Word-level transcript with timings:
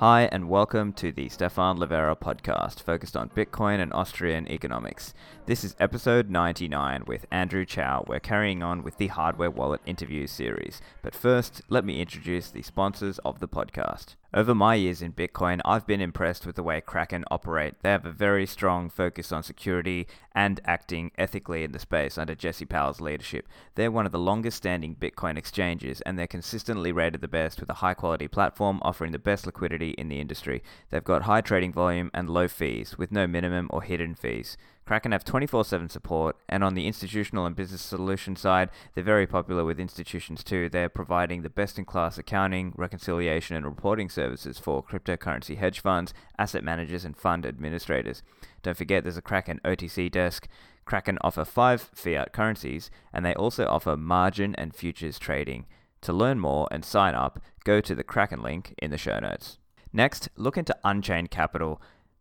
Hi, 0.00 0.28
and 0.30 0.48
welcome 0.48 0.92
to 0.92 1.10
the 1.10 1.28
Stephan 1.28 1.76
Livera 1.76 2.16
podcast 2.16 2.80
focused 2.80 3.16
on 3.16 3.30
Bitcoin 3.30 3.80
and 3.80 3.92
Austrian 3.92 4.46
economics. 4.46 5.12
This 5.46 5.64
is 5.64 5.74
episode 5.80 6.30
99 6.30 7.02
with 7.08 7.26
Andrew 7.32 7.64
Chow. 7.64 8.04
We're 8.06 8.20
carrying 8.20 8.62
on 8.62 8.84
with 8.84 8.98
the 8.98 9.08
Hardware 9.08 9.50
Wallet 9.50 9.80
interview 9.86 10.28
series. 10.28 10.80
But 11.02 11.16
first, 11.16 11.62
let 11.68 11.84
me 11.84 12.00
introduce 12.00 12.48
the 12.48 12.62
sponsors 12.62 13.18
of 13.24 13.40
the 13.40 13.48
podcast. 13.48 14.14
Over 14.34 14.54
my 14.54 14.74
years 14.74 15.00
in 15.00 15.14
Bitcoin, 15.14 15.62
I've 15.64 15.86
been 15.86 16.02
impressed 16.02 16.44
with 16.44 16.56
the 16.56 16.62
way 16.62 16.82
Kraken 16.82 17.24
operate. 17.30 17.80
They 17.80 17.88
have 17.88 18.04
a 18.04 18.10
very 18.10 18.44
strong 18.44 18.90
focus 18.90 19.32
on 19.32 19.42
security 19.42 20.06
and 20.34 20.60
acting 20.66 21.12
ethically 21.16 21.64
in 21.64 21.72
the 21.72 21.78
space 21.78 22.18
under 22.18 22.34
Jesse 22.34 22.66
Powell's 22.66 23.00
leadership. 23.00 23.48
They're 23.74 23.90
one 23.90 24.04
of 24.04 24.12
the 24.12 24.18
longest 24.18 24.58
standing 24.58 24.94
Bitcoin 24.94 25.38
exchanges 25.38 26.02
and 26.02 26.18
they're 26.18 26.26
consistently 26.26 26.92
rated 26.92 27.22
the 27.22 27.26
best 27.26 27.58
with 27.58 27.70
a 27.70 27.80
high 27.80 27.94
quality 27.94 28.28
platform 28.28 28.80
offering 28.82 29.12
the 29.12 29.18
best 29.18 29.46
liquidity 29.46 29.92
in 29.92 30.10
the 30.10 30.20
industry. 30.20 30.62
They've 30.90 31.02
got 31.02 31.22
high 31.22 31.40
trading 31.40 31.72
volume 31.72 32.10
and 32.12 32.28
low 32.28 32.48
fees 32.48 32.98
with 32.98 33.10
no 33.10 33.26
minimum 33.26 33.68
or 33.70 33.80
hidden 33.80 34.14
fees. 34.14 34.58
Kraken 34.88 35.12
have 35.12 35.22
24 35.22 35.66
7 35.66 35.90
support, 35.90 36.36
and 36.48 36.64
on 36.64 36.72
the 36.72 36.86
institutional 36.86 37.44
and 37.44 37.54
business 37.54 37.82
solution 37.82 38.36
side, 38.36 38.70
they're 38.94 39.04
very 39.04 39.26
popular 39.26 39.62
with 39.62 39.78
institutions 39.78 40.42
too. 40.42 40.70
They're 40.70 40.88
providing 40.88 41.42
the 41.42 41.50
best 41.50 41.78
in 41.78 41.84
class 41.84 42.16
accounting, 42.16 42.72
reconciliation, 42.74 43.54
and 43.54 43.66
reporting 43.66 44.08
services 44.08 44.58
for 44.58 44.82
cryptocurrency 44.82 45.58
hedge 45.58 45.80
funds, 45.80 46.14
asset 46.38 46.64
managers, 46.64 47.04
and 47.04 47.14
fund 47.14 47.44
administrators. 47.44 48.22
Don't 48.62 48.78
forget 48.78 49.02
there's 49.02 49.18
a 49.18 49.20
Kraken 49.20 49.60
OTC 49.62 50.10
desk. 50.10 50.48
Kraken 50.86 51.18
offer 51.20 51.44
five 51.44 51.90
fiat 51.92 52.32
currencies, 52.32 52.90
and 53.12 53.26
they 53.26 53.34
also 53.34 53.66
offer 53.66 53.94
margin 53.94 54.54
and 54.54 54.74
futures 54.74 55.18
trading. 55.18 55.66
To 56.00 56.14
learn 56.14 56.40
more 56.40 56.66
and 56.70 56.82
sign 56.82 57.14
up, 57.14 57.40
go 57.62 57.82
to 57.82 57.94
the 57.94 58.04
Kraken 58.04 58.40
link 58.40 58.74
in 58.78 58.90
the 58.90 58.96
show 58.96 59.18
notes. 59.18 59.58
Next, 59.92 60.28
look 60.36 60.56
into 60.56 60.76
Unchained 60.84 61.30
Capital. 61.30 61.80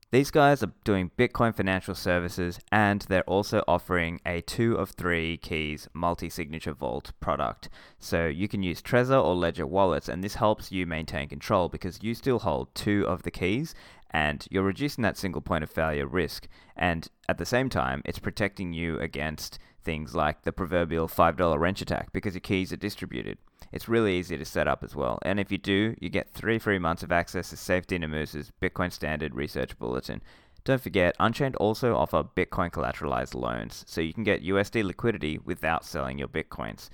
These 0.09 0.31
guys 0.31 0.63
are 0.63 0.71
doing 0.85 1.11
Bitcoin 1.17 1.53
financial 1.53 1.93
services 1.93 2.61
and 2.71 3.01
they're 3.01 3.23
also 3.23 3.61
offering 3.67 4.21
a 4.25 4.39
two 4.39 4.75
of 4.75 4.91
three 4.91 5.35
keys 5.35 5.89
multi 5.93 6.29
signature 6.29 6.71
vault 6.71 7.11
product. 7.19 7.67
So 7.99 8.25
you 8.25 8.47
can 8.47 8.63
use 8.63 8.81
Trezor 8.81 9.21
or 9.21 9.35
Ledger 9.35 9.67
wallets, 9.67 10.07
and 10.07 10.23
this 10.23 10.35
helps 10.35 10.71
you 10.71 10.85
maintain 10.85 11.27
control 11.27 11.67
because 11.67 12.01
you 12.01 12.15
still 12.15 12.39
hold 12.39 12.73
two 12.73 13.05
of 13.05 13.23
the 13.23 13.31
keys 13.31 13.75
and 14.11 14.47
you're 14.49 14.63
reducing 14.63 15.01
that 15.01 15.17
single 15.17 15.41
point 15.41 15.65
of 15.65 15.69
failure 15.69 16.07
risk. 16.07 16.47
And 16.77 17.09
at 17.27 17.37
the 17.37 17.45
same 17.45 17.67
time, 17.67 18.01
it's 18.05 18.17
protecting 18.17 18.71
you 18.71 18.97
against 18.99 19.59
things 19.87 20.13
like 20.13 20.41
the 20.41 20.51
proverbial 20.51 21.07
$5 21.07 21.57
wrench 21.57 21.81
attack 21.81 22.11
because 22.11 22.33
your 22.33 22.41
keys 22.41 22.73
are 22.73 22.77
distributed. 22.77 23.37
It's 23.71 23.87
really 23.87 24.17
easy 24.17 24.37
to 24.37 24.43
set 24.43 24.67
up 24.67 24.83
as 24.83 24.97
well. 24.97 25.17
And 25.21 25.39
if 25.39 25.49
you 25.49 25.57
do, 25.57 25.95
you 26.01 26.09
get 26.09 26.33
three 26.33 26.59
free 26.59 26.77
months 26.77 27.03
of 27.03 27.11
access 27.13 27.51
to 27.51 27.55
Saif 27.55 27.89
Ammous's 27.89 28.51
Bitcoin 28.61 28.91
Standard 28.91 29.33
Research 29.33 29.79
Bulletin. 29.79 30.21
Don't 30.65 30.81
forget, 30.81 31.15
Unchained 31.21 31.55
also 31.55 31.95
offer 31.95 32.21
Bitcoin 32.21 32.69
collateralized 32.69 33.33
loans, 33.33 33.85
so 33.87 34.01
you 34.01 34.13
can 34.13 34.25
get 34.25 34.43
USD 34.43 34.83
liquidity 34.83 35.37
without 35.37 35.85
selling 35.85 36.19
your 36.19 36.27
Bitcoins. 36.27 36.89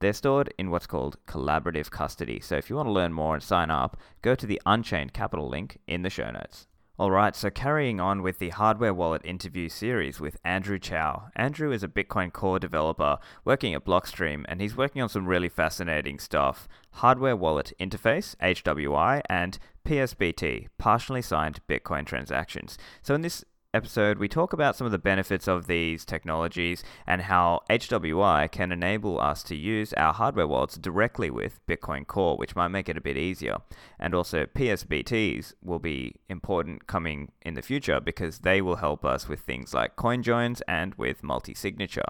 They're 0.00 0.12
stored 0.12 0.52
in 0.58 0.72
what's 0.72 0.88
called 0.88 1.18
collaborative 1.28 1.90
custody. 1.90 2.40
So 2.40 2.56
if 2.56 2.68
you 2.68 2.74
want 2.74 2.88
to 2.88 2.92
learn 2.92 3.12
more 3.12 3.34
and 3.34 3.42
sign 3.42 3.70
up, 3.70 3.96
go 4.20 4.34
to 4.34 4.46
the 4.46 4.60
Unchained 4.66 5.12
Capital 5.12 5.48
link 5.48 5.78
in 5.86 6.02
the 6.02 6.10
show 6.10 6.28
notes. 6.28 6.66
Alright, 7.02 7.34
so 7.34 7.50
carrying 7.50 7.98
on 7.98 8.22
with 8.22 8.38
the 8.38 8.50
Hardware 8.50 8.94
Wallet 8.94 9.22
interview 9.24 9.68
series 9.68 10.20
with 10.20 10.36
Andrew 10.44 10.78
Chow. 10.78 11.30
Andrew 11.34 11.72
is 11.72 11.82
a 11.82 11.88
Bitcoin 11.88 12.32
core 12.32 12.60
developer 12.60 13.18
working 13.44 13.74
at 13.74 13.84
Blockstream 13.84 14.44
and 14.48 14.60
he's 14.60 14.76
working 14.76 15.02
on 15.02 15.08
some 15.08 15.26
really 15.26 15.48
fascinating 15.48 16.20
stuff 16.20 16.68
Hardware 16.92 17.34
Wallet 17.34 17.72
Interface, 17.80 18.36
HWI, 18.36 19.20
and 19.28 19.58
PSBT, 19.84 20.68
partially 20.78 21.22
signed 21.22 21.58
Bitcoin 21.68 22.06
transactions. 22.06 22.78
So 23.02 23.16
in 23.16 23.22
this 23.22 23.44
episode, 23.74 24.18
we 24.18 24.28
talk 24.28 24.52
about 24.52 24.76
some 24.76 24.84
of 24.84 24.90
the 24.90 24.98
benefits 24.98 25.48
of 25.48 25.66
these 25.66 26.04
technologies 26.04 26.84
and 27.06 27.22
how 27.22 27.62
HWI 27.70 28.50
can 28.50 28.70
enable 28.70 29.18
us 29.18 29.42
to 29.44 29.56
use 29.56 29.94
our 29.94 30.12
hardware 30.12 30.46
wallets 30.46 30.76
directly 30.76 31.30
with 31.30 31.64
Bitcoin 31.66 32.06
Core, 32.06 32.36
which 32.36 32.54
might 32.54 32.68
make 32.68 32.90
it 32.90 32.98
a 32.98 33.00
bit 33.00 33.16
easier. 33.16 33.58
And 33.98 34.14
also, 34.14 34.44
PSBTs 34.44 35.54
will 35.62 35.78
be 35.78 36.16
important 36.28 36.86
coming 36.86 37.32
in 37.40 37.54
the 37.54 37.62
future 37.62 37.98
because 37.98 38.40
they 38.40 38.60
will 38.60 38.76
help 38.76 39.06
us 39.06 39.26
with 39.26 39.40
things 39.40 39.72
like 39.72 39.96
coin 39.96 40.22
joins 40.22 40.60
and 40.62 40.94
with 40.96 41.22
multi 41.22 41.54
signature. 41.54 42.04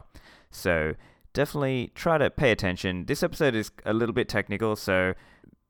So, 0.51 0.95
definitely 1.33 1.93
try 1.95 2.19
to 2.19 2.29
pay 2.29 2.51
attention. 2.51 3.07
This 3.07 3.23
episode 3.23 3.55
is 3.55 3.71
a 3.87 3.93
little 3.93 4.15
bit 4.15 4.29
technical, 4.29 4.75
so 4.75 5.15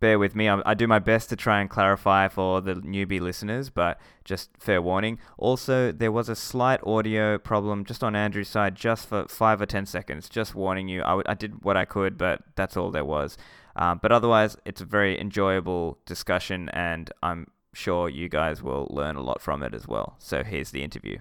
bear 0.03 0.19
with 0.19 0.35
me. 0.35 0.49
I, 0.49 0.61
I, 0.67 0.75
do 0.75 0.89
my 0.89 0.99
best 0.99 1.31
to 1.31 1.37
try 1.37 1.61
and 1.61 1.71
clarify 1.71 2.27
for 2.27 2.61
the 2.61 2.75
newbie 2.75 3.21
listeners, 3.21 3.71
but 3.71 4.01
just 4.25 4.51
fair 4.59 4.83
warning. 4.83 5.21
Also, 5.39 5.93
there 5.93 6.11
was 6.11 6.29
a 6.29 6.35
slight 6.35 6.81
audio 6.85 7.39
problem 7.39 7.85
just 7.85 8.03
on 8.03 8.17
Andrew's 8.17 8.49
side, 8.49 8.75
just 8.75 9.09
for 9.09 9.29
five 9.29 9.61
or 9.63 9.67
ten 9.67 9.87
seconds. 9.87 10.29
Just 10.29 10.57
warning 10.57 10.89
you. 10.89 11.03
I, 11.03 11.11
w- 11.11 11.25
I 11.27 11.35
did 11.35 11.65
what 11.65 11.77
I 11.77 11.85
could, 11.85 12.19
but 12.19 12.43
that's 12.57 12.77
all 12.77 12.91
there 12.91 13.05
was. 13.05 13.39
Um, 13.77 14.01
but 14.03 14.11
otherwise, 14.11 14.57
it's 14.65 14.81
a 14.81 14.85
very 14.85 15.19
enjoyable 15.19 15.99
discussion, 16.05 16.69
and 16.71 17.11
I'm 17.23 17.47
sure 17.73 18.09
you 18.09 18.29
guys 18.29 18.61
will 18.61 18.89
learn 18.91 19.15
a 19.15 19.23
lot 19.23 19.41
from 19.41 19.63
it 19.63 19.73
as 19.73 19.87
well. 19.87 20.17
So 20.19 20.43
here's 20.43 20.73
the 20.73 20.83
interview. 20.83 21.19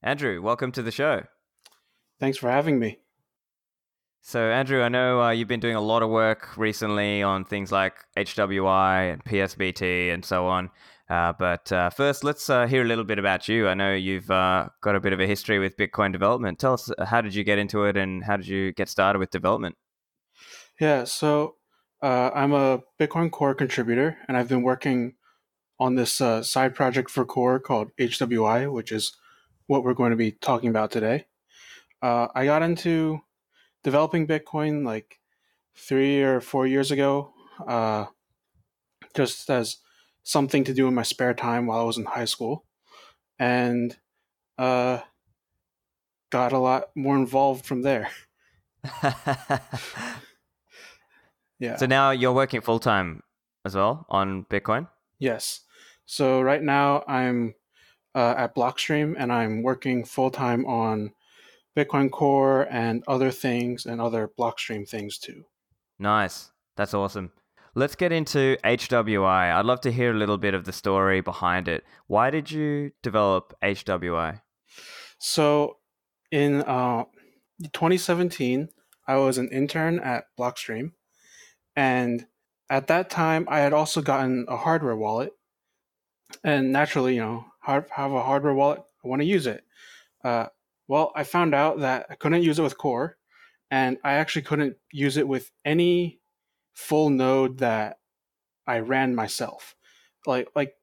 Andrew, 0.00 0.40
welcome 0.40 0.70
to 0.72 0.82
the 0.82 0.92
show. 0.92 1.24
Thanks 2.20 2.38
for 2.38 2.50
having 2.50 2.78
me. 2.78 3.00
So, 4.28 4.50
Andrew, 4.50 4.82
I 4.82 4.88
know 4.88 5.22
uh, 5.22 5.30
you've 5.30 5.46
been 5.46 5.60
doing 5.60 5.76
a 5.76 5.80
lot 5.80 6.02
of 6.02 6.10
work 6.10 6.56
recently 6.56 7.22
on 7.22 7.44
things 7.44 7.70
like 7.70 7.94
HWI 8.16 9.12
and 9.12 9.24
PSBT 9.24 10.12
and 10.12 10.24
so 10.24 10.48
on. 10.48 10.68
Uh, 11.08 11.32
but 11.38 11.70
uh, 11.70 11.90
first, 11.90 12.24
let's 12.24 12.50
uh, 12.50 12.66
hear 12.66 12.82
a 12.82 12.86
little 12.86 13.04
bit 13.04 13.20
about 13.20 13.46
you. 13.46 13.68
I 13.68 13.74
know 13.74 13.94
you've 13.94 14.28
uh, 14.28 14.70
got 14.80 14.96
a 14.96 15.00
bit 15.00 15.12
of 15.12 15.20
a 15.20 15.28
history 15.28 15.60
with 15.60 15.76
Bitcoin 15.76 16.10
development. 16.10 16.58
Tell 16.58 16.72
us, 16.72 16.90
uh, 16.90 17.04
how 17.04 17.20
did 17.20 17.36
you 17.36 17.44
get 17.44 17.60
into 17.60 17.84
it 17.84 17.96
and 17.96 18.24
how 18.24 18.36
did 18.36 18.48
you 18.48 18.72
get 18.72 18.88
started 18.88 19.20
with 19.20 19.30
development? 19.30 19.76
Yeah, 20.80 21.04
so 21.04 21.54
I'm 22.02 22.52
a 22.52 22.80
Bitcoin 22.98 23.30
Core 23.30 23.54
contributor, 23.54 24.18
and 24.26 24.36
I've 24.36 24.48
been 24.48 24.62
working 24.62 25.14
on 25.78 25.94
this 25.94 26.14
side 26.42 26.74
project 26.74 27.10
for 27.10 27.24
Core 27.24 27.60
called 27.60 27.92
HWI, 27.96 28.72
which 28.72 28.90
is 28.90 29.16
what 29.68 29.84
we're 29.84 29.94
going 29.94 30.10
to 30.10 30.16
be 30.16 30.32
talking 30.32 30.68
about 30.68 30.90
today. 30.90 31.26
I 32.02 32.44
got 32.44 32.62
into 32.62 33.20
developing 33.86 34.26
Bitcoin 34.26 34.84
like 34.84 35.20
three 35.76 36.20
or 36.20 36.40
four 36.40 36.66
years 36.66 36.90
ago, 36.90 37.32
uh, 37.68 38.06
just 39.14 39.48
as 39.48 39.76
something 40.24 40.64
to 40.64 40.74
do 40.74 40.88
in 40.88 40.94
my 40.94 41.04
spare 41.04 41.34
time 41.34 41.68
while 41.68 41.78
I 41.78 41.84
was 41.84 41.96
in 41.96 42.04
high 42.04 42.24
school, 42.24 42.64
and 43.38 43.96
uh, 44.58 44.98
got 46.30 46.52
a 46.52 46.58
lot 46.58 46.88
more 46.96 47.14
involved 47.14 47.64
from 47.64 47.82
there. 47.82 48.10
yeah. 51.60 51.76
So 51.76 51.86
now 51.86 52.10
you're 52.10 52.32
working 52.32 52.62
full 52.62 52.80
time 52.80 53.22
as 53.64 53.76
well 53.76 54.04
on 54.08 54.46
Bitcoin. 54.46 54.88
Yes. 55.20 55.60
So 56.06 56.40
right 56.40 56.62
now 56.62 57.04
I'm 57.06 57.54
uh, 58.16 58.34
at 58.36 58.56
Blockstream 58.56 59.14
and 59.16 59.32
I'm 59.32 59.62
working 59.62 60.04
full 60.04 60.32
time 60.32 60.66
on 60.66 61.12
Bitcoin 61.76 62.10
Core 62.10 62.66
and 62.70 63.04
other 63.06 63.30
things 63.30 63.84
and 63.86 64.00
other 64.00 64.30
Blockstream 64.38 64.88
things 64.88 65.18
too. 65.18 65.44
Nice. 65.98 66.50
That's 66.76 66.94
awesome. 66.94 67.32
Let's 67.74 67.94
get 67.94 68.10
into 68.10 68.56
HWI. 68.64 69.52
I'd 69.52 69.66
love 69.66 69.82
to 69.82 69.92
hear 69.92 70.10
a 70.10 70.16
little 70.16 70.38
bit 70.38 70.54
of 70.54 70.64
the 70.64 70.72
story 70.72 71.20
behind 71.20 71.68
it. 71.68 71.84
Why 72.06 72.30
did 72.30 72.50
you 72.50 72.92
develop 73.02 73.54
HWI? 73.62 74.40
So, 75.18 75.76
in 76.30 76.62
uh, 76.62 77.04
2017, 77.72 78.70
I 79.06 79.16
was 79.16 79.36
an 79.36 79.50
intern 79.50 79.98
at 79.98 80.24
Blockstream. 80.38 80.92
And 81.74 82.26
at 82.70 82.86
that 82.86 83.10
time, 83.10 83.46
I 83.48 83.58
had 83.58 83.74
also 83.74 84.00
gotten 84.00 84.46
a 84.48 84.56
hardware 84.56 84.96
wallet. 84.96 85.32
And 86.42 86.72
naturally, 86.72 87.16
you 87.16 87.20
know, 87.20 87.44
have 87.62 87.86
a 88.12 88.22
hardware 88.22 88.54
wallet, 88.54 88.80
I 89.04 89.08
want 89.08 89.20
to 89.20 89.26
use 89.26 89.46
it. 89.46 89.64
Uh, 90.24 90.46
well, 90.88 91.12
I 91.14 91.24
found 91.24 91.54
out 91.54 91.80
that 91.80 92.06
I 92.10 92.14
couldn't 92.14 92.42
use 92.42 92.58
it 92.58 92.62
with 92.62 92.78
Core, 92.78 93.16
and 93.70 93.98
I 94.04 94.14
actually 94.14 94.42
couldn't 94.42 94.76
use 94.92 95.16
it 95.16 95.26
with 95.26 95.50
any 95.64 96.20
full 96.74 97.10
node 97.10 97.58
that 97.58 97.98
I 98.66 98.78
ran 98.80 99.14
myself. 99.14 99.74
Like, 100.26 100.48
like 100.54 100.74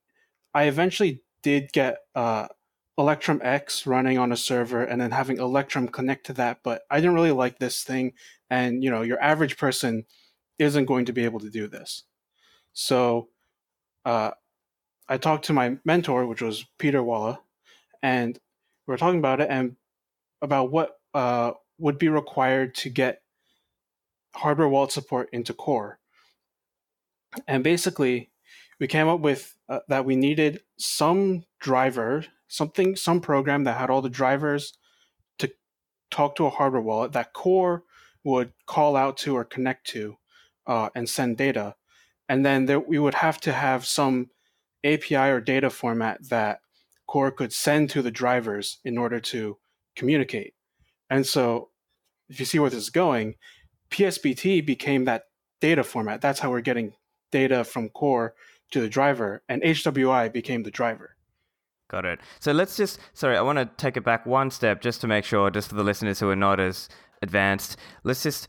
I 0.54 0.66
eventually 0.66 1.22
did 1.42 1.72
get 1.72 2.00
uh, 2.16 2.48
ElectrumX 3.00 3.88
running 3.88 4.18
on 4.18 4.32
a 4.32 4.38
server, 4.38 4.84
and 4.84 5.00
then 5.02 5.12
having 5.12 5.38
Electrum 5.38 5.88
connect 5.88 6.26
to 6.28 6.34
that. 6.34 6.60
But 6.64 6.84
I 6.90 6.98
didn't 6.98 7.16
really 7.16 7.32
like 7.32 7.60
this 7.60 7.84
thing, 7.84 8.14
and 8.50 8.84
you 8.84 8.92
know, 8.92 9.02
your 9.02 9.22
average 9.22 9.58
person 9.58 10.06
isn't 10.60 10.86
going 10.86 11.06
to 11.06 11.14
be 11.14 11.26
able 11.26 11.40
to 11.40 11.50
do 11.50 11.68
this. 11.68 12.04
So, 12.74 13.30
uh, 14.06 14.32
I 15.08 15.18
talked 15.18 15.46
to 15.46 15.54
my 15.54 15.78
mentor, 15.86 16.26
which 16.26 16.42
was 16.42 16.66
Pieter 16.78 17.02
Wuille, 17.04 17.38
and 18.02 18.38
we 18.88 18.92
were 18.92 18.98
talking 18.98 19.20
about 19.20 19.42
it, 19.42 19.48
and 19.50 19.76
about 20.44 20.72
what 20.72 20.98
uh, 21.16 21.54
would 21.80 21.98
be 21.98 22.10
required 22.10 22.76
to 22.76 22.90
get 22.90 23.22
hardware 24.36 24.68
wallet 24.68 24.92
support 24.92 25.30
into 25.32 25.54
Core. 25.54 26.00
And 27.48 27.64
basically, 27.64 28.30
we 28.80 28.88
came 28.88 29.08
up 29.08 29.22
with 29.22 29.56
uh, 29.70 29.80
that 29.88 30.06
we 30.06 30.16
needed 30.16 30.62
some 30.78 31.46
driver, 31.60 32.26
something, 32.48 32.96
some 32.96 33.22
program 33.22 33.64
that 33.64 33.80
had 33.80 33.90
all 33.90 34.02
the 34.02 34.10
drivers 34.10 34.74
to 35.40 35.52
talk 36.12 36.36
to 36.36 36.46
a 36.46 36.50
hardware 36.50 36.82
wallet 36.82 37.14
that 37.14 37.34
core 37.34 37.84
would 38.24 38.54
call 38.68 38.96
out 38.96 39.18
to 39.18 39.36
or 39.36 39.44
connect 39.44 39.88
to 39.88 40.18
uh, 40.68 40.90
and 40.96 41.10
send 41.10 41.38
data. 41.38 41.76
And 42.30 42.46
then 42.46 42.66
there, 42.66 42.80
we 42.80 43.00
would 43.00 43.16
have 43.16 43.40
to 43.42 43.54
have 43.54 43.86
some 43.86 44.30
API 44.84 45.16
or 45.16 45.42
data 45.42 45.70
format 45.70 46.30
that 46.30 46.60
core 47.08 47.32
could 47.32 47.54
send 47.54 47.90
to 47.92 48.02
the 48.02 48.12
drivers 48.12 48.80
in 48.84 48.98
order 48.98 49.20
to 49.20 49.58
communicate. 49.96 50.54
And 51.10 51.26
so, 51.26 51.70
if 52.30 52.40
you 52.40 52.46
see 52.46 52.60
where 52.60 52.70
this 52.70 52.84
is 52.84 52.90
going, 52.90 53.36
PSBT 53.92 54.66
became 54.66 55.06
that 55.06 55.26
data 55.62 55.84
format. 55.84 56.22
That's 56.22 56.40
how 56.40 56.50
we're 56.50 56.62
getting 56.62 56.94
data 57.32 57.64
from 57.64 57.90
core 57.90 58.34
to 58.72 58.82
the 58.82 58.90
driver, 58.90 59.44
and 59.48 59.62
HWI 59.62 60.34
became 60.34 60.64
the 60.64 60.72
driver. 60.72 61.16
Got 61.90 62.06
it. 62.06 62.20
So 62.40 62.52
let's 62.52 62.76
just, 62.76 63.00
sorry, 63.14 63.38
I 63.38 63.42
want 63.42 63.60
to 63.60 63.70
take 63.78 63.98
it 63.98 64.04
back 64.04 64.26
one 64.26 64.50
step 64.50 64.82
just 64.82 65.00
to 65.02 65.08
make 65.08 65.26
sure, 65.26 65.52
just 65.52 65.70
for 65.70 65.76
the 65.76 65.84
listeners 65.84 66.20
who 66.20 66.30
are 66.30 66.36
not 66.36 66.60
as 66.60 66.90
advanced, 67.22 67.78
let's 68.04 68.24
just, 68.24 68.48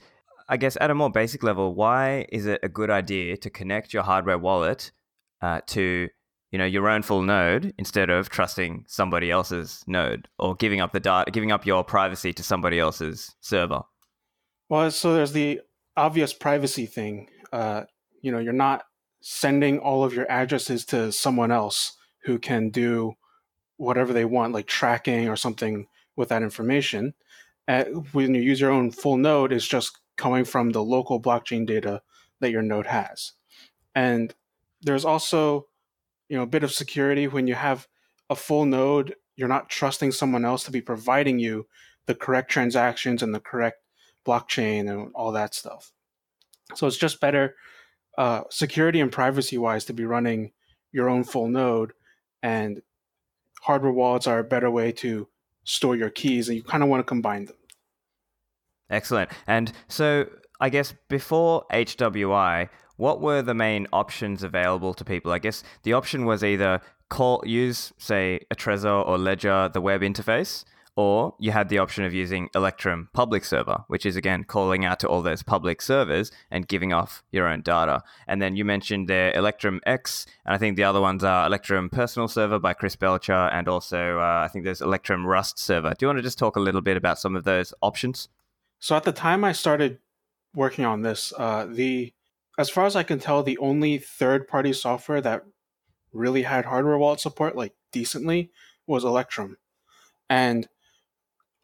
I 0.49 0.57
guess, 0.57 0.79
at 0.81 0.91
a 0.91 0.95
more 0.95 1.11
basic 1.11 1.43
level, 1.43 1.75
why 1.75 2.27
is 2.31 2.47
it 2.47 2.61
a 2.63 2.69
good 2.69 2.91
idea 2.91 3.37
to 3.37 3.51
connect 3.51 3.93
your 3.93 4.03
hardware 4.03 4.39
wallet 4.39 4.93
uh, 5.43 5.61
to 5.69 6.09
you 6.55 6.59
know 6.59 6.65
your 6.65 6.89
own 6.89 7.03
full 7.03 7.23
node 7.23 7.75
instead 7.79 8.11
of 8.11 8.29
trusting 8.29 8.85
somebody 8.87 9.29
else's 9.29 9.83
node 9.89 10.29
or 10.39 10.55
giving 10.55 10.81
up 10.81 10.93
the 10.93 11.01
data 11.01 11.29
giving 11.33 11.51
up 11.51 11.67
your 11.67 11.83
privacy 11.83 12.33
to 12.33 12.45
somebody 12.45 12.79
else's 12.79 13.35
server. 13.41 13.83
Well 14.69 14.89
so 14.93 15.15
there's 15.15 15.33
the 15.33 15.63
obvious 15.97 16.33
privacy 16.33 16.87
thing. 16.87 17.29
Uh, 17.53 17.87
you 18.23 18.31
know 18.31 18.39
you're 18.39 18.53
not 18.53 18.85
sending 19.21 19.81
all 19.81 20.05
of 20.05 20.15
your 20.15 20.31
addresses 20.31 20.85
to 20.85 21.11
someone 21.11 21.51
else 21.51 21.97
who 22.23 22.39
can 22.39 22.71
do 22.71 23.15
whatever 23.77 24.13
they 24.13 24.25
want 24.25 24.53
like 24.53 24.69
tracking 24.69 25.29
or 25.29 25.35
something 25.35 25.89
with 26.15 26.29
that 26.29 26.45
information. 26.45 27.15
Uh, 27.67 27.83
when 28.13 28.33
you 28.33 28.41
use 28.41 28.61
your 28.61 28.71
own 28.71 28.93
full 28.93 29.17
node 29.17 29.53
it's 29.53 29.67
just 29.67 29.99
coming 30.17 30.45
from 30.45 30.71
the 30.71 30.85
local 30.85 31.21
blockchain 31.21 31.67
data 31.67 32.01
that 32.39 32.53
your 32.53 32.63
node 32.63 32.87
has. 32.87 33.33
And 33.97 34.33
there's 34.83 35.05
also 35.05 35.67
you 36.29 36.37
know 36.37 36.43
a 36.43 36.47
bit 36.47 36.65
of 36.65 36.73
security 36.73 37.29
when 37.29 37.47
you 37.47 37.55
have 37.55 37.87
a 38.31 38.37
full 38.37 38.65
node 38.65 39.15
you're 39.37 39.49
not 39.49 39.69
trusting 39.69 40.13
someone 40.13 40.45
else 40.45 40.65
to 40.65 40.71
be 40.71 40.81
providing 40.81 41.39
you 41.39 41.67
the 42.07 42.15
correct 42.15 42.51
transactions 42.51 43.23
and 43.23 43.35
the 43.35 43.41
correct 43.41 43.79
blockchain 44.25 44.91
and 44.91 45.11
all 45.15 45.33
that 45.33 45.55
stuff. 45.55 45.93
So 46.75 46.87
it's 46.87 46.97
just 46.97 47.21
better 47.21 47.57
uh, 48.17 48.43
security 48.51 49.01
and 49.01 49.11
privacy 49.11 49.59
wise 49.59 49.85
to 49.87 49.93
be 49.93 50.05
running 50.05 50.53
your 50.93 51.09
own 51.09 51.25
full 51.25 51.49
node 51.49 51.93
and 52.43 52.81
hardware 53.63 53.93
wallets 53.93 54.27
are 54.27 54.39
a 54.39 54.45
better 54.45 54.71
way 54.71 54.93
to 54.93 55.27
store 55.65 55.97
your 55.97 56.11
keys 56.11 56.49
and 56.49 56.57
you 56.57 56.63
kind 56.63 56.83
of 56.83 56.89
want 56.89 57.01
to 57.01 57.05
combine 57.05 57.47
them. 57.47 57.57
Excellent. 58.91 59.31
And 59.47 59.73
so 59.89 60.29
i 60.61 60.69
guess 60.69 60.95
before 61.09 61.65
hwi 61.73 62.69
what 62.97 63.21
were 63.21 63.43
the 63.43 63.55
main 63.55 63.87
options 63.93 64.43
available 64.43 64.95
to 64.95 65.05
people? 65.05 65.33
I 65.33 65.39
guess 65.39 65.63
the 65.83 65.93
option 65.93 66.25
was 66.25 66.45
either 66.45 66.81
call 67.09 67.43
use 67.47 67.93
say 67.99 68.41
a 68.51 68.55
Trezor 68.57 69.07
or 69.07 69.19
Ledger 69.19 69.71
the 69.73 69.81
web 69.81 70.01
interface, 70.01 70.65
or 70.97 71.35
you 71.39 71.51
had 71.51 71.69
the 71.69 71.79
option 71.79 72.05
of 72.05 72.15
using 72.15 72.49
Electrum 72.55 73.09
public 73.13 73.45
server, 73.45 73.85
which 73.89 74.07
is 74.07 74.17
again 74.17 74.45
calling 74.45 74.85
out 74.85 75.01
to 75.01 75.09
all 75.09 75.23
those 75.23 75.43
public 75.43 75.83
servers 75.83 76.31
and 76.51 76.69
giving 76.69 76.93
off 76.93 77.25
your 77.33 77.49
own 77.49 77.63
data. 77.63 78.03
And 78.29 78.41
then 78.41 78.55
you 78.55 78.65
mentioned 78.65 79.09
there 79.09 79.33
ElectrumX, 79.33 80.27
and 80.45 80.55
I 80.55 80.59
think 80.59 80.77
the 80.77 80.85
other 80.85 81.01
ones 81.01 81.25
are 81.25 81.47
Electrum 81.47 81.91
Personal 81.91 82.29
Server 82.29 82.59
by 82.59 82.75
Chris 82.75 82.97
Belcher, 82.97 83.33
and 83.33 83.69
also 83.69 84.19
uh, 84.19 84.43
I 84.45 84.49
think 84.49 84.65
there's 84.65 84.81
Electrum 84.81 85.27
Rust 85.27 85.59
Server. 85.59 85.91
Do 85.91 86.05
you 86.05 86.09
want 86.09 86.19
to 86.19 86.23
just 86.23 86.39
talk 86.39 86.57
a 86.57 86.61
little 86.61 86.81
bit 86.81 86.97
about 86.97 87.19
some 87.19 87.35
of 87.35 87.45
those 87.45 87.75
options? 87.83 88.29
So 88.79 88.97
at 88.97 89.05
the 89.05 89.13
time 89.13 89.45
I 89.45 89.53
started 89.53 89.99
working 90.55 90.85
on 90.85 91.03
this, 91.03 91.33
uh, 91.37 91.67
the 91.69 92.13
as 92.59 92.71
far 92.71 92.87
as 92.87 92.97
I 92.97 93.03
can 93.03 93.19
tell, 93.19 93.43
the 93.43 93.59
only 93.59 93.99
third 93.99 94.47
party 94.47 94.73
software 94.73 95.21
that 95.21 95.45
really 96.13 96.43
had 96.43 96.65
hardware 96.65 96.99
wallet 96.99 97.21
support, 97.21 97.57
like 97.57 97.75
decently, 97.93 98.51
was 98.87 99.05
Electrum. 99.05 99.59
And 100.31 100.69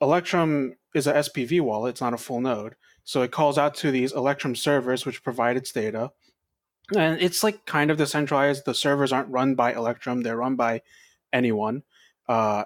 Electrum 0.01 0.77
is 0.95 1.07
a 1.07 1.15
SPV 1.15 1.61
wallet, 1.61 1.91
it's 1.91 2.01
not 2.01 2.15
a 2.15 2.19
full 2.19 2.41
node. 2.41 2.75
So 3.05 3.23
it 3.23 3.31
calls 3.31 3.59
out 3.59 3.75
to 3.77 3.91
these 3.91 4.13
Electrum 4.13 4.57
servers, 4.57 5.07
which 5.07 5.23
provide 5.23 5.57
its 5.57 5.73
data. 5.73 6.11
And 6.97 7.21
it's 7.21 7.45
like 7.45 7.67
kind 7.67 7.91
of 7.91 7.99
decentralized. 7.99 8.65
The 8.65 8.75
servers 8.75 9.13
aren't 9.13 9.31
run 9.31 9.55
by 9.55 9.73
Electrum, 9.73 10.23
they're 10.23 10.37
run 10.37 10.57
by 10.57 10.83
anyone. 11.33 11.83
Uh, 12.29 12.65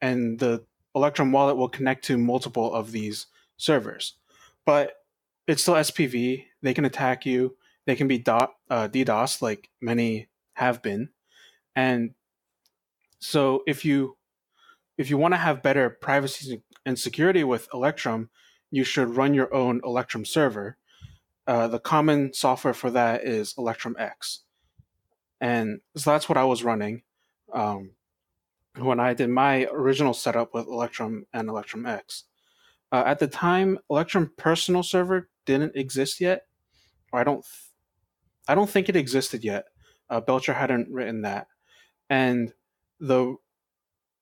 and 0.00 0.38
the 0.38 0.64
Electrum 0.94 1.32
wallet 1.32 1.56
will 1.56 1.68
connect 1.68 2.04
to 2.04 2.18
multiple 2.18 2.72
of 2.72 2.92
these 2.92 3.26
servers. 3.56 4.14
But 4.64 4.94
it's 5.46 5.62
still 5.62 5.74
SPV. 5.74 6.44
They 6.62 6.74
can 6.74 6.84
attack 6.84 7.24
you. 7.26 7.56
They 7.86 7.96
can 7.96 8.08
be 8.08 8.18
dot, 8.18 8.54
uh, 8.68 8.88
DDoS, 8.88 9.40
like 9.40 9.70
many 9.80 10.28
have 10.54 10.82
been. 10.82 11.10
And 11.74 12.14
so 13.20 13.62
if 13.66 13.84
you 13.84 14.16
if 14.96 15.10
you 15.10 15.16
want 15.16 15.32
to 15.32 15.38
have 15.38 15.62
better 15.62 15.88
privacy 15.88 16.62
and 16.84 16.98
security 16.98 17.44
with 17.44 17.68
Electrum, 17.72 18.30
you 18.70 18.82
should 18.82 19.16
run 19.16 19.32
your 19.32 19.52
own 19.54 19.80
Electrum 19.84 20.24
server. 20.24 20.76
Uh, 21.46 21.68
the 21.68 21.78
common 21.78 22.34
software 22.34 22.74
for 22.74 22.90
that 22.90 23.24
is 23.24 23.54
ElectrumX, 23.54 24.40
and 25.40 25.80
so 25.96 26.10
that's 26.10 26.28
what 26.28 26.36
I 26.36 26.44
was 26.44 26.62
running 26.62 27.02
um, 27.54 27.92
when 28.76 29.00
I 29.00 29.14
did 29.14 29.30
my 29.30 29.64
original 29.72 30.12
setup 30.12 30.52
with 30.52 30.66
Electrum 30.66 31.24
and 31.32 31.48
ElectrumX. 31.48 32.24
Uh, 32.92 33.02
at 33.06 33.18
the 33.18 33.28
time, 33.28 33.78
Electrum 33.88 34.32
Personal 34.36 34.82
Server 34.82 35.30
didn't 35.46 35.74
exist 35.74 36.20
yet, 36.20 36.47
or 37.12 37.20
I 37.20 37.24
don't, 37.24 37.42
th- 37.42 37.72
I 38.46 38.54
don't 38.54 38.70
think 38.70 38.88
it 38.88 38.96
existed 38.96 39.44
yet. 39.44 39.66
Uh, 40.10 40.20
Belcher 40.20 40.54
hadn't 40.54 40.88
written 40.90 41.22
that, 41.22 41.48
and 42.08 42.52
the 42.98 43.36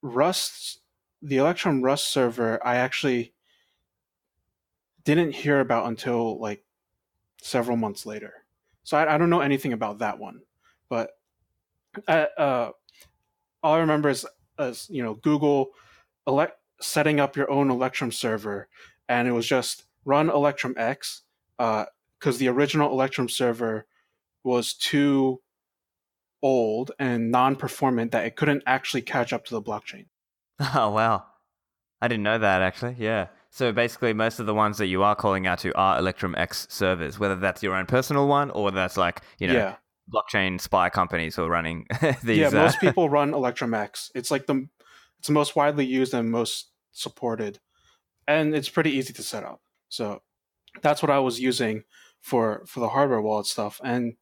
Rust, 0.03 0.81
the 1.23 1.37
Electrum 1.37 1.83
Rust 1.83 2.13
server, 2.13 2.65
I 2.67 2.77
actually 2.77 3.33
didn't 5.05 5.33
hear 5.33 5.61
about 5.61 5.87
until 5.87 6.39
like 6.41 6.65
several 7.41 7.77
months 7.77 8.05
later. 8.05 8.45
So 8.83 8.97
I, 8.97 9.15
I 9.15 9.19
don't 9.19 9.31
know 9.31 9.41
anything 9.41 9.73
about 9.73 9.99
that 9.99 10.19
one, 10.19 10.41
but 10.89 11.11
uh, 12.09 12.27
uh, 12.37 12.71
all 13.63 13.75
I 13.75 13.79
remember 13.79 14.09
is, 14.09 14.27
is 14.59 14.89
you 14.91 15.03
know 15.03 15.15
Google 15.15 15.71
elect 16.27 16.59
setting 16.81 17.21
up 17.21 17.37
your 17.37 17.51
own 17.51 17.71
Electrum 17.71 18.13
server, 18.13 18.69
and 19.09 19.27
it 19.27 19.33
was 19.33 19.47
just 19.47 19.85
run 20.05 20.29
ElectrumX 20.29 21.23
because 22.19 22.39
the 22.39 22.49
original 22.49 22.91
Electrum 22.91 23.29
server 23.29 23.87
was 24.45 24.75
too 24.75 25.41
old 26.43 26.93
and 26.99 27.31
non-performant 27.31 28.13
that 28.13 28.25
it 28.25 28.37
couldn't 28.37 28.63
actually 28.67 29.03
catch 29.03 29.33
up 29.33 29.45
to 29.47 29.55
the 29.55 29.63
blockchain. 29.63 30.07
Oh 30.75 30.91
wow, 30.91 31.25
I 32.01 32.09
didn't 32.09 32.23
know 32.23 32.39
that 32.39 32.63
actually. 32.63 32.97
Yeah. 32.99 33.27
So 33.51 33.73
basically, 33.73 34.13
most 34.15 34.39
of 34.39 34.47
the 34.47 34.55
ones 34.55 34.79
that 34.79 34.87
you 34.87 35.03
are 35.03 35.15
calling 35.15 35.47
out 35.47 35.59
to 35.61 35.75
are 35.77 36.01
ElectrumX 36.01 36.71
servers, 36.71 37.19
whether 37.19 37.37
that's 37.37 37.63
your 37.63 37.75
own 37.75 37.87
personal 37.87 38.27
one 38.27 38.51
or 38.51 38.65
whether 38.65 38.77
that's 38.77 38.97
like 38.97 39.21
you 39.39 39.49
know 39.49 39.55
yeah. 39.55 39.77
blockchain 40.11 40.59
spy 40.61 40.89
companies 40.89 41.37
who 41.37 41.45
are 41.45 41.51
running 41.51 41.87
these. 42.23 42.39
Yeah, 42.39 42.51
most 42.51 42.77
uh... 42.77 42.81
people 42.81 43.09
run 43.19 43.33
ElectrumX. 43.33 44.11
It's 44.15 44.31
like 44.31 44.47
the 44.47 44.67
it's 45.19 45.29
the 45.29 45.35
most 45.35 45.57
widely 45.57 45.85
used 45.85 46.15
and 46.15 46.31
most 46.31 46.71
supported, 46.93 47.59
and 48.27 48.55
it's 48.55 48.69
pretty 48.69 48.93
easy 48.93 49.13
to 49.13 49.23
set 49.23 49.45
up. 49.45 49.61
So 49.89 50.23
that's 50.83 51.03
what 51.03 51.11
I 51.11 51.19
was 51.19 51.41
using 51.41 51.85
for 52.27 52.65
for 52.67 52.81
the 52.81 52.89
hardware 52.89 53.21
wallet 53.21 53.47
stuff. 53.47 53.81
And 53.85 54.15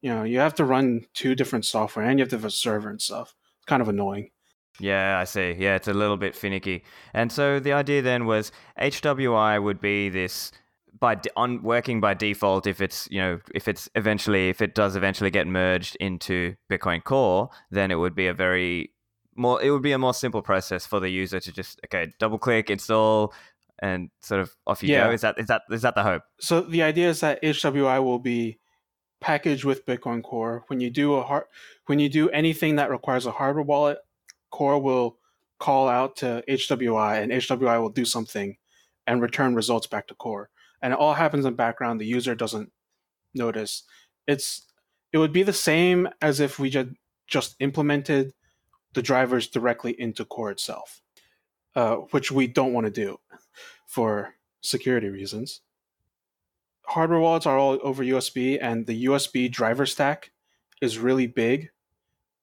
you 0.00 0.10
know, 0.10 0.24
you 0.24 0.38
have 0.38 0.54
to 0.54 0.64
run 0.64 1.04
two 1.12 1.34
different 1.34 1.66
software, 1.66 2.06
and 2.06 2.18
you 2.18 2.22
have 2.22 2.30
to 2.30 2.36
have 2.36 2.44
a 2.46 2.50
server 2.50 2.88
and 2.88 3.02
stuff. 3.02 3.34
It's 3.58 3.66
kind 3.66 3.82
of 3.82 3.88
annoying. 3.88 4.30
Yeah, 4.78 5.18
I 5.18 5.24
see. 5.24 5.54
Yeah, 5.58 5.74
it's 5.74 5.88
a 5.88 5.92
little 5.92 6.16
bit 6.16 6.34
finicky. 6.34 6.84
And 7.12 7.30
so 7.30 7.60
the 7.60 7.74
idea 7.74 8.00
then 8.00 8.24
was 8.24 8.50
HWI 8.80 9.62
would 9.62 9.78
be 9.78 10.08
this 10.08 10.52
by 10.98 11.20
on 11.36 11.62
working 11.62 12.00
by 12.00 12.14
default 12.14 12.66
if 12.66 12.80
it's 12.80 13.06
you 13.10 13.20
know 13.20 13.40
if 13.54 13.68
it's 13.68 13.90
eventually 13.94 14.48
if 14.48 14.62
it 14.62 14.74
does 14.74 14.96
eventually 14.96 15.30
get 15.30 15.46
merged 15.46 15.96
into 16.00 16.54
Bitcoin 16.70 17.04
Core, 17.04 17.50
then 17.70 17.90
it 17.90 17.96
would 17.96 18.14
be 18.14 18.26
a 18.26 18.34
very 18.34 18.90
more 19.36 19.62
it 19.62 19.70
would 19.70 19.82
be 19.82 19.92
a 19.92 19.98
more 19.98 20.14
simple 20.14 20.40
process 20.40 20.86
for 20.86 20.98
the 20.98 21.10
user 21.10 21.40
to 21.40 21.52
just 21.52 21.78
okay 21.84 22.10
double 22.18 22.38
click 22.38 22.70
install 22.70 23.34
and 23.80 24.10
sort 24.20 24.40
of 24.40 24.54
off 24.66 24.82
you 24.82 24.90
yeah. 24.90 25.06
go. 25.06 25.12
Is 25.12 25.22
that 25.22 25.38
is 25.38 25.46
that 25.46 25.62
is 25.70 25.82
that 25.82 25.94
the 25.94 26.02
hope? 26.02 26.22
So 26.40 26.60
the 26.60 26.82
idea 26.82 27.08
is 27.08 27.20
that 27.20 27.42
HWI 27.42 28.02
will 28.02 28.18
be 28.18 28.58
packaged 29.20 29.64
with 29.64 29.86
Bitcoin 29.86 30.22
Core. 30.22 30.64
When 30.68 30.80
you 30.80 30.90
do 30.90 31.14
a 31.14 31.22
hard, 31.22 31.44
when 31.86 31.98
you 31.98 32.08
do 32.08 32.28
anything 32.30 32.76
that 32.76 32.90
requires 32.90 33.26
a 33.26 33.32
hardware 33.32 33.64
wallet, 33.64 33.98
Core 34.50 34.78
will 34.80 35.16
call 35.58 35.88
out 35.88 36.16
to 36.16 36.42
HWI, 36.48 37.22
and 37.22 37.32
HWI 37.32 37.80
will 37.80 37.90
do 37.90 38.04
something 38.04 38.56
and 39.06 39.22
return 39.22 39.54
results 39.54 39.86
back 39.86 40.06
to 40.08 40.14
Core. 40.14 40.50
And 40.82 40.92
it 40.92 40.98
all 40.98 41.14
happens 41.14 41.44
in 41.44 41.54
background. 41.54 42.00
The 42.00 42.06
user 42.06 42.34
doesn't 42.34 42.70
notice. 43.34 43.84
It's 44.26 44.66
it 45.12 45.18
would 45.18 45.32
be 45.32 45.42
the 45.42 45.52
same 45.52 46.08
as 46.20 46.40
if 46.40 46.58
we 46.58 46.70
just 46.70 46.90
just 47.26 47.56
implemented 47.60 48.32
the 48.92 49.02
drivers 49.02 49.46
directly 49.46 49.98
into 49.98 50.24
core 50.24 50.50
itself, 50.50 51.00
uh, 51.76 51.96
which 52.10 52.32
we 52.32 52.46
don't 52.46 52.72
want 52.72 52.86
to 52.86 52.90
do 52.90 53.18
for 53.90 54.36
security 54.60 55.08
reasons. 55.08 55.62
Hardware 56.86 57.18
wallets 57.18 57.44
are 57.44 57.58
all 57.58 57.76
over 57.82 58.04
USB, 58.04 58.56
and 58.62 58.86
the 58.86 59.06
USB 59.06 59.50
driver 59.50 59.84
stack 59.84 60.30
is 60.80 60.98
really 60.98 61.26
big 61.26 61.70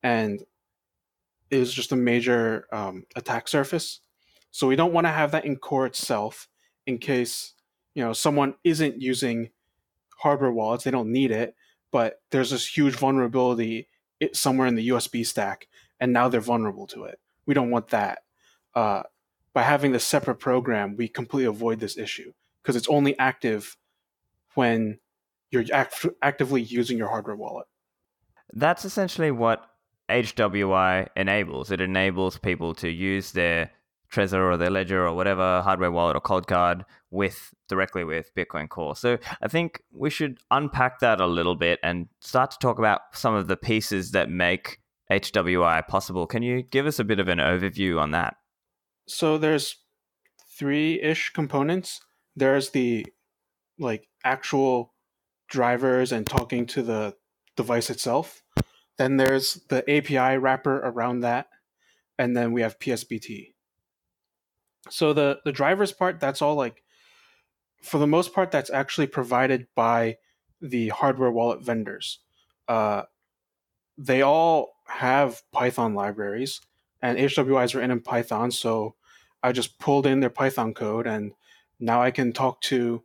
and 0.03 0.43
is 1.49 1.73
just 1.73 1.93
a 1.93 1.95
major 1.95 2.67
um, 2.73 3.05
attack 3.15 3.47
surface. 3.47 4.01
So 4.51 4.67
we 4.67 4.75
don't 4.75 4.91
want 4.91 5.07
to 5.07 5.11
have 5.11 5.31
that 5.31 5.45
in 5.45 5.55
core 5.55 5.85
itself 5.85 6.49
in 6.85 6.97
case 6.97 7.53
you 7.95 8.03
know 8.03 8.11
someone 8.11 8.55
isn't 8.65 9.01
using 9.01 9.49
hardware 10.17 10.51
wallets, 10.51 10.83
they 10.83 10.91
don't 10.91 11.13
need 11.13 11.31
it, 11.31 11.55
but 11.91 12.21
there's 12.29 12.51
this 12.51 12.67
huge 12.67 12.95
vulnerability 12.95 13.87
somewhere 14.33 14.67
in 14.67 14.75
the 14.75 14.89
USB 14.89 15.25
stack, 15.25 15.69
and 16.01 16.11
now 16.11 16.27
they're 16.27 16.41
vulnerable 16.41 16.87
to 16.87 17.05
it. 17.05 17.19
We 17.45 17.53
don't 17.53 17.71
want 17.71 17.87
that. 17.89 18.19
Uh, 18.75 19.03
by 19.53 19.63
having 19.63 19.91
the 19.91 19.99
separate 19.99 20.35
program, 20.35 20.95
we 20.95 21.07
completely 21.07 21.45
avoid 21.45 21.79
this 21.79 21.97
issue 21.97 22.33
because 22.61 22.75
it's 22.75 22.87
only 22.87 23.17
active 23.17 23.77
when 24.55 24.99
you're 25.51 25.65
act- 25.73 26.05
actively 26.21 26.61
using 26.61 26.97
your 26.97 27.07
hardware 27.07 27.35
wallet. 27.35 27.67
That's 28.53 28.85
essentially 28.85 29.31
what 29.31 29.69
HWI 30.09 31.07
enables. 31.15 31.71
It 31.71 31.81
enables 31.81 32.37
people 32.37 32.73
to 32.75 32.89
use 32.89 33.31
their 33.31 33.71
Trezor 34.11 34.53
or 34.53 34.57
their 34.57 34.69
Ledger 34.69 35.05
or 35.05 35.13
whatever 35.13 35.61
hardware 35.61 35.91
wallet 35.91 36.15
or 36.15 36.21
Coldcard 36.21 36.85
with 37.11 37.53
directly 37.67 38.03
with 38.03 38.33
Bitcoin 38.35 38.69
Core. 38.69 38.95
So 38.95 39.17
I 39.41 39.47
think 39.47 39.81
we 39.91 40.09
should 40.09 40.39
unpack 40.49 40.99
that 40.99 41.19
a 41.19 41.27
little 41.27 41.55
bit 41.55 41.79
and 41.83 42.07
start 42.21 42.51
to 42.51 42.57
talk 42.59 42.79
about 42.79 43.01
some 43.13 43.33
of 43.33 43.47
the 43.47 43.57
pieces 43.57 44.11
that 44.11 44.29
make 44.29 44.79
HWI 45.11 45.87
possible. 45.87 46.25
Can 46.25 46.41
you 46.41 46.63
give 46.63 46.85
us 46.85 46.99
a 46.99 47.03
bit 47.03 47.19
of 47.19 47.27
an 47.27 47.39
overview 47.39 47.99
on 47.99 48.11
that? 48.11 48.37
So 49.07 49.37
there's 49.37 49.77
three-ish 50.57 51.31
components. 51.33 52.01
There's 52.35 52.71
the 52.71 53.05
like 53.79 54.07
actual 54.23 54.93
drivers 55.47 56.11
and 56.11 56.25
talking 56.25 56.65
to 56.67 56.81
the 56.81 57.15
device 57.55 57.89
itself. 57.89 58.43
Then 58.97 59.17
there's 59.17 59.61
the 59.69 59.89
API 59.89 60.37
wrapper 60.37 60.77
around 60.77 61.21
that, 61.21 61.47
and 62.17 62.35
then 62.35 62.51
we 62.51 62.61
have 62.61 62.79
PSBT. 62.79 63.53
So 64.89 65.13
the 65.13 65.39
the 65.45 65.51
drivers 65.51 65.91
part, 65.91 66.19
that's 66.19 66.41
all 66.41 66.55
like 66.55 66.83
for 67.81 67.99
the 67.99 68.07
most 68.07 68.33
part, 68.33 68.51
that's 68.51 68.69
actually 68.69 69.07
provided 69.07 69.67
by 69.75 70.17
the 70.61 70.89
hardware 70.89 71.31
wallet 71.31 71.63
vendors. 71.63 72.19
Uh, 72.67 73.03
they 73.97 74.21
all 74.21 74.73
have 74.87 75.41
Python 75.51 75.93
libraries, 75.93 76.61
and 77.01 77.17
HWIs 77.17 77.75
are 77.75 77.81
in 77.81 77.99
Python. 78.01 78.51
So 78.51 78.95
I 79.43 79.51
just 79.51 79.79
pulled 79.79 80.05
in 80.05 80.19
their 80.19 80.29
Python 80.29 80.73
code, 80.73 81.07
and 81.07 81.33
now 81.79 82.01
I 82.01 82.11
can 82.11 82.33
talk 82.33 82.61
to 82.61 83.03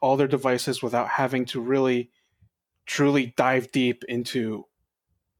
all 0.00 0.16
their 0.16 0.28
devices 0.28 0.82
without 0.82 1.08
having 1.08 1.44
to 1.46 1.60
really, 1.60 2.10
truly 2.86 3.34
dive 3.36 3.70
deep 3.70 4.04
into 4.08 4.66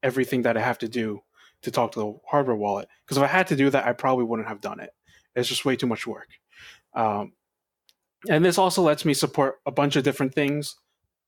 everything 0.03 0.43
that 0.43 0.57
I 0.57 0.61
have 0.61 0.79
to 0.79 0.89
do 0.89 1.23
to 1.63 1.71
talk 1.71 1.93
to 1.93 2.01
the 2.01 2.19
hardware 2.29 2.57
wallet. 2.57 2.89
Because 3.05 3.17
if 3.17 3.23
I 3.23 3.29
had 3.29 3.47
to 3.49 3.57
do 3.57 3.71
that, 3.71 3.87
I 3.87 3.93
probably 3.93 4.25
wouldn't 4.25 4.49
have 4.49 4.61
done 4.61 4.81
it. 4.81 4.91
It's 5.35 5.49
just 5.49 5.65
way 5.65 5.77
too 5.77 5.87
much 5.87 6.07
work. 6.07 6.29
Um, 6.95 7.33
and 8.29 8.45
this 8.45 8.59
also 8.59 8.83
lets 8.83 9.05
me 9.05 9.15
support 9.15 9.61
a 9.67 9.71
bunch 9.71 9.97
of 9.97 10.05
different 10.05 10.35
things. 10.35 10.77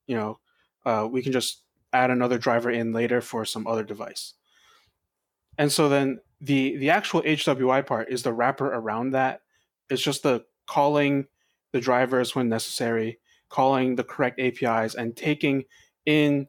You 0.07 0.15
know, 0.15 0.39
uh, 0.85 1.07
we 1.09 1.21
can 1.21 1.31
just 1.31 1.61
add 1.91 2.11
another 2.11 2.37
driver 2.37 2.69
in 2.69 2.93
later 2.93 3.21
for 3.21 3.45
some 3.45 3.67
other 3.67 3.83
device. 3.83 4.33
And 5.57 5.71
so 5.71 5.89
then 5.89 6.19
the 6.41 6.77
the 6.77 6.89
actual 6.89 7.21
HWI 7.21 7.85
part 7.85 8.09
is 8.09 8.23
the 8.23 8.33
wrapper 8.33 8.67
around 8.67 9.11
that. 9.11 9.41
It's 9.89 10.01
just 10.01 10.23
the 10.23 10.45
calling 10.67 11.27
the 11.71 11.81
drivers 11.81 12.35
when 12.35 12.49
necessary, 12.49 13.19
calling 13.49 13.95
the 13.95 14.03
correct 14.03 14.39
APIs, 14.39 14.95
and 14.95 15.15
taking 15.15 15.65
in 16.05 16.47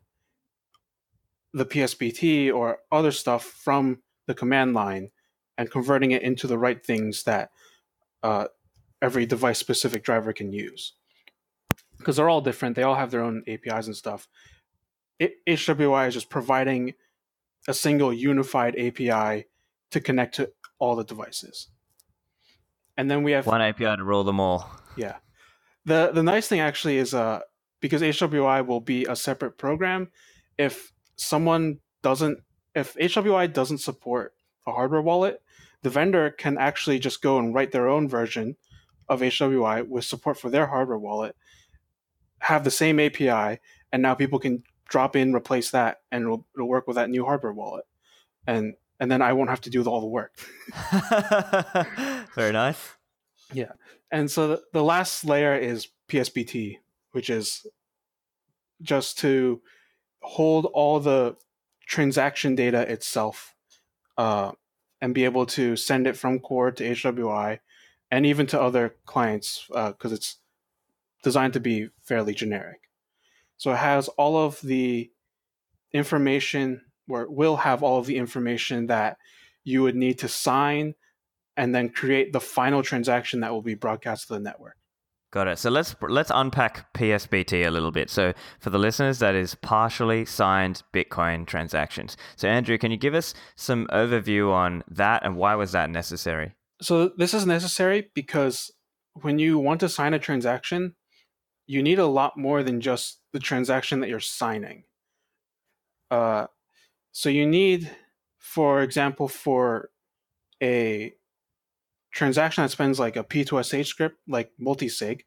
the 1.52 1.66
PSBT 1.66 2.52
or 2.52 2.78
other 2.92 3.10
stuff 3.10 3.44
from 3.44 4.02
the 4.26 4.34
command 4.34 4.74
line 4.74 5.10
and 5.56 5.70
converting 5.70 6.10
it 6.10 6.22
into 6.22 6.46
the 6.46 6.58
right 6.58 6.84
things 6.84 7.22
that 7.24 7.50
uh, 8.22 8.46
every 9.00 9.24
device 9.24 9.58
specific 9.58 10.04
driver 10.04 10.32
can 10.32 10.52
use. 10.52 10.92
Because 11.96 12.16
they're 12.16 12.28
all 12.28 12.42
different, 12.42 12.76
they 12.76 12.82
all 12.82 12.94
have 12.94 13.10
their 13.10 13.22
own 13.22 13.42
APIs 13.48 13.86
and 13.86 13.96
stuff. 13.96 14.28
It, 15.18 15.36
HWI 15.46 16.08
is 16.08 16.14
just 16.14 16.28
providing 16.28 16.94
a 17.68 17.74
single 17.74 18.12
unified 18.12 18.76
API 18.78 19.46
to 19.90 20.00
connect 20.00 20.36
to 20.36 20.50
all 20.78 20.96
the 20.96 21.04
devices. 21.04 21.68
And 22.96 23.10
then 23.10 23.22
we 23.22 23.32
have 23.32 23.46
one 23.46 23.62
API 23.62 23.96
to 23.96 24.04
roll 24.04 24.24
them 24.24 24.40
all. 24.40 24.70
Yeah. 24.96 25.16
The 25.84 26.10
the 26.12 26.22
nice 26.22 26.48
thing 26.48 26.60
actually 26.60 26.96
is 26.96 27.14
uh 27.14 27.40
because 27.80 28.02
HWI 28.02 28.66
will 28.66 28.80
be 28.80 29.04
a 29.04 29.14
separate 29.14 29.58
program, 29.58 30.08
if 30.58 30.92
someone 31.16 31.78
doesn't 32.02 32.38
if 32.74 32.94
HWI 32.94 33.52
doesn't 33.52 33.78
support 33.78 34.34
a 34.66 34.72
hardware 34.72 35.02
wallet, 35.02 35.42
the 35.82 35.90
vendor 35.90 36.30
can 36.30 36.58
actually 36.58 36.98
just 36.98 37.22
go 37.22 37.38
and 37.38 37.54
write 37.54 37.72
their 37.72 37.88
own 37.88 38.08
version 38.08 38.56
of 39.08 39.20
HWI 39.20 39.86
with 39.86 40.04
support 40.04 40.38
for 40.38 40.50
their 40.50 40.66
hardware 40.66 40.98
wallet, 40.98 41.36
have 42.40 42.64
the 42.64 42.70
same 42.70 42.98
API, 42.98 43.60
and 43.92 44.02
now 44.02 44.14
people 44.14 44.38
can 44.38 44.62
drop 44.88 45.16
in, 45.16 45.34
replace 45.34 45.70
that, 45.70 46.00
and 46.10 46.22
it'll, 46.24 46.46
it'll 46.54 46.68
work 46.68 46.86
with 46.86 46.96
that 46.96 47.10
new 47.10 47.24
hardware 47.24 47.52
wallet. 47.52 47.84
And 48.46 48.74
and 48.98 49.10
then 49.10 49.20
I 49.20 49.32
won't 49.34 49.50
have 49.50 49.60
to 49.62 49.70
do 49.70 49.82
all 49.84 50.00
the 50.00 50.06
work. 50.06 50.38
Very 52.34 52.52
nice. 52.52 52.94
Yeah. 53.52 53.72
And 54.10 54.30
so 54.30 54.48
the, 54.48 54.62
the 54.72 54.82
last 54.82 55.24
layer 55.24 55.54
is 55.54 55.88
PSBT, 56.08 56.78
which 57.12 57.28
is 57.28 57.66
just 58.80 59.18
to 59.18 59.60
hold 60.20 60.66
all 60.66 61.00
the 61.00 61.36
transaction 61.86 62.54
data 62.54 62.90
itself 62.90 63.54
uh, 64.16 64.52
and 65.00 65.14
be 65.14 65.24
able 65.24 65.46
to 65.46 65.76
send 65.76 66.06
it 66.06 66.16
from 66.16 66.38
core 66.38 66.70
to 66.70 66.84
HWI 66.84 67.60
and 68.10 68.24
even 68.24 68.46
to 68.46 68.60
other 68.60 68.94
clients 69.04 69.66
because 69.68 70.12
uh, 70.12 70.14
it's 70.14 70.36
designed 71.22 71.52
to 71.52 71.60
be 71.60 71.88
fairly 72.02 72.34
generic. 72.34 72.85
So 73.58 73.72
it 73.72 73.78
has 73.78 74.08
all 74.08 74.36
of 74.36 74.60
the 74.60 75.10
information, 75.92 76.82
or 77.08 77.22
it 77.22 77.32
will 77.32 77.56
have 77.56 77.82
all 77.82 77.98
of 77.98 78.06
the 78.06 78.16
information 78.16 78.86
that 78.88 79.16
you 79.64 79.82
would 79.82 79.96
need 79.96 80.18
to 80.20 80.28
sign 80.28 80.94
and 81.56 81.74
then 81.74 81.88
create 81.88 82.32
the 82.32 82.40
final 82.40 82.82
transaction 82.82 83.40
that 83.40 83.52
will 83.52 83.62
be 83.62 83.74
broadcast 83.74 84.28
to 84.28 84.34
the 84.34 84.40
network. 84.40 84.76
Got 85.32 85.48
it. 85.48 85.58
So 85.58 85.70
let's 85.70 85.94
let's 86.00 86.30
unpack 86.32 86.92
PSBT 86.94 87.66
a 87.66 87.70
little 87.70 87.90
bit. 87.90 88.08
So 88.08 88.32
for 88.60 88.70
the 88.70 88.78
listeners, 88.78 89.18
that 89.18 89.34
is 89.34 89.54
partially 89.56 90.24
signed 90.24 90.82
Bitcoin 90.94 91.46
transactions. 91.46 92.16
So 92.36 92.48
Andrew, 92.48 92.78
can 92.78 92.90
you 92.90 92.96
give 92.96 93.14
us 93.14 93.34
some 93.56 93.86
overview 93.88 94.52
on 94.52 94.84
that 94.88 95.24
and 95.24 95.36
why 95.36 95.54
was 95.54 95.72
that 95.72 95.90
necessary? 95.90 96.54
So 96.80 97.10
this 97.16 97.34
is 97.34 97.44
necessary 97.44 98.10
because 98.14 98.70
when 99.14 99.38
you 99.38 99.58
want 99.58 99.80
to 99.80 99.88
sign 99.88 100.14
a 100.14 100.18
transaction, 100.18 100.94
you 101.66 101.82
need 101.82 101.98
a 101.98 102.06
lot 102.06 102.36
more 102.36 102.62
than 102.62 102.80
just 102.80 103.20
the 103.32 103.38
transaction 103.38 104.00
that 104.00 104.08
you're 104.08 104.20
signing. 104.20 104.84
Uh, 106.10 106.46
so 107.12 107.28
you 107.28 107.46
need, 107.46 107.90
for 108.38 108.82
example, 108.82 109.28
for 109.28 109.90
a 110.62 111.14
transaction 112.12 112.62
that 112.62 112.70
spends 112.70 112.98
like 112.98 113.16
a 113.16 113.24
P2SH 113.24 113.86
script, 113.86 114.16
like 114.28 114.52
multisig, 114.60 115.22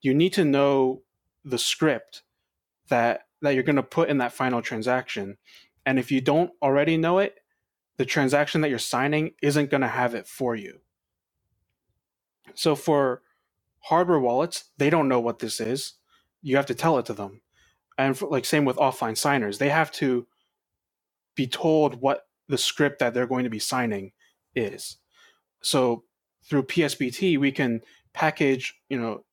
you 0.00 0.14
need 0.14 0.32
to 0.34 0.44
know 0.44 1.02
the 1.44 1.58
script 1.58 2.22
that 2.88 3.22
that 3.40 3.54
you're 3.54 3.62
going 3.62 3.76
to 3.76 3.82
put 3.82 4.08
in 4.08 4.18
that 4.18 4.32
final 4.32 4.60
transaction. 4.60 5.36
And 5.86 5.98
if 5.98 6.10
you 6.10 6.20
don't 6.20 6.50
already 6.60 6.96
know 6.96 7.18
it, 7.18 7.36
the 7.96 8.04
transaction 8.04 8.60
that 8.62 8.68
you're 8.68 8.78
signing 8.80 9.32
isn't 9.42 9.70
going 9.70 9.80
to 9.82 9.88
have 9.88 10.14
it 10.14 10.26
for 10.26 10.56
you. 10.56 10.80
So 12.54 12.74
for 12.74 13.22
hardware 13.80 14.20
wallets, 14.20 14.64
they 14.78 14.90
don't 14.90 15.08
know 15.08 15.20
what 15.20 15.38
this 15.38 15.60
is. 15.60 15.94
You 16.42 16.56
have 16.56 16.66
to 16.66 16.74
tell 16.74 16.98
it 16.98 17.06
to 17.06 17.12
them. 17.12 17.40
And 17.96 18.16
for, 18.16 18.28
like 18.28 18.44
same 18.44 18.64
with 18.64 18.76
offline 18.76 19.16
signers, 19.16 19.58
they 19.58 19.70
have 19.70 19.90
to 19.92 20.26
be 21.34 21.46
told 21.46 22.00
what 22.00 22.26
the 22.48 22.58
script 22.58 22.98
that 22.98 23.14
they're 23.14 23.26
going 23.26 23.44
to 23.44 23.50
be 23.50 23.58
signing 23.58 24.12
is. 24.54 24.98
So 25.62 26.04
through 26.44 26.64
PSBT, 26.64 27.38
we 27.38 27.52
can 27.52 27.82
package, 28.12 28.74
you 28.88 28.98
know, 28.98 29.24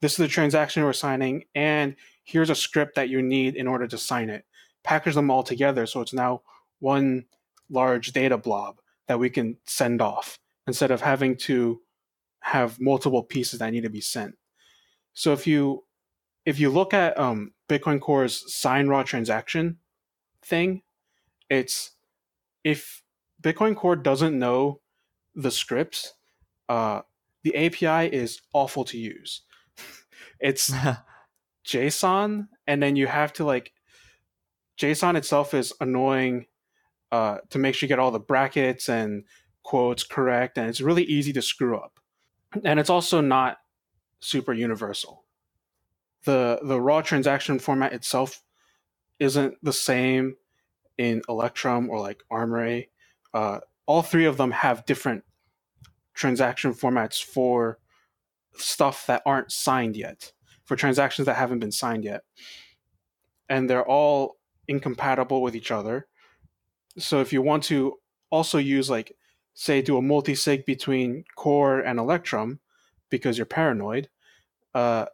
this 0.00 0.12
is 0.12 0.18
the 0.18 0.28
transaction 0.28 0.82
we're 0.82 0.92
signing, 0.92 1.44
and 1.54 1.94
here's 2.24 2.50
a 2.50 2.54
script 2.54 2.96
that 2.96 3.08
you 3.08 3.22
need 3.22 3.54
in 3.54 3.68
order 3.68 3.86
to 3.86 3.98
sign 3.98 4.30
it. 4.30 4.44
Package 4.82 5.14
them 5.14 5.30
all 5.30 5.44
together 5.44 5.86
so 5.86 6.00
it's 6.00 6.12
now 6.12 6.42
one 6.80 7.26
large 7.70 8.12
data 8.12 8.36
blob 8.36 8.80
that 9.06 9.20
we 9.20 9.30
can 9.30 9.56
send 9.64 10.02
off 10.02 10.38
instead 10.66 10.90
of 10.90 11.00
having 11.00 11.36
to 11.36 11.80
have 12.42 12.80
multiple 12.80 13.22
pieces 13.22 13.58
that 13.58 13.70
need 13.70 13.82
to 13.82 13.90
be 13.90 14.00
sent. 14.00 14.36
So 15.14 15.32
if 15.32 15.46
you 15.46 15.84
if 16.44 16.58
you 16.58 16.70
look 16.70 16.92
at 16.92 17.18
um, 17.18 17.52
Bitcoin 17.68 18.00
Core's 18.00 18.52
sign 18.52 18.88
raw 18.88 19.02
transaction 19.02 19.78
thing, 20.44 20.82
it's 21.48 21.92
if 22.64 23.02
Bitcoin 23.42 23.76
Core 23.76 23.96
doesn't 23.96 24.38
know 24.38 24.80
the 25.34 25.50
scripts, 25.50 26.14
uh, 26.68 27.02
the 27.42 27.54
API 27.56 28.14
is 28.14 28.40
awful 28.52 28.84
to 28.84 28.98
use. 28.98 29.42
it's 30.40 30.72
JSON, 31.66 32.48
and 32.66 32.82
then 32.82 32.96
you 32.96 33.06
have 33.06 33.32
to 33.34 33.44
like 33.44 33.72
JSON 34.78 35.16
itself 35.16 35.54
is 35.54 35.72
annoying 35.80 36.46
uh, 37.12 37.38
to 37.50 37.58
make 37.58 37.74
sure 37.74 37.86
you 37.86 37.88
get 37.88 37.98
all 37.98 38.10
the 38.10 38.18
brackets 38.18 38.88
and 38.88 39.24
quotes 39.62 40.02
correct, 40.02 40.58
and 40.58 40.68
it's 40.68 40.80
really 40.80 41.04
easy 41.04 41.32
to 41.32 41.42
screw 41.42 41.76
up. 41.76 42.00
And 42.64 42.78
it's 42.78 42.90
also 42.90 43.20
not 43.20 43.58
super 44.20 44.52
universal. 44.52 45.24
The 46.24 46.60
the 46.62 46.80
raw 46.80 47.02
transaction 47.02 47.58
format 47.58 47.92
itself 47.92 48.42
isn't 49.18 49.56
the 49.62 49.72
same 49.72 50.36
in 50.98 51.22
Electrum 51.28 51.90
or 51.90 52.00
like 52.00 52.22
Armory. 52.30 52.90
Uh, 53.34 53.60
all 53.86 54.02
three 54.02 54.26
of 54.26 54.36
them 54.36 54.50
have 54.50 54.86
different 54.86 55.24
transaction 56.14 56.74
formats 56.74 57.22
for 57.22 57.78
stuff 58.54 59.06
that 59.06 59.22
aren't 59.24 59.50
signed 59.50 59.96
yet, 59.96 60.32
for 60.64 60.76
transactions 60.76 61.26
that 61.26 61.36
haven't 61.36 61.58
been 61.58 61.72
signed 61.72 62.04
yet. 62.04 62.22
And 63.48 63.68
they're 63.68 63.86
all 63.86 64.36
incompatible 64.68 65.42
with 65.42 65.56
each 65.56 65.70
other. 65.70 66.06
So 66.98 67.20
if 67.20 67.32
you 67.32 67.42
want 67.42 67.64
to 67.64 67.94
also 68.30 68.58
use 68.58 68.88
like 68.90 69.16
say 69.54 69.82
do 69.82 69.96
a 69.96 70.02
multi-sig 70.02 70.64
between 70.64 71.24
core 71.36 71.80
and 71.80 71.98
electrum 71.98 72.60
because 73.10 73.36
you're 73.36 73.46
paranoid, 73.46 74.08
uh, 74.74 75.06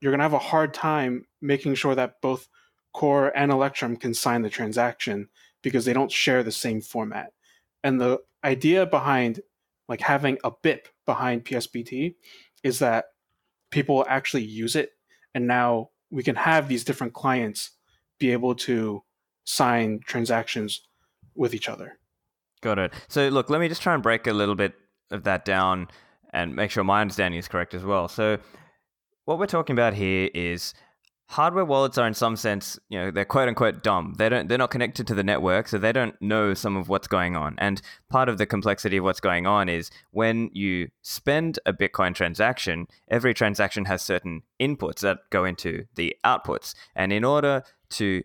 you're 0.00 0.12
gonna 0.12 0.22
have 0.22 0.32
a 0.32 0.38
hard 0.38 0.72
time 0.74 1.26
making 1.40 1.74
sure 1.74 1.94
that 1.94 2.20
both 2.20 2.48
core 2.92 3.36
and 3.36 3.50
electrum 3.50 3.96
can 3.96 4.14
sign 4.14 4.42
the 4.42 4.50
transaction 4.50 5.28
because 5.62 5.84
they 5.84 5.92
don't 5.92 6.12
share 6.12 6.42
the 6.42 6.52
same 6.52 6.80
format. 6.80 7.32
And 7.82 8.00
the 8.00 8.20
idea 8.42 8.86
behind 8.86 9.40
like 9.88 10.00
having 10.00 10.38
a 10.44 10.50
BIP 10.50 10.86
behind 11.04 11.44
PSBT 11.44 12.14
is 12.62 12.78
that 12.78 13.06
people 13.70 14.04
actually 14.08 14.44
use 14.44 14.76
it 14.76 14.92
and 15.34 15.46
now 15.46 15.90
we 16.10 16.22
can 16.22 16.36
have 16.36 16.68
these 16.68 16.84
different 16.84 17.12
clients 17.12 17.72
be 18.18 18.30
able 18.30 18.54
to 18.54 19.02
sign 19.44 20.00
transactions 20.06 20.86
with 21.34 21.54
each 21.54 21.68
other. 21.68 21.98
Got 22.64 22.78
it. 22.78 22.94
So, 23.08 23.28
look, 23.28 23.50
let 23.50 23.60
me 23.60 23.68
just 23.68 23.82
try 23.82 23.92
and 23.92 24.02
break 24.02 24.26
a 24.26 24.32
little 24.32 24.54
bit 24.54 24.72
of 25.10 25.24
that 25.24 25.44
down 25.44 25.88
and 26.32 26.56
make 26.56 26.70
sure 26.70 26.82
my 26.82 27.02
understanding 27.02 27.38
is 27.38 27.46
correct 27.46 27.74
as 27.74 27.84
well. 27.84 28.08
So, 28.08 28.38
what 29.26 29.38
we're 29.38 29.46
talking 29.46 29.74
about 29.74 29.92
here 29.92 30.30
is 30.32 30.72
hardware 31.26 31.66
wallets 31.66 31.98
are 31.98 32.06
in 32.06 32.14
some 32.14 32.36
sense, 32.36 32.78
you 32.88 32.98
know, 32.98 33.10
they're 33.10 33.26
quote 33.26 33.48
unquote 33.48 33.82
dumb. 33.82 34.14
They 34.16 34.30
don't 34.30 34.48
they're 34.48 34.56
not 34.56 34.70
connected 34.70 35.06
to 35.08 35.14
the 35.14 35.22
network, 35.22 35.68
so 35.68 35.76
they 35.76 35.92
don't 35.92 36.14
know 36.22 36.54
some 36.54 36.74
of 36.74 36.88
what's 36.88 37.06
going 37.06 37.36
on. 37.36 37.54
And 37.58 37.82
part 38.08 38.30
of 38.30 38.38
the 38.38 38.46
complexity 38.46 38.96
of 38.96 39.04
what's 39.04 39.20
going 39.20 39.46
on 39.46 39.68
is 39.68 39.90
when 40.12 40.48
you 40.54 40.88
spend 41.02 41.58
a 41.66 41.72
Bitcoin 41.74 42.14
transaction, 42.14 42.86
every 43.08 43.34
transaction 43.34 43.84
has 43.84 44.00
certain 44.00 44.40
inputs 44.58 45.00
that 45.00 45.18
go 45.28 45.44
into 45.44 45.84
the 45.96 46.16
outputs. 46.24 46.74
And 46.96 47.12
in 47.12 47.24
order 47.24 47.62
to 47.90 48.22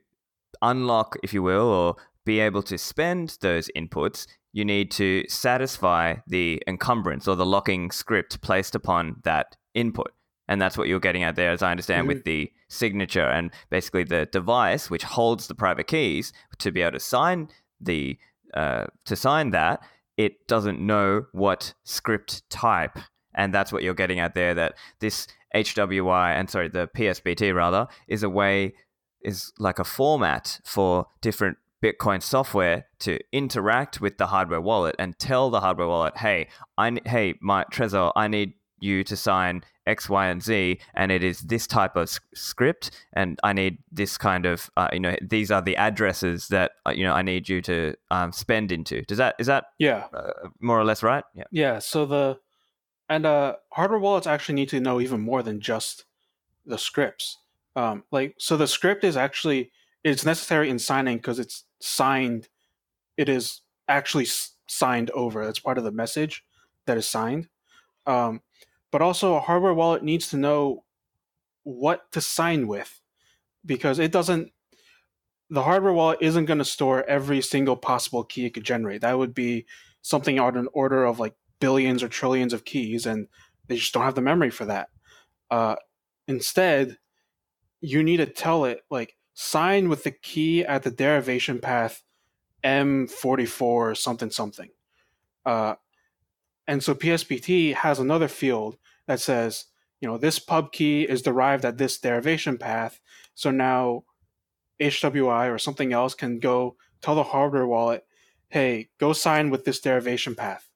unlock, 0.62 1.17
if 1.24 1.34
you 1.34 1.43
will, 1.43 1.67
or 1.67 1.96
be 2.30 2.40
able 2.40 2.62
to 2.62 2.78
spend 2.78 3.40
those 3.42 3.72
inputs, 3.76 4.28
you 4.54 4.64
need 4.64 4.92
to 4.92 5.26
satisfy 5.28 6.14
the 6.28 6.62
encumbrance 6.68 7.28
or 7.28 7.36
the 7.36 7.46
locking 7.46 7.90
script 7.90 8.40
placed 8.42 8.76
upon 8.76 9.16
that 9.24 9.58
input. 9.74 10.12
And 10.48 10.62
that's 10.62 10.78
what 10.78 10.88
you're 10.88 11.00
getting 11.00 11.24
at 11.24 11.36
there, 11.36 11.50
as 11.50 11.64
I 11.64 11.72
understand, 11.72 12.02
mm-hmm. 12.02 12.18
with 12.18 12.26
the 12.26 12.52
signature 12.68 13.28
and 13.28 13.50
basically 13.72 14.04
the 14.04 14.28
device 14.28 14.92
which 14.92 15.02
holds 15.02 15.48
the 15.48 15.56
private 15.56 15.88
keys 15.88 16.32
to 16.60 16.72
be 16.72 16.84
able 16.84 16.92
to 16.92 17.00
sign 17.00 17.50
the 17.82 18.20
uh, 18.54 18.86
to 19.06 19.15
sign 19.15 19.50
that. 19.50 19.80
It 20.15 20.48
doesn't 20.48 20.80
know 20.80 21.26
what 21.32 21.74
script 21.84 22.48
type, 22.52 23.00
and 23.34 23.52
that's 23.52 23.72
what 23.74 23.82
you're 23.82 23.96
getting 23.96 24.20
at 24.20 24.36
there. 24.36 24.54
That 24.54 24.76
this 25.00 25.28
HWI 25.56 26.36
and 26.36 26.48
sorry, 26.48 26.68
the 26.70 26.89
PSBT 26.96 27.56
rather 27.56 27.88
is 28.08 28.22
a 28.22 28.30
way 28.30 28.76
is 29.22 29.52
like 29.58 29.80
a 29.80 29.84
format 29.84 30.60
for 30.63 31.08
different 31.22 31.58
Bitcoin 31.84 32.22
software 32.22 32.86
to 33.00 33.20
interact 33.32 34.02
with 34.02 34.18
the 34.18 34.28
hardware 34.28 34.62
wallet 34.62 34.96
and 35.00 35.18
tell 35.18 35.50
the 35.50 35.62
hardware 35.62 35.88
wallet, 35.88 36.18
"Hey, 36.18 36.50
I 36.78 37.00
hey, 37.06 37.36
my 37.42 37.65
Trezor, 37.72 38.12
I 38.15 38.28
need 38.28 38.54
you 38.82 39.04
to 39.04 39.15
sign 39.15 39.63
X, 39.86 40.10
Y, 40.10 40.28
and 40.28 40.42
Z, 40.42 40.80
and 40.94 41.12
it 41.12 41.24
is 41.24 41.42
this 41.42 41.68
type 41.68 41.96
of 41.96 42.10
script, 42.34 42.92
and 43.13 43.39
I 43.44 43.54
need 43.54 43.80
this 43.92 44.18
kind 44.18 44.46
of, 44.46 44.70
uh, 44.78 44.89
you 44.94 45.00
know, 45.00 45.15
these 45.22 45.52
are 45.52 45.62
the 45.62 45.76
addresses 45.76 46.48
that 46.50 46.74
uh, 46.86 46.92
you 46.92 47.04
know 47.04 47.13
I 47.13 47.22
need 47.22 47.50
you 47.50 47.62
to 47.63 47.96
um, 48.12 48.32
spend 48.32 48.72
into. 48.72 49.02
Does 49.04 49.18
that 49.18 49.36
is 49.39 49.48
that 49.48 49.65
yeah 49.80 50.08
uh, 50.13 50.50
more 50.60 50.80
or 50.80 50.86
less 50.86 51.04
right? 51.04 51.24
Yeah. 51.36 51.44
Yeah. 51.52 51.80
So 51.80 52.06
the 52.06 52.39
and 53.10 53.26
uh, 53.26 53.56
hardware 53.72 54.00
wallets 54.00 54.28
actually 54.28 54.56
need 54.56 54.70
to 54.70 54.80
know 54.80 55.02
even 55.02 55.20
more 55.20 55.42
than 55.42 55.60
just 55.60 56.06
the 56.65 56.78
scripts. 56.78 57.38
Um, 57.76 58.04
like 58.12 58.36
so, 58.38 58.56
the 58.56 58.68
script 58.68 59.04
is 59.04 59.18
actually 59.18 59.72
it's 60.04 60.26
necessary 60.26 60.70
in 60.70 60.80
signing 60.80 61.18
because 61.18 61.39
it's 61.39 61.65
signed. 61.82 62.50
It 63.18 63.30
is 63.30 63.62
actually 63.88 64.28
signed 64.68 65.12
over. 65.12 65.46
That's 65.46 65.60
part 65.60 65.78
of 65.78 65.84
the 65.84 65.92
message 65.92 66.44
that 66.86 66.98
is 66.98 67.08
signed. 67.08 67.50
Um, 68.06 68.42
but 68.92 69.02
also 69.02 69.36
a 69.36 69.39
hardware 69.39 69.74
wallet 69.74 70.04
needs 70.04 70.30
to 70.30 70.38
know 70.38 70.84
what 71.63 72.12
to 72.12 72.22
sign 72.22 72.68
with 72.68 73.02
because 73.65 74.00
it 74.00 74.12
doesn't 74.12 74.52
the 75.52 75.63
hardware 75.63 75.94
wallet 75.94 76.20
isn't 76.22 76.46
going 76.46 76.60
to 76.60 76.65
store 76.65 77.04
every 77.06 77.42
single 77.42 77.76
possible 77.76 78.24
key 78.24 78.46
it 78.46 78.54
could 78.54 78.63
generate 78.63 79.02
that 79.02 79.18
would 79.18 79.34
be 79.34 79.65
something 80.02 80.39
on 80.39 80.58
an 80.58 80.68
order 80.74 81.06
of 81.06 81.20
like 81.20 81.36
billions 81.60 82.02
or 82.02 82.08
trillions 82.08 82.54
of 82.54 82.65
keys 82.65 83.06
and 83.06 83.28
they 83.68 83.76
just 83.76 83.94
don't 83.94 84.04
have 84.04 84.15
the 84.15 84.22
memory 84.22 84.50
for 84.50 84.65
that 84.65 84.89
uh, 85.52 85.76
instead 86.28 86.98
you 87.82 88.04
need 88.04 88.18
to 88.18 88.26
tell 88.26 88.65
it 88.65 88.82
like 88.89 89.15
sign 89.41 89.88
with 89.88 90.04
the 90.04 90.12
key 90.12 90.65
at 90.65 90.84
the 90.84 90.91
derivation 90.91 91.60
path 91.60 92.04
m44 92.63 93.95
something 93.95 94.30
something 94.30 94.69
uh, 95.45 95.75
and 96.69 96.84
so 96.84 96.93
PSBT 96.93 97.73
has 97.73 97.97
another 97.97 98.28
field 98.28 98.78
that 99.08 99.19
says, 99.19 99.65
you 100.02 100.08
know, 100.08 100.19
this 100.19 100.38
pub 100.38 100.71
key 100.71 101.02
is 101.02 101.23
derived 101.23 101.65
at 101.65 101.80
this 101.80 101.97
derivation 101.97 102.60
path. 102.60 102.99
So 103.34 103.49
now 103.49 104.04
HWI 104.80 105.52
or 105.52 105.58
something 105.58 105.93
else 105.93 106.13
can 106.13 106.39
go 106.39 106.75
tell 107.02 107.15
the 107.15 107.23
hardware 107.23 107.65
wallet, 107.65 108.06
hey, 108.49 108.89
go 108.99 109.13
sign 109.13 109.49
with 109.49 109.65
this 109.65 109.80
derivation 109.80 110.36
path. 110.36 110.69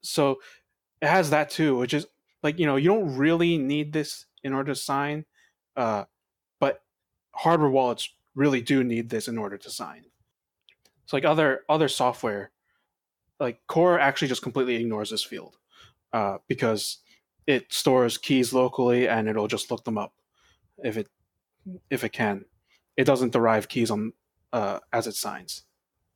So 0.00 0.38
it 1.02 1.08
has 1.08 1.28
that 1.28 1.50
too, 1.50 1.76
which 1.76 1.92
is 1.92 2.06
like, 2.42 2.58
you 2.58 2.64
know, 2.64 2.76
you 2.76 2.88
don't 2.88 3.16
really 3.16 3.58
need 3.58 3.92
this 3.92 4.24
in 4.42 4.54
order 4.54 4.72
to 4.72 4.80
sign, 4.80 5.26
uh, 5.76 6.04
hardware 7.32 7.70
wallets 7.70 8.10
really 8.34 8.60
do 8.60 8.84
need 8.84 9.10
this 9.10 9.28
in 9.28 9.38
order 9.38 9.56
to 9.58 9.70
sign. 9.70 10.04
It's 11.04 11.12
like 11.12 11.24
other 11.24 11.62
other 11.68 11.88
software 11.88 12.50
like 13.40 13.60
core 13.66 13.98
actually 13.98 14.28
just 14.28 14.42
completely 14.42 14.76
ignores 14.76 15.10
this 15.10 15.24
field 15.24 15.56
uh, 16.12 16.38
because 16.46 16.98
it 17.46 17.72
stores 17.72 18.18
keys 18.18 18.52
locally 18.52 19.08
and 19.08 19.28
it'll 19.28 19.48
just 19.48 19.70
look 19.70 19.84
them 19.84 19.98
up 19.98 20.12
if 20.84 20.96
it 20.96 21.08
if 21.88 22.04
it 22.04 22.12
can. 22.12 22.44
It 22.96 23.04
doesn't 23.04 23.32
derive 23.32 23.68
keys 23.68 23.90
on 23.90 24.12
uh, 24.52 24.80
as 24.92 25.06
it 25.06 25.14
signs. 25.14 25.62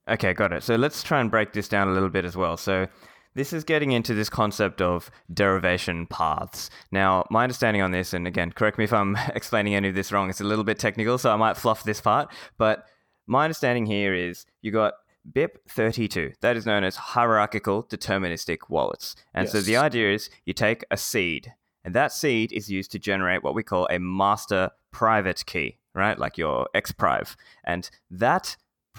Okay 0.07 0.33
got 0.33 0.53
it. 0.53 0.63
So 0.63 0.75
let's 0.75 1.01
try 1.03 1.19
and 1.19 1.31
break 1.31 1.51
this 1.51 1.67
down 1.67 1.87
a 1.87 1.91
little 1.91 2.09
bit 2.09 2.25
as 2.25 2.37
well. 2.37 2.57
So 2.57 2.87
this 3.35 3.53
is 3.53 3.63
getting 3.63 3.91
into 3.91 4.13
this 4.13 4.29
concept 4.29 4.81
of 4.81 5.11
derivation 5.31 6.07
paths. 6.07 6.69
Now, 6.91 7.25
my 7.29 7.43
understanding 7.43 7.81
on 7.81 7.91
this, 7.91 8.13
and 8.13 8.25
again, 8.25 8.51
correct 8.51 8.77
me 8.77 8.85
if 8.85 8.93
I'm 8.93 9.17
explaining 9.35 9.75
any 9.75 9.89
of 9.89 9.95
this 9.95 10.11
wrong, 10.11 10.29
it's 10.29 10.41
a 10.41 10.45
little 10.45 10.63
bit 10.63 10.79
technical, 10.79 11.17
so 11.17 11.31
I 11.31 11.35
might 11.35 11.57
fluff 11.57 11.83
this 11.83 12.01
part, 12.01 12.33
but 12.57 12.85
my 13.27 13.43
understanding 13.43 13.85
here 13.85 14.13
is 14.13 14.45
you 14.61 14.71
got 14.71 14.93
BIP32. 15.31 16.35
That 16.41 16.55
is 16.55 16.65
known 16.65 16.83
as 16.83 16.95
hierarchical 16.95 17.83
deterministic 17.83 18.57
wallets. 18.69 19.15
And 19.33 19.45
yes. 19.45 19.51
so 19.51 19.61
the 19.61 19.77
idea 19.77 20.13
is 20.13 20.29
you 20.45 20.53
take 20.53 20.85
a 20.91 20.97
seed, 20.97 21.53
and 21.83 21.93
that 21.93 22.11
seed 22.11 22.53
is 22.53 22.69
used 22.69 22.91
to 22.91 22.99
generate 22.99 23.43
what 23.43 23.55
we 23.55 23.63
call 23.63 23.87
a 23.89 23.99
master 23.99 24.71
private 24.91 25.45
key, 25.45 25.77
right? 25.93 26.17
Like 26.17 26.37
your 26.37 26.67
xpriv. 26.75 27.35
And 27.65 27.89
that 28.09 28.55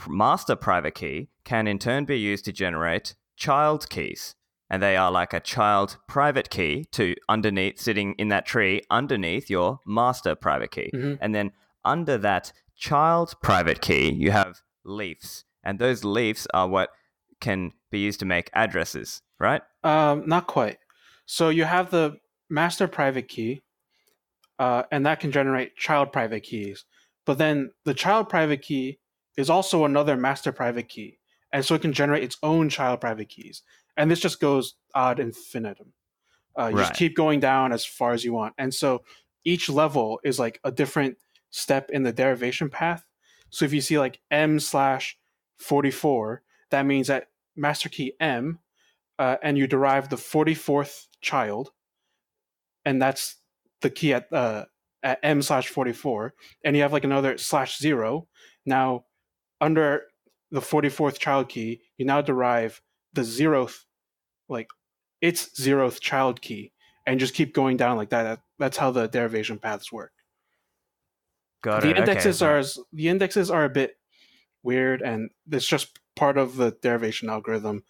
master 0.09 0.57
private 0.57 0.95
key 0.95 1.29
can 1.45 1.67
in 1.67 1.79
turn 1.79 2.05
be 2.05 2.19
used 2.19 2.45
to 2.47 2.53
generate 2.53 3.15
child 3.37 3.89
keys. 3.89 4.35
And 4.69 4.83
they 4.83 4.97
are 4.97 5.13
like 5.13 5.33
a 5.33 5.39
child 5.39 5.99
private 6.09 6.51
key 6.51 6.87
to 6.93 7.15
underneath, 7.29 7.79
sitting 7.79 8.15
in 8.19 8.29
that 8.29 8.47
tree 8.47 8.83
underneath 8.91 9.49
your 9.49 9.79
master 9.87 10.35
private 10.35 10.73
key. 10.73 10.91
Mm-hmm. 10.93 11.15
And 11.21 11.35
then 11.35 11.53
under 11.85 12.19
that 12.19 12.53
child 12.77 13.35
private 13.43 13.81
key, 13.81 14.11
you 14.11 14.33
have 14.33 14.63
leafs 14.85 15.45
and 15.63 15.79
those 15.79 16.05
leafs 16.05 16.47
are 16.53 16.69
what 16.69 16.91
can 17.41 17.73
be 17.91 17.99
used 18.01 18.19
to 18.21 18.27
make 18.27 18.51
addresses, 18.55 19.23
right? 19.39 19.63
Um, 19.85 20.25
not 20.27 20.47
quite. 20.47 20.79
So 21.27 21.49
you 21.49 21.65
have 21.65 21.91
the 21.91 22.17
master 22.51 22.89
private 22.89 23.29
key. 23.29 23.63
uh, 24.59 24.85
and 24.91 25.05
that 25.07 25.21
can 25.21 25.33
generate 25.33 25.77
child 25.77 26.13
private 26.13 26.43
keys. 26.43 26.85
But 27.25 27.39
then 27.39 27.73
the 27.85 27.95
child 27.95 28.29
private 28.29 28.63
key 28.63 28.99
is 29.37 29.51
also 29.51 29.85
another 29.85 30.17
master 30.17 30.53
private 30.53 30.89
key, 30.89 31.19
and 31.53 31.65
so 31.65 31.75
it 31.75 31.83
can 31.83 31.93
generate 31.93 32.23
its 32.25 32.37
own 32.43 32.69
child 32.69 33.01
private 33.01 33.29
keys. 33.29 33.63
And 33.97 34.11
this 34.11 34.21
just 34.21 34.41
goes 34.41 34.75
ad 34.95 35.19
infinitum. 35.21 35.93
Uh, 36.59 36.69
you 36.69 36.77
Right. 36.77 36.87
just 36.87 36.95
keep 36.99 37.15
going 37.17 37.41
down 37.41 37.73
as 37.73 37.85
far 37.85 38.13
as 38.13 38.25
you 38.25 38.33
want, 38.33 38.55
and 38.59 38.73
so 38.75 39.03
each 39.45 39.69
level 39.69 40.21
is 40.25 40.39
like 40.39 40.59
a 40.65 40.73
different 40.73 41.19
step 41.51 41.91
in 41.91 42.03
the 42.03 42.13
derivation 42.13 42.69
path. 42.71 43.07
So 43.51 43.65
if 43.65 43.73
you 43.73 43.81
see 43.81 43.99
like 43.99 44.21
m 44.31 44.59
slash 44.61 45.19
forty 45.59 45.91
four, 45.91 46.43
that 46.71 46.87
means 46.87 47.09
that 47.09 47.29
master 47.57 47.89
key 47.89 48.15
m, 48.21 48.59
uh, 49.19 49.37
and 49.43 49.59
you 49.59 49.67
derive 49.67 50.09
the 50.09 50.17
forty 50.17 50.55
fourth 50.55 51.09
child, 51.21 51.73
and 52.85 53.01
that's 53.01 53.37
the 53.83 53.91
key 53.91 54.15
at 54.15 54.33
uh, 54.33 54.65
at 55.03 55.21
m 55.23 55.41
slash 55.43 55.69
44 55.69 56.35
and 56.65 56.75
you 56.75 56.83
have 56.83 56.93
like 56.93 57.05
another 57.05 57.39
slash 57.39 57.79
zero 57.79 58.27
now 58.65 59.05
under 59.61 60.03
the 60.51 60.61
44th 60.61 61.19
child 61.19 61.49
key 61.49 61.81
you 61.99 62.05
now 62.07 62.21
derive 62.21 62.81
the 63.13 63.23
zeroth 63.23 63.85
like 64.49 64.69
its 65.21 65.49
zeroth 65.61 66.01
child 66.01 66.41
key 66.41 66.73
and 67.07 67.21
just 67.21 67.35
keep 67.35 67.55
going 67.55 67.77
down 67.77 67.97
like 67.97 68.11
that, 68.11 68.23
That- 68.25 68.41
that's 68.59 68.77
how 68.77 68.91
the 68.91 69.07
derivation 69.07 69.59
paths 69.59 69.91
work 69.93 70.13
Got 71.63 71.83
the 71.83 71.91
it. 71.91 71.99
indexes 71.99 72.43
okay. 72.43 72.53
are 72.53 72.63
the 72.93 73.09
indexes 73.09 73.51
are 73.51 73.65
a 73.65 73.69
bit 73.71 73.97
weird 74.63 75.03
and 75.03 75.31
it's 75.51 75.67
just 75.67 75.99
part 76.15 76.39
of 76.39 76.57
the 76.57 76.77
derivation 76.83 77.29
algorithm 77.29 77.85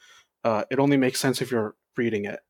uh, 0.44 0.64
it 0.70 0.78
only 0.78 0.96
makes 0.96 1.18
sense 1.20 1.42
if 1.42 1.50
you're 1.50 1.74
reading 1.96 2.24
it 2.24 2.40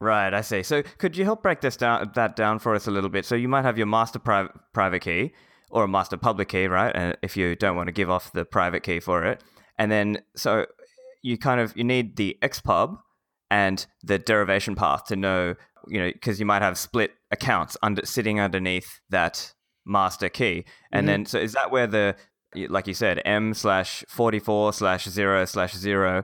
Right, 0.00 0.34
I 0.34 0.40
see. 0.42 0.62
So 0.64 0.82
could 0.98 1.16
you 1.16 1.24
help 1.24 1.42
break 1.42 1.60
this 1.60 1.76
down 1.76 2.10
that 2.14 2.36
down 2.36 2.58
for 2.58 2.74
us 2.74 2.86
a 2.88 2.90
little 2.90 3.08
bit? 3.08 3.24
So 3.24 3.36
you 3.36 3.48
might 3.48 3.64
have 3.64 3.78
your 3.78 3.86
master 3.86 4.18
private 4.18 4.52
private 4.74 5.00
key 5.00 5.32
or 5.70 5.84
a 5.84 5.88
master 5.88 6.16
public 6.16 6.48
key, 6.48 6.66
right? 6.66 6.94
And 6.94 7.16
if 7.22 7.36
you 7.36 7.56
don't 7.56 7.76
want 7.76 7.88
to 7.88 7.92
give 7.92 8.10
off 8.10 8.32
the 8.32 8.44
private 8.44 8.82
key 8.82 9.00
for 9.00 9.24
it, 9.24 9.42
and 9.78 9.90
then 9.90 10.18
so 10.36 10.66
you 11.22 11.38
kind 11.38 11.60
of 11.60 11.76
you 11.76 11.84
need 11.84 12.16
the 12.16 12.36
xpub 12.42 12.98
and 13.50 13.86
the 14.02 14.18
derivation 14.18 14.74
path 14.74 15.04
to 15.06 15.16
know, 15.16 15.54
you 15.88 15.98
know, 16.00 16.10
because 16.12 16.38
you 16.40 16.46
might 16.46 16.62
have 16.62 16.76
split 16.78 17.12
accounts 17.30 17.76
under 17.82 18.04
sitting 18.04 18.40
underneath 18.40 19.00
that 19.10 19.52
master 19.86 20.28
key, 20.28 20.64
and 20.92 21.04
Mhm. 21.04 21.06
then 21.08 21.26
so 21.26 21.38
is 21.38 21.52
that 21.52 21.70
where 21.70 21.86
the 21.86 22.14
like 22.68 22.86
you 22.86 22.94
said 22.94 23.20
m 23.24 23.52
slash 23.52 24.04
forty 24.08 24.38
four 24.38 24.72
slash 24.72 25.08
zero 25.08 25.44
slash 25.44 25.74
zero 25.74 26.22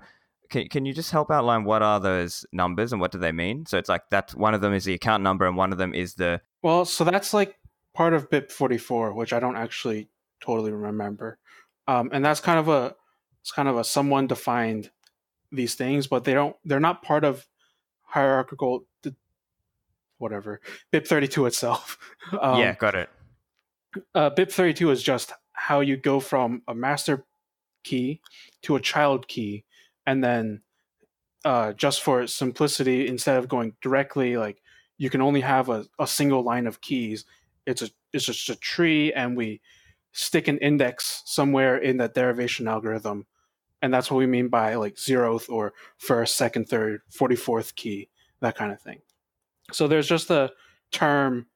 can, 0.51 0.69
can 0.69 0.85
you 0.85 0.93
just 0.93 1.13
help 1.13 1.31
outline 1.31 1.65
what 1.65 1.81
are 1.83 2.01
those 2.01 2.45
numbers 2.53 2.93
and 2.93 3.01
what 3.01 3.13
do 3.13 3.19
they 3.19 3.31
mean? 3.33 3.67
So 3.67 3.79
it's 3.79 3.89
like 3.89 4.03
that 4.11 4.33
one 4.33 4.53
of 4.53 4.61
them 4.61 4.73
is 4.73 4.85
the 4.85 4.95
account 4.95 5.23
number 5.23 5.47
and 5.47 5.57
one 5.57 5.71
of 5.73 5.79
them 5.79 5.95
is 5.95 6.15
the 6.15 6.41
Well, 6.63 6.85
so 6.85 7.05
that's 7.05 7.33
like 7.33 7.55
part 8.01 8.15
of 8.15 8.31
BIP 8.31 8.51
44, 8.51 9.13
which 9.13 9.35
I 9.35 9.41
don't 9.41 9.59
actually 9.59 10.09
totally 10.41 10.73
remember. 10.73 11.37
Um, 11.87 12.09
and 12.15 12.25
that's 12.25 12.41
kind 12.41 12.59
of 12.59 12.67
a 12.67 12.97
it's 13.43 13.53
kind 13.53 13.69
of 13.69 13.77
a 13.77 13.85
someone 13.85 14.27
defined 14.27 14.91
these 15.53 15.75
things, 15.75 16.07
but 16.07 16.25
they 16.25 16.33
don't 16.33 16.57
they're 16.65 16.81
not 16.81 17.03
part 17.03 17.25
of 17.25 17.47
hierarchical 18.01 18.87
whatever 20.17 20.63
BIP 20.91 21.07
32 21.07 21.45
itself. 21.45 21.99
um, 22.41 22.59
yeah, 22.59 22.75
got 22.75 22.95
it. 22.95 23.11
uh, 24.15 24.31
BIP 24.31 24.51
32 24.51 24.91
is 24.93 25.03
just 25.03 25.35
how 25.53 25.81
you 25.81 25.99
go 25.99 26.21
from 26.21 26.63
a 26.67 26.75
master 26.75 27.27
key 27.85 28.23
to 28.63 28.77
a 28.77 28.81
child 28.81 29.29
key, 29.29 29.65
and 30.07 30.25
then 30.25 30.63
uh, 31.45 31.75
just 31.75 32.01
for 32.01 32.27
simplicity, 32.27 33.07
instead 33.07 33.37
of 33.37 33.47
going 33.47 33.75
directly, 33.83 34.39
like 34.39 34.63
you 34.97 35.11
can 35.11 35.21
only 35.21 35.43
have 35.43 35.69
a, 35.69 35.85
a 35.99 36.07
single 36.07 36.43
line 36.43 36.67
of 36.67 36.81
keys. 36.81 37.27
It's 37.71 37.83
a 37.83 37.91
it's 38.13 38.27
just 38.27 38.49
a 38.49 38.57
tree, 38.57 39.13
and 39.13 39.37
we 39.37 39.61
stick 40.13 40.49
an 40.49 40.59
index 40.59 41.23
somewhere 41.25 41.77
in 41.79 41.99
that 41.99 42.15
derivation 42.15 42.67
algorithm, 42.67 43.27
and 43.81 43.95
that's 43.95 44.11
what 44.11 44.19
we 44.19 44.27
mean 44.27 44.49
by 44.49 44.75
like 44.75 44.97
zeroth 44.97 45.49
or 45.49 45.73
first, 45.99 46.37
second, 46.37 46.69
third, 46.69 47.03
forty 47.11 47.37
fourth 47.37 47.77
key, 47.77 48.09
that 48.41 48.57
kind 48.57 48.73
of 48.73 48.81
thing. 48.81 49.01
So 49.73 49.87
there's 49.87 50.09
just 50.09 50.31
a 50.31 50.53
term 50.91 51.47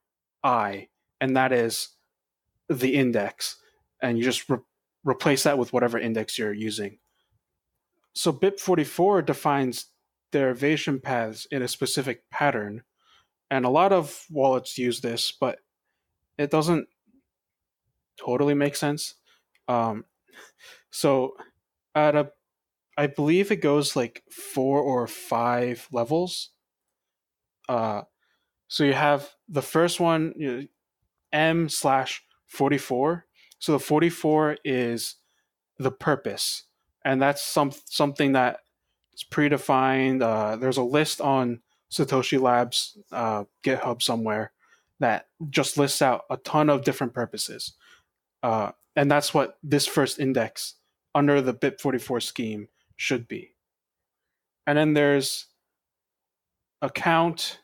i, 0.45 0.89
and 1.21 1.37
that 1.37 1.53
is 1.53 1.89
the 2.69 2.95
index, 2.95 3.57
and 4.01 4.17
you 4.19 4.25
just 4.25 4.49
re- 4.49 4.59
replace 5.05 5.43
that 5.43 5.59
with 5.59 5.73
whatever 5.73 5.99
index 5.99 6.39
you're 6.39 6.53
using. 6.53 6.99
So 8.15 8.33
BIP44 8.33 9.27
defines 9.27 9.87
derivation 10.31 11.01
paths 11.01 11.47
in 11.51 11.63
a 11.63 11.69
specific 11.69 12.29
pattern, 12.31 12.83
and 13.51 13.65
a 13.65 13.71
lot 13.71 13.93
of 13.93 14.25
wallets 14.31 14.79
use 14.79 15.01
this, 15.01 15.33
but 15.33 15.59
it 16.39 16.51
doesn't 16.51 16.89
totally 18.19 18.55
make 18.55 18.77
sense. 18.77 19.15
Um, 19.69 20.05
so 20.91 21.37
at 21.95 22.15
a, 22.15 22.31
I 22.97 23.07
believe 23.09 23.51
it 23.51 23.57
goes 23.57 23.97
like 23.97 24.23
four 24.31 24.81
or 24.81 25.07
five 25.07 25.89
levels. 25.93 26.51
Uh, 27.69 28.03
so 28.69 28.85
you 28.85 28.93
have 28.93 29.31
the 29.49 29.63
first 29.63 30.01
one, 30.01 30.33
you 30.37 30.53
know, 30.53 30.67
M 31.33 31.69
slash 31.69 32.23
44. 32.47 33.27
So 33.59 33.73
the 33.73 33.79
44 33.79 34.59
is 34.65 35.17
the 35.79 35.91
purpose, 35.91 36.65
and 37.05 37.21
that's 37.21 37.43
some 37.43 37.73
something 37.87 38.33
that 38.33 38.61
is 39.15 39.25
predefined. 39.25 40.23
Uh, 40.23 40.57
there's 40.57 40.77
a 40.77 40.83
list 40.83 41.21
on 41.21 41.61
SatoshiLabs 41.91 42.99
uh, 43.11 43.45
GitHub 43.65 44.03
somewhere 44.03 44.53
that 45.01 45.29
just 45.51 45.77
lists 45.77 46.03
out 46.03 46.25
a 46.31 46.37
ton 46.39 46.71
of 46.71 46.85
different 46.85 47.15
purposes, 47.15 47.75
uh, 48.43 48.73
and 48.97 49.11
that's 49.11 49.35
what 49.35 49.59
this 49.63 49.87
first 49.87 50.19
index 50.19 50.75
under 51.15 51.41
the 51.41 51.55
BIP44 51.55 52.23
scheme 52.23 52.69
should 52.97 53.29
be. 53.29 53.51
And 54.67 54.79
then 54.79 54.95
there's 54.95 55.47
account, 56.81 57.61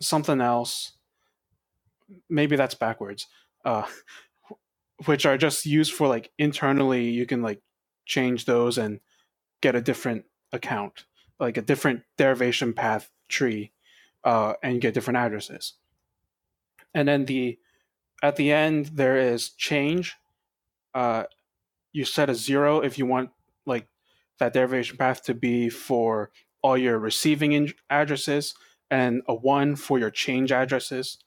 something 0.00 0.40
else. 0.40 0.92
Maybe 2.28 2.56
that's 2.56 2.74
backwards. 2.74 3.26
Uh, 3.64 3.86
which 5.06 5.26
are 5.26 5.36
just 5.36 5.66
used 5.66 5.92
for 5.92 6.08
like 6.08 6.30
internally 6.38 7.10
you 7.10 7.26
can 7.26 7.42
like 7.42 7.60
change 8.06 8.44
those 8.44 8.78
and 8.78 9.00
get 9.60 9.74
a 9.74 9.80
different 9.80 10.24
account 10.52 11.04
like 11.40 11.56
a 11.56 11.62
different 11.62 12.02
derivation 12.18 12.72
path 12.72 13.10
tree 13.28 13.72
uh, 14.24 14.54
and 14.62 14.80
get 14.80 14.94
different 14.94 15.16
addresses 15.16 15.74
and 16.94 17.08
then 17.08 17.24
the 17.26 17.58
at 18.22 18.36
the 18.36 18.52
end 18.52 18.86
there 18.94 19.16
is 19.16 19.50
change 19.50 20.16
uh, 20.94 21.24
you 21.92 22.04
set 22.04 22.30
a 22.30 22.34
zero 22.34 22.80
if 22.80 22.98
you 22.98 23.06
want 23.06 23.30
like 23.66 23.88
that 24.38 24.52
derivation 24.52 24.96
path 24.96 25.22
to 25.22 25.34
be 25.34 25.68
for 25.68 26.30
all 26.62 26.76
your 26.76 26.98
receiving 26.98 27.52
in- 27.52 27.74
addresses 27.90 28.54
and 28.90 29.22
a 29.26 29.34
one 29.34 29.74
for 29.76 29.98
your 29.98 30.10
change 30.10 30.52
addresses 30.52 31.18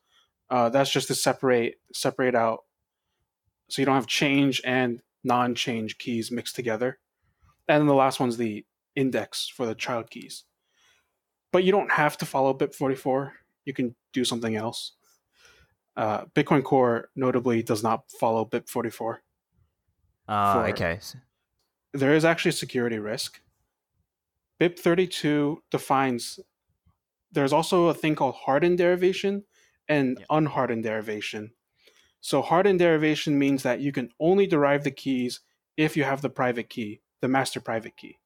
uh, 0.50 0.70
that's 0.70 0.92
just 0.92 1.08
to 1.08 1.16
separate 1.16 1.76
separate 1.94 2.36
out 2.36 2.62
so 3.70 3.82
you 3.82 3.86
don't 3.86 3.96
have 3.96 4.08
change 4.08 4.62
and 4.64 5.02
non-change 5.24 5.98
keys 5.98 6.32
mixed 6.32 6.56
together. 6.56 7.00
And 7.68 7.82
then 7.82 7.88
the 7.88 7.96
last 7.96 8.20
one's 8.20 8.38
the 8.38 8.66
index 8.96 9.48
for 9.48 9.66
the 9.66 9.76
child 9.76 10.10
keys. 10.10 10.44
But 11.52 11.64
you 11.64 11.72
don't 11.72 11.92
have 11.92 12.18
to 12.20 12.26
follow 12.26 12.54
BIP44. 12.54 13.32
You 13.66 13.74
can 13.74 13.96
do 14.14 14.24
something 14.24 14.56
else. 14.56 14.94
Uh, 15.96 16.26
Bitcoin 16.36 16.64
Core 16.64 17.10
notably 17.16 17.64
does 17.64 17.84
not 17.84 18.10
follow 18.12 18.46
BIP44. 18.46 19.18
Ah, 20.28 20.66
okay. 20.68 21.00
There 21.94 22.14
is 22.14 22.26
actually 22.26 22.50
a 22.50 22.54
security 22.54 23.00
risk. 23.00 23.42
BIP32 24.60 25.58
defines 25.70 26.40
there's 27.32 27.52
also 27.54 27.88
a 27.88 27.94
thing 27.94 28.16
called 28.16 28.36
hardened 28.36 28.78
derivation 28.78 29.44
and 29.90 30.18
Yeah. 30.20 30.26
unhardened 30.30 30.84
derivation. 30.84 31.54
So 32.22 32.42
hardened 32.42 32.80
derivation 32.80 33.38
means 33.38 33.64
that 33.64 33.82
you 33.82 33.92
can 33.92 34.10
only 34.20 34.48
derive 34.48 34.84
the 34.86 34.92
keys 34.92 35.42
if 35.76 35.98
you 35.98 36.06
have 36.06 36.22
the 36.22 36.30
private 36.30 36.70
key, 36.70 37.02
the 37.20 37.28
master 37.28 37.60
private 37.60 37.98
key. 37.98 38.20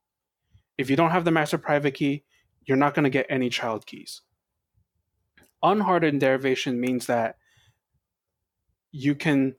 If 0.77 0.89
you 0.89 0.95
don't 0.95 1.10
have 1.10 1.25
the 1.25 1.32
master 1.32 1.58
private 1.58 1.95
key, 1.95 2.23
you're 2.65 2.77
not 2.77 2.93
going 2.93 3.03
to 3.03 3.10
get 3.10 3.25
any 3.29 3.49
child 3.49 3.88
keys. 3.88 4.21
Unhardened 5.63 6.21
derivation 6.21 6.79
means 6.79 7.08
that 7.08 7.38
you 8.91 9.15
can 9.15 9.56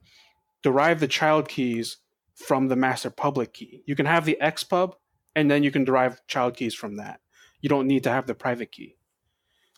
derive 0.63 0.99
the 0.99 1.07
child 1.07 1.47
keys 1.47 1.97
from 2.35 2.67
the 2.67 2.75
master 2.75 3.09
public 3.09 3.53
key. 3.53 3.83
You 3.85 3.95
can 3.95 4.05
have 4.05 4.25
the 4.25 4.37
xpub 4.41 4.93
and 5.35 5.49
then 5.49 5.63
you 5.63 5.71
can 5.71 5.83
derive 5.83 6.25
child 6.27 6.55
keys 6.55 6.73
from 6.73 6.97
that. 6.97 7.19
You 7.61 7.69
don't 7.69 7.87
need 7.87 8.03
to 8.03 8.11
have 8.11 8.27
the 8.27 8.35
private 8.35 8.71
key. 8.71 8.95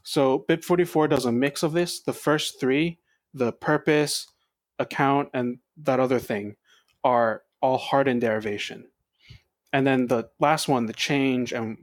So 0.03 0.45
BIP44 0.49 1.09
does 1.09 1.25
a 1.25 1.31
mix 1.31 1.63
of 1.63 1.73
this. 1.73 2.01
The 2.01 2.13
first 2.13 2.59
three, 2.59 2.99
the 3.33 3.53
purpose, 3.53 4.27
account, 4.79 5.29
and 5.33 5.59
that 5.77 5.99
other 5.99 6.19
thing, 6.19 6.55
are 7.03 7.43
all 7.61 7.77
hardened 7.77 8.21
derivation. 8.21 8.89
And 9.71 9.87
then 9.87 10.07
the 10.07 10.29
last 10.39 10.67
one, 10.67 10.85
the 10.85 10.93
change 10.93 11.53
and 11.53 11.77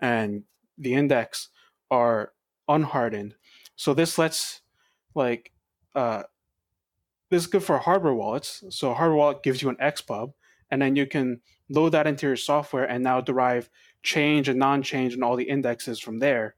and 0.00 0.42
the 0.76 0.94
index 0.94 1.48
are 1.90 2.32
unhardened. 2.68 3.36
So 3.76 3.94
this 3.94 4.18
lets 4.18 4.60
like 5.14 5.52
uh, 5.94 6.24
this 7.32 7.44
is 7.44 7.46
good 7.46 7.64
for 7.64 7.78
hardware 7.78 8.12
wallets. 8.12 8.62
So 8.68 8.92
hardware 8.92 9.16
wallet 9.16 9.42
gives 9.42 9.62
you 9.62 9.70
an 9.70 9.76
XPub, 9.76 10.34
and 10.70 10.82
then 10.82 10.96
you 10.96 11.06
can 11.06 11.40
load 11.70 11.92
that 11.92 12.06
into 12.06 12.26
your 12.26 12.36
software 12.36 12.84
and 12.84 13.02
now 13.02 13.22
derive 13.22 13.70
change 14.02 14.50
and 14.50 14.58
non-change 14.58 15.14
and 15.14 15.24
all 15.24 15.34
the 15.34 15.48
indexes 15.48 15.98
from 15.98 16.18
there 16.18 16.56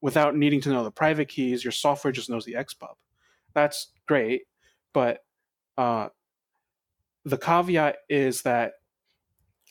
without 0.00 0.34
needing 0.34 0.60
to 0.62 0.70
know 0.70 0.82
the 0.82 0.90
private 0.90 1.28
keys. 1.28 1.62
Your 1.62 1.70
software 1.70 2.10
just 2.10 2.28
knows 2.28 2.44
the 2.44 2.54
XPub. 2.54 2.94
That's 3.54 3.92
great, 4.08 4.42
but 4.92 5.20
uh, 5.76 6.08
the 7.24 7.38
caveat 7.38 7.98
is 8.08 8.42
that 8.42 8.72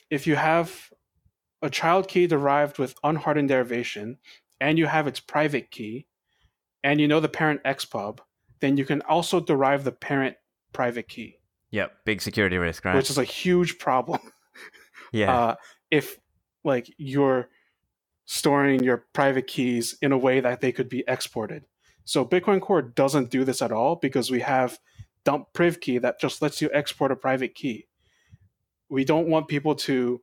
if 0.09 0.25
you 0.27 0.37
have 0.37 0.89
a 1.61 1.69
child 1.69 2.07
key 2.07 2.25
derived 2.25 2.79
with 2.79 2.95
unhardened 3.03 3.49
derivation 3.49 4.17
and 4.61 4.77
you 4.77 4.85
have 4.85 5.07
its 5.07 5.19
private 5.19 5.71
key 5.71 6.07
and 6.85 7.01
you 7.01 7.07
know 7.09 7.19
the 7.19 7.27
parent 7.27 7.61
XPub, 7.65 8.19
then 8.59 8.77
you 8.77 8.85
can 8.85 9.01
also 9.01 9.39
derive 9.39 9.83
the 9.83 9.91
parent 9.91 10.35
private 10.73 11.07
key. 11.07 11.39
Yep, 11.71 11.91
big 12.05 12.21
security 12.21 12.57
risk, 12.57 12.85
right? 12.85 12.95
Which 12.95 13.09
is 13.09 13.17
a 13.17 13.23
huge 13.23 13.79
problem. 13.79 14.19
yeah. 15.11 15.37
Uh, 15.37 15.55
if 15.89 16.17
like 16.63 16.93
you're 16.97 17.49
storing 18.25 18.83
your 18.83 19.05
private 19.13 19.47
keys 19.47 19.97
in 20.01 20.11
a 20.11 20.17
way 20.17 20.41
that 20.41 20.59
they 20.59 20.71
could 20.71 20.89
be 20.89 21.03
exported. 21.07 21.63
So 22.03 22.25
Bitcoin 22.25 22.61
Core 22.61 22.81
doesn't 22.81 23.31
do 23.31 23.45
this 23.45 23.61
at 23.61 23.71
all 23.71 23.95
because 23.95 24.29
we 24.29 24.41
have 24.41 24.79
dump 25.23 25.47
priv 25.53 25.79
key 25.79 25.97
that 25.99 26.19
just 26.19 26.41
lets 26.41 26.61
you 26.61 26.69
export 26.73 27.11
a 27.11 27.15
private 27.15 27.55
key. 27.55 27.87
We 28.89 29.05
don't 29.05 29.27
want 29.29 29.47
people 29.47 29.75
to 29.75 30.21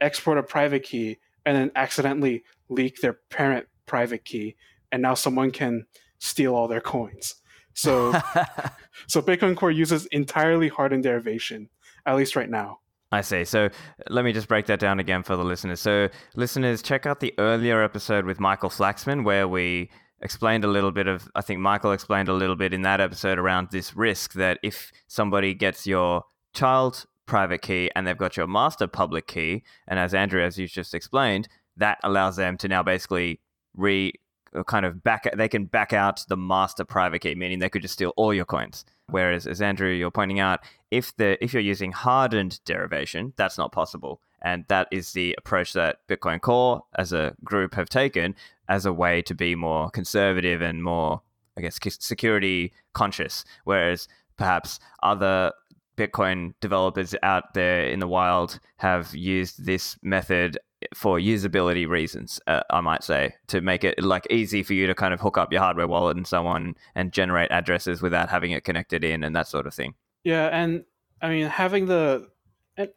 export 0.00 0.38
a 0.38 0.42
private 0.42 0.82
key 0.82 1.18
and 1.44 1.56
then 1.56 1.70
accidentally 1.76 2.42
leak 2.68 3.00
their 3.00 3.14
parent 3.30 3.66
private 3.86 4.24
key 4.24 4.56
and 4.90 5.02
now 5.02 5.14
someone 5.14 5.50
can 5.50 5.86
steal 6.18 6.54
all 6.54 6.68
their 6.68 6.80
coins. 6.80 7.36
So 7.76 8.12
so 9.06 9.22
Bitcoin 9.22 9.56
Core 9.56 9.70
uses 9.70 10.06
entirely 10.06 10.68
hardened 10.68 11.04
derivation, 11.04 11.68
at 12.04 12.16
least 12.16 12.34
right 12.34 12.50
now. 12.50 12.80
I 13.12 13.20
see. 13.20 13.44
So 13.44 13.68
let 14.08 14.24
me 14.24 14.32
just 14.32 14.48
break 14.48 14.66
that 14.66 14.80
down 14.80 14.98
again 14.98 15.22
for 15.22 15.36
the 15.36 15.44
listeners. 15.44 15.80
So 15.80 16.08
listeners, 16.34 16.82
check 16.82 17.06
out 17.06 17.20
the 17.20 17.32
earlier 17.38 17.82
episode 17.82 18.24
with 18.24 18.40
Michael 18.40 18.70
Flaxman 18.70 19.24
where 19.24 19.46
we 19.46 19.90
explained 20.22 20.64
a 20.64 20.68
little 20.68 20.90
bit 20.90 21.06
of 21.06 21.28
I 21.34 21.42
think 21.42 21.60
Michael 21.60 21.92
explained 21.92 22.28
a 22.28 22.32
little 22.32 22.56
bit 22.56 22.72
in 22.72 22.82
that 22.82 23.00
episode 23.00 23.38
around 23.38 23.68
this 23.70 23.94
risk 23.94 24.32
that 24.32 24.58
if 24.62 24.90
somebody 25.06 25.54
gets 25.54 25.86
your 25.86 26.24
child 26.52 27.06
private 27.26 27.60
key 27.60 27.90
and 27.94 28.06
they've 28.06 28.16
got 28.16 28.36
your 28.36 28.46
master 28.46 28.86
public 28.86 29.26
key, 29.26 29.62
and 29.86 29.98
as 29.98 30.14
Andrew 30.14 30.42
as 30.42 30.58
you 30.58 30.66
just 30.66 30.94
explained, 30.94 31.48
that 31.76 31.98
allows 32.02 32.36
them 32.36 32.56
to 32.56 32.68
now 32.68 32.82
basically 32.82 33.40
re 33.76 34.12
Uh, 34.56 34.62
kind 34.64 34.86
of 34.86 35.02
back 35.02 35.28
they 35.36 35.48
can 35.48 35.66
back 35.66 35.92
out 35.92 36.24
the 36.28 36.36
master 36.36 36.84
private 36.84 37.20
key 37.20 37.34
meaning 37.34 37.58
they 37.58 37.68
could 37.68 37.82
just 37.82 37.94
steal 37.94 38.12
all 38.16 38.32
your 38.32 38.44
coins. 38.44 38.84
Whereas 39.08 39.46
as 39.46 39.60
andrew 39.60 39.90
you're 39.90 40.10
pointing 40.10 40.40
out 40.40 40.60
if 40.90 41.16
the 41.16 41.42
if 41.44 41.52
you're 41.52 41.62
using 41.62 41.92
hardened 41.92 42.60
derivation 42.64 43.32
that's 43.36 43.58
not 43.58 43.72
possible. 43.72 44.20
And 44.42 44.64
that 44.68 44.88
is 44.92 45.12
the 45.12 45.34
approach 45.38 45.72
that 45.72 45.98
bitcoin 46.08 46.40
core 46.40 46.84
as 46.96 47.12
a 47.12 47.34
group 47.42 47.74
have 47.74 47.88
taken 47.88 48.34
as 48.68 48.86
a 48.86 48.92
way 48.92 49.22
to 49.22 49.34
be 49.34 49.54
more 49.54 49.90
conservative 49.90 50.60
and 50.60 50.82
more 50.82 51.22
i 51.56 51.60
guess 51.60 51.78
security 51.82 52.72
conscious. 52.92 53.44
Whereas 53.64 54.08
perhaps 54.36 54.78
other 55.02 55.52
bitcoin 55.96 56.54
developers 56.60 57.14
out 57.22 57.54
there 57.54 57.86
in 57.86 58.00
the 58.00 58.08
wild 58.08 58.60
have 58.76 59.14
used 59.14 59.64
this 59.64 59.96
method 60.02 60.58
for 60.94 61.18
usability 61.18 61.88
reasons, 61.88 62.40
uh, 62.46 62.62
I 62.70 62.80
might 62.80 63.04
say, 63.04 63.34
to 63.48 63.60
make 63.60 63.84
it 63.84 64.02
like 64.02 64.26
easy 64.30 64.62
for 64.62 64.74
you 64.74 64.86
to 64.86 64.94
kind 64.94 65.14
of 65.14 65.20
hook 65.20 65.38
up 65.38 65.52
your 65.52 65.60
hardware 65.60 65.86
wallet 65.86 66.16
and 66.16 66.26
so 66.26 66.46
on 66.46 66.74
and 66.94 67.12
generate 67.12 67.50
addresses 67.50 68.02
without 68.02 68.28
having 68.28 68.52
it 68.52 68.64
connected 68.64 69.04
in 69.04 69.24
and 69.24 69.34
that 69.36 69.48
sort 69.48 69.66
of 69.66 69.74
thing. 69.74 69.94
Yeah, 70.24 70.46
and 70.46 70.84
I 71.20 71.28
mean 71.28 71.46
having 71.46 71.86
the 71.86 72.28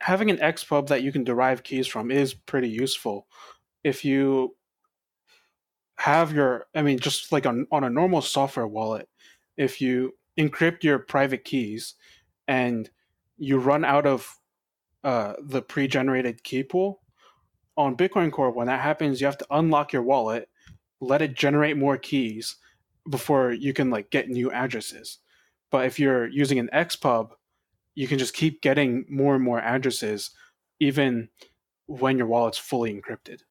having 0.02 0.30
an 0.30 0.38
XPub 0.38 0.88
that 0.88 1.04
you 1.04 1.12
can 1.12 1.24
derive 1.24 1.64
keys 1.64 1.88
from 1.88 2.12
is 2.12 2.34
pretty 2.34 2.70
useful. 2.70 3.28
If 3.84 4.04
you 4.04 4.56
have 5.98 6.34
your 6.34 6.68
I 6.76 6.82
mean 6.82 7.00
just 7.00 7.32
like 7.32 7.46
on 7.46 7.68
on 7.72 7.84
a 7.84 7.90
normal 7.90 8.22
software 8.22 8.68
wallet, 8.68 9.08
if 9.58 9.82
you 9.82 10.14
encrypt 10.38 10.84
your 10.84 11.00
private 11.00 11.44
keys 11.44 11.96
and 12.48 12.90
you 13.38 13.60
run 13.60 13.86
out 13.86 14.06
of 14.06 14.38
uh, 15.04 15.34
the 15.42 15.62
pre-generated 15.62 16.44
key 16.44 16.64
pool, 16.64 16.99
on 17.80 17.96
Bitcoin 17.96 18.30
Core, 18.30 18.52
when 18.52 18.68
that 18.68 18.82
happens, 18.82 19.22
you 19.22 19.26
have 19.26 19.38
to 19.38 19.48
unlock 19.50 19.94
your 19.94 20.04
wallet, 20.04 20.50
let 21.00 21.22
it 21.22 21.34
generate 21.34 21.78
more 21.78 21.98
keys 21.98 22.58
before 23.10 23.54
you 23.54 23.72
can 23.72 23.90
like 23.90 24.12
get 24.12 24.28
new 24.28 24.52
addresses. 24.52 25.20
But 25.72 25.86
if 25.86 25.98
you're 25.98 26.28
using 26.28 26.60
an 26.60 26.70
XPub, 26.74 27.30
you 27.96 28.06
can 28.06 28.20
just 28.20 28.34
keep 28.34 28.62
getting 28.62 29.06
more 29.10 29.36
and 29.36 29.44
more 29.44 29.62
addresses, 29.62 30.32
even 30.82 31.30
when 31.86 32.18
your 32.18 32.28
wallet's 32.28 32.58
fully 32.58 32.94
encrypted. 32.94 33.44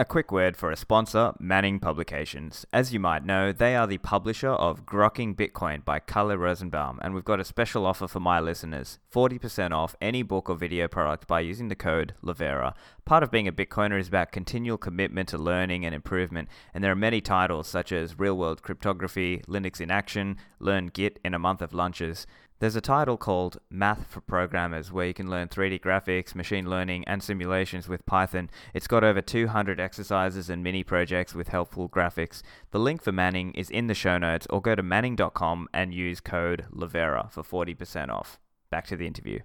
A 0.00 0.04
quick 0.06 0.32
word 0.32 0.56
for 0.56 0.70
a 0.70 0.78
sponsor, 0.78 1.34
Manning 1.38 1.78
Publications. 1.78 2.64
As 2.72 2.90
you 2.90 2.98
might 2.98 3.22
know, 3.22 3.52
they 3.52 3.76
are 3.76 3.86
the 3.86 3.98
publisher 3.98 4.48
of 4.48 4.86
Grokking 4.86 5.36
Bitcoin 5.36 5.84
by 5.84 5.98
Kalle 5.98 6.38
Rosenbaum, 6.38 6.98
and 7.02 7.12
we've 7.12 7.22
got 7.22 7.38
a 7.38 7.44
special 7.44 7.84
offer 7.84 8.08
for 8.08 8.18
my 8.18 8.40
listeners 8.40 8.98
40% 9.12 9.72
off 9.72 9.94
any 10.00 10.22
book 10.22 10.48
or 10.48 10.56
video 10.56 10.88
product 10.88 11.26
by 11.26 11.40
using 11.40 11.68
the 11.68 11.74
code 11.74 12.14
Livera. 12.24 12.72
Part 13.04 13.22
of 13.22 13.30
being 13.30 13.46
a 13.46 13.52
Bitcoiner 13.52 14.00
is 14.00 14.08
about 14.08 14.32
continual 14.32 14.78
commitment 14.78 15.28
to 15.28 15.36
learning 15.36 15.84
and 15.84 15.94
improvement, 15.94 16.48
and 16.72 16.82
there 16.82 16.92
are 16.92 16.96
many 16.96 17.20
titles 17.20 17.68
such 17.68 17.92
as 17.92 18.18
Real 18.18 18.38
World 18.38 18.62
Cryptography, 18.62 19.42
Linux 19.46 19.82
in 19.82 19.90
Action, 19.90 20.38
Learn 20.60 20.86
Git 20.86 21.18
in 21.22 21.34
a 21.34 21.38
Month 21.38 21.60
of 21.60 21.74
Lunches. 21.74 22.26
There's 22.60 22.76
a 22.76 22.82
title 22.82 23.16
called 23.16 23.58
Math 23.70 24.06
for 24.10 24.20
Programmers 24.20 24.92
where 24.92 25.06
you 25.06 25.14
can 25.14 25.30
learn 25.30 25.48
3D 25.48 25.80
graphics, 25.80 26.34
machine 26.34 26.68
learning, 26.68 27.04
and 27.06 27.22
simulations 27.22 27.88
with 27.88 28.04
Python. 28.04 28.50
It's 28.74 28.86
got 28.86 29.02
over 29.02 29.22
200 29.22 29.80
exercises 29.80 30.50
and 30.50 30.62
mini 30.62 30.84
projects 30.84 31.34
with 31.34 31.48
helpful 31.48 31.88
graphics. 31.88 32.42
The 32.70 32.78
link 32.78 33.00
for 33.00 33.12
Manning 33.12 33.52
is 33.52 33.70
in 33.70 33.86
the 33.86 33.94
show 33.94 34.18
notes 34.18 34.46
or 34.50 34.60
go 34.60 34.74
to 34.74 34.82
manning.com 34.82 35.68
and 35.72 35.94
use 35.94 36.20
code 36.20 36.66
Livera 36.70 37.32
for 37.32 37.42
40% 37.42 38.10
off. 38.10 38.38
Back 38.70 38.86
to 38.88 38.96
the 38.96 39.06
interview. 39.06 39.38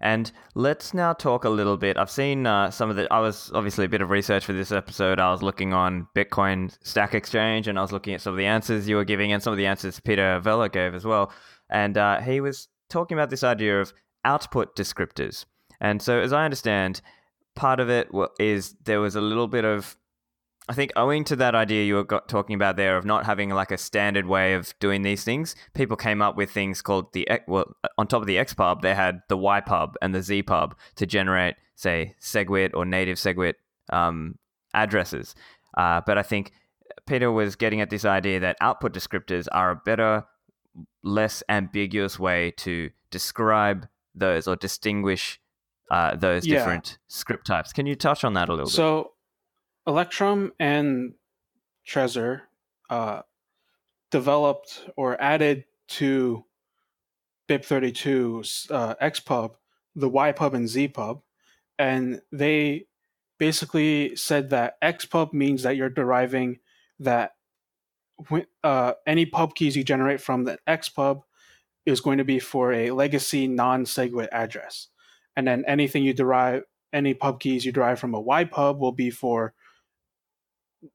And 0.00 0.32
let's 0.54 0.94
now 0.94 1.12
talk 1.12 1.44
a 1.44 1.50
little 1.50 1.76
bit. 1.76 1.98
I've 1.98 2.10
seen 2.10 2.46
uh, 2.46 2.70
some 2.70 2.88
of 2.88 2.96
the. 2.96 3.12
I 3.12 3.20
was 3.20 3.50
obviously 3.52 3.84
a 3.84 3.88
bit 3.88 4.00
of 4.00 4.08
research 4.08 4.46
for 4.46 4.52
this 4.54 4.72
episode. 4.72 5.20
I 5.20 5.30
was 5.32 5.42
looking 5.42 5.74
on 5.74 6.08
Bitcoin 6.16 6.74
Stack 6.82 7.14
Exchange 7.14 7.68
and 7.68 7.78
I 7.78 7.82
was 7.82 7.92
looking 7.92 8.14
at 8.14 8.22
some 8.22 8.32
of 8.32 8.38
the 8.38 8.46
answers 8.46 8.88
you 8.88 8.96
were 8.96 9.04
giving 9.04 9.32
and 9.32 9.42
some 9.42 9.52
of 9.52 9.58
the 9.58 9.66
answers 9.66 10.00
Pieter 10.00 10.40
Wuille 10.42 10.72
gave 10.72 10.94
as 10.94 11.04
well 11.04 11.30
and 11.72 11.98
uh, 11.98 12.20
he 12.20 12.40
was 12.40 12.68
talking 12.88 13.16
about 13.16 13.30
this 13.30 13.42
idea 13.42 13.80
of 13.80 13.92
output 14.24 14.76
descriptors. 14.76 15.46
And 15.80 16.00
so, 16.00 16.20
as 16.20 16.32
I 16.32 16.44
understand, 16.44 17.00
part 17.56 17.80
of 17.80 17.90
it 17.90 18.08
is 18.38 18.76
there 18.84 19.00
was 19.00 19.16
a 19.16 19.20
little 19.20 19.48
bit 19.48 19.64
of, 19.64 19.96
I 20.68 20.74
think, 20.74 20.92
owing 20.94 21.24
to 21.24 21.36
that 21.36 21.54
idea 21.54 21.84
you 21.84 21.96
were 21.96 22.22
talking 22.28 22.54
about 22.54 22.76
there 22.76 22.96
of 22.96 23.04
not 23.04 23.26
having 23.26 23.50
like 23.50 23.72
a 23.72 23.78
standard 23.78 24.26
way 24.26 24.54
of 24.54 24.78
doing 24.78 25.02
these 25.02 25.24
things, 25.24 25.56
people 25.74 25.96
came 25.96 26.22
up 26.22 26.36
with 26.36 26.50
things 26.50 26.82
called 26.82 27.12
the 27.14 27.26
well, 27.48 27.74
on 27.98 28.06
top 28.06 28.20
of 28.20 28.28
the 28.28 28.36
XPub, 28.36 28.82
they 28.82 28.94
had 28.94 29.22
the 29.28 29.36
YPub 29.36 29.94
and 30.00 30.14
the 30.14 30.20
ZPub 30.20 30.72
to 30.96 31.06
generate, 31.06 31.56
say, 31.74 32.14
SegWit 32.20 32.70
or 32.74 32.84
native 32.84 33.16
SegWit 33.16 33.54
um, 33.92 34.38
addresses. 34.74 35.34
Uh, 35.76 36.02
but 36.06 36.18
I 36.18 36.22
think 36.22 36.52
Pieter 37.06 37.32
was 37.32 37.56
getting 37.56 37.80
at 37.80 37.90
this 37.90 38.04
idea 38.04 38.38
that 38.40 38.58
output 38.60 38.92
descriptors 38.92 39.48
are 39.50 39.70
a 39.70 39.76
better 39.76 40.24
less 41.02 41.42
ambiguous 41.48 42.18
way 42.18 42.52
to 42.58 42.90
describe 43.10 43.88
those 44.14 44.46
or 44.46 44.56
distinguish 44.56 45.40
uh, 45.90 46.16
those 46.16 46.46
yeah. 46.46 46.58
different 46.58 46.98
script 47.08 47.46
types. 47.46 47.72
Can 47.72 47.86
you 47.86 47.94
touch 47.94 48.24
on 48.24 48.34
that 48.34 48.48
a 48.48 48.52
little 48.52 48.66
so, 48.66 48.72
bit? 48.72 49.04
So, 49.04 49.12
Electrum 49.86 50.52
and 50.58 51.14
Trezor 51.86 52.42
uh, 52.88 53.22
developed 54.10 54.88
or 54.96 55.20
added 55.20 55.64
to 55.88 56.44
BIP32's 57.48 58.68
uh, 58.70 58.94
XPub 59.02 59.56
the 59.94 60.10
YPub 60.10 60.54
and 60.54 60.66
ZPub, 60.66 61.22
and 61.78 62.22
they 62.30 62.86
basically 63.38 64.16
said 64.16 64.50
that 64.50 64.80
XPub 64.82 65.32
means 65.32 65.62
that 65.62 65.76
you're 65.76 65.90
deriving 65.90 66.58
that 66.98 67.32
uh, 68.64 68.92
any 69.06 69.26
pub 69.26 69.54
keys 69.54 69.76
you 69.76 69.84
generate 69.84 70.20
from 70.20 70.44
the 70.44 70.58
xpub 70.68 71.22
is 71.84 72.00
going 72.00 72.18
to 72.18 72.24
be 72.24 72.38
for 72.38 72.72
a 72.72 72.90
legacy 72.90 73.46
non-SegWit 73.46 74.28
address, 74.32 74.88
and 75.36 75.46
then 75.46 75.64
anything 75.66 76.04
you 76.04 76.14
derive, 76.14 76.62
any 76.92 77.14
pub 77.14 77.40
keys 77.40 77.64
you 77.64 77.72
derive 77.72 77.98
from 77.98 78.14
a 78.14 78.22
ypub 78.22 78.78
will 78.78 78.92
be 78.92 79.10
for 79.10 79.54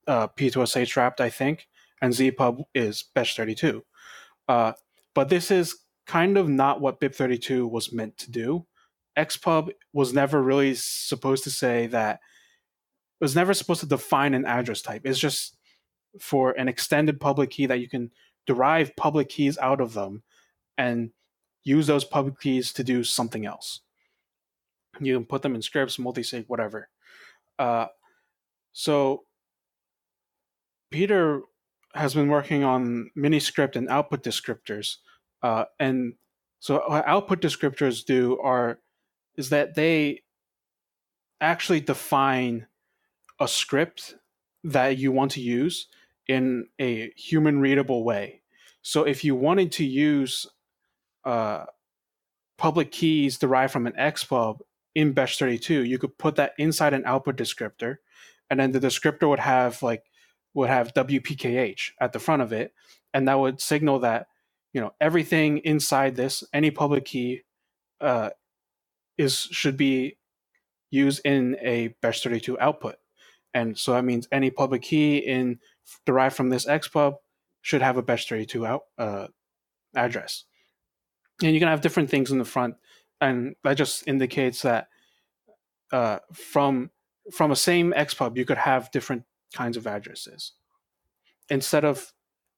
uh, 0.08 0.28
P2SH 0.28 0.96
wrapped, 0.96 1.22
I 1.22 1.30
think, 1.30 1.68
and 2.02 2.13
zpub 2.13 2.63
is 2.74 3.06
Bech32. 3.16 3.82
Uh, 4.48 4.74
but 5.13 5.30
this 5.30 5.52
is 5.52 5.78
kind 6.06 6.38
of 6.38 6.48
not 6.48 6.82
what 6.82 7.02
BIP32 7.02 7.70
was 7.70 7.92
meant 7.92 8.18
to 8.18 8.32
do. 8.32 8.66
Xpub 9.18 9.70
was 9.94 10.13
never 10.13 10.42
really 10.42 10.76
supposed 10.76 11.44
to 11.44 11.52
say 11.52 11.88
that. 11.88 12.20
It 13.20 13.24
was 13.24 13.36
never 13.36 13.54
supposed 13.54 13.80
to 13.80 13.88
define 13.88 14.34
an 14.34 14.46
address 14.46 14.82
type. 14.82 15.02
It's 15.04 15.20
just 15.20 15.57
for 16.19 16.51
an 16.51 16.67
extended 16.67 17.19
public 17.19 17.51
key 17.51 17.65
that 17.65 17.80
you 17.80 17.89
can 17.89 18.12
derive 18.45 18.95
public 18.95 19.30
keys 19.30 19.58
out 19.58 19.82
of 19.82 19.93
them 19.93 20.23
and 20.77 21.12
use 21.63 21.88
those 21.88 22.06
public 22.06 22.39
keys 22.39 22.71
to 22.73 22.84
do 22.84 23.03
something 23.03 23.45
else. 23.45 23.82
You 24.99 25.15
can 25.15 25.25
put 25.25 25.41
them 25.41 25.56
in 25.56 25.62
scripts, 25.62 25.97
multisig, 25.97 26.45
whatever. 26.47 26.89
Uh, 27.60 27.88
so 28.73 29.23
Pieter 30.91 31.41
has 31.93 32.13
been 32.13 32.30
working 32.30 32.63
on 32.63 33.12
miniscript 33.17 33.75
and 33.75 33.89
output 33.89 34.23
descriptors, 34.23 34.97
uh, 35.43 35.65
and 35.80 36.13
so 36.60 36.82
what 36.88 37.08
output 37.08 37.41
descriptors 37.41 38.06
do 38.06 38.39
are 38.39 38.80
is 39.36 39.49
that 39.49 39.75
they 39.75 40.21
actually 41.41 41.80
define 41.80 42.67
a 43.39 43.47
script 43.47 44.15
that 44.63 44.97
you 44.97 45.12
want 45.12 45.32
to 45.32 45.41
use 45.41 45.88
in 46.28 46.68
a 46.80 47.12
human 47.16 47.60
readable 47.60 48.04
way. 48.04 48.42
So 48.82 49.04
if 49.04 49.24
you 49.24 49.36
wanted 49.36 49.72
to 49.74 49.86
use 49.86 50.46
uh, 51.26 51.66
public 52.58 52.92
keys 52.92 53.38
derived 53.38 53.74
from 53.74 53.88
an 53.88 53.94
XPub 53.94 54.60
in 54.96 55.13
Bech32, 55.13 55.88
you 55.88 55.98
could 56.00 56.18
put 56.18 56.36
that 56.36 56.54
inside 56.58 56.94
an 56.94 57.04
output 57.06 57.38
descriptor, 57.38 57.98
and 58.50 58.60
then 58.60 58.72
the 58.72 58.80
descriptor 58.80 59.30
would 59.30 59.40
have 59.40 59.82
like 59.84 60.04
would 60.54 60.70
have 60.70 60.94
WPKH 60.94 61.92
at 62.02 62.13
the 62.13 62.20
front 62.20 62.42
of 62.42 62.52
it, 62.52 62.74
and 63.13 63.28
that 63.28 63.40
would 63.40 63.62
signal 63.62 64.00
that 64.00 64.28
you 64.74 64.82
know 64.82 64.94
everything 65.00 65.60
inside 65.60 66.16
this 66.16 66.44
any 66.54 66.72
public 66.72 67.06
key 67.06 67.42
uh, 68.02 68.30
is 69.18 69.38
should 69.52 69.78
be 69.78 70.18
used 70.90 71.22
in 71.26 71.58
a 71.62 71.90
Bech32 72.02 72.56
output, 72.60 72.96
and 73.54 73.78
so 73.78 73.94
that 73.94 74.06
means 74.06 74.28
any 74.32 74.50
public 74.50 74.82
key 74.82 75.18
in 75.18 75.60
derived 76.06 76.36
from 76.36 76.50
this 76.50 76.65
XPub 76.65 77.15
should 77.62 77.82
have 77.82 77.97
a 77.97 78.04
Bech32 78.04 78.67
out 78.67 78.84
uh, 78.97 79.28
address, 79.95 80.45
and 81.41 81.54
you 81.54 81.60
can 81.60 81.69
have 81.69 81.82
different 81.82 82.10
things 82.10 82.32
in 82.32 82.38
the 82.38 82.45
front, 82.45 82.76
and 83.21 83.56
that 83.63 83.76
just 83.76 84.08
indicates 84.08 84.62
that 84.62 84.88
uh, 85.91 86.19
from 86.34 86.91
from 87.32 87.52
a 87.52 87.56
same 87.56 87.93
XPub 87.93 88.38
you 88.38 88.45
could 88.45 88.58
have 88.58 88.91
different 88.91 89.23
kinds 89.54 89.78
of 89.78 89.88
addresses. 89.88 90.54
Instead 91.50 91.86
of 91.86 92.13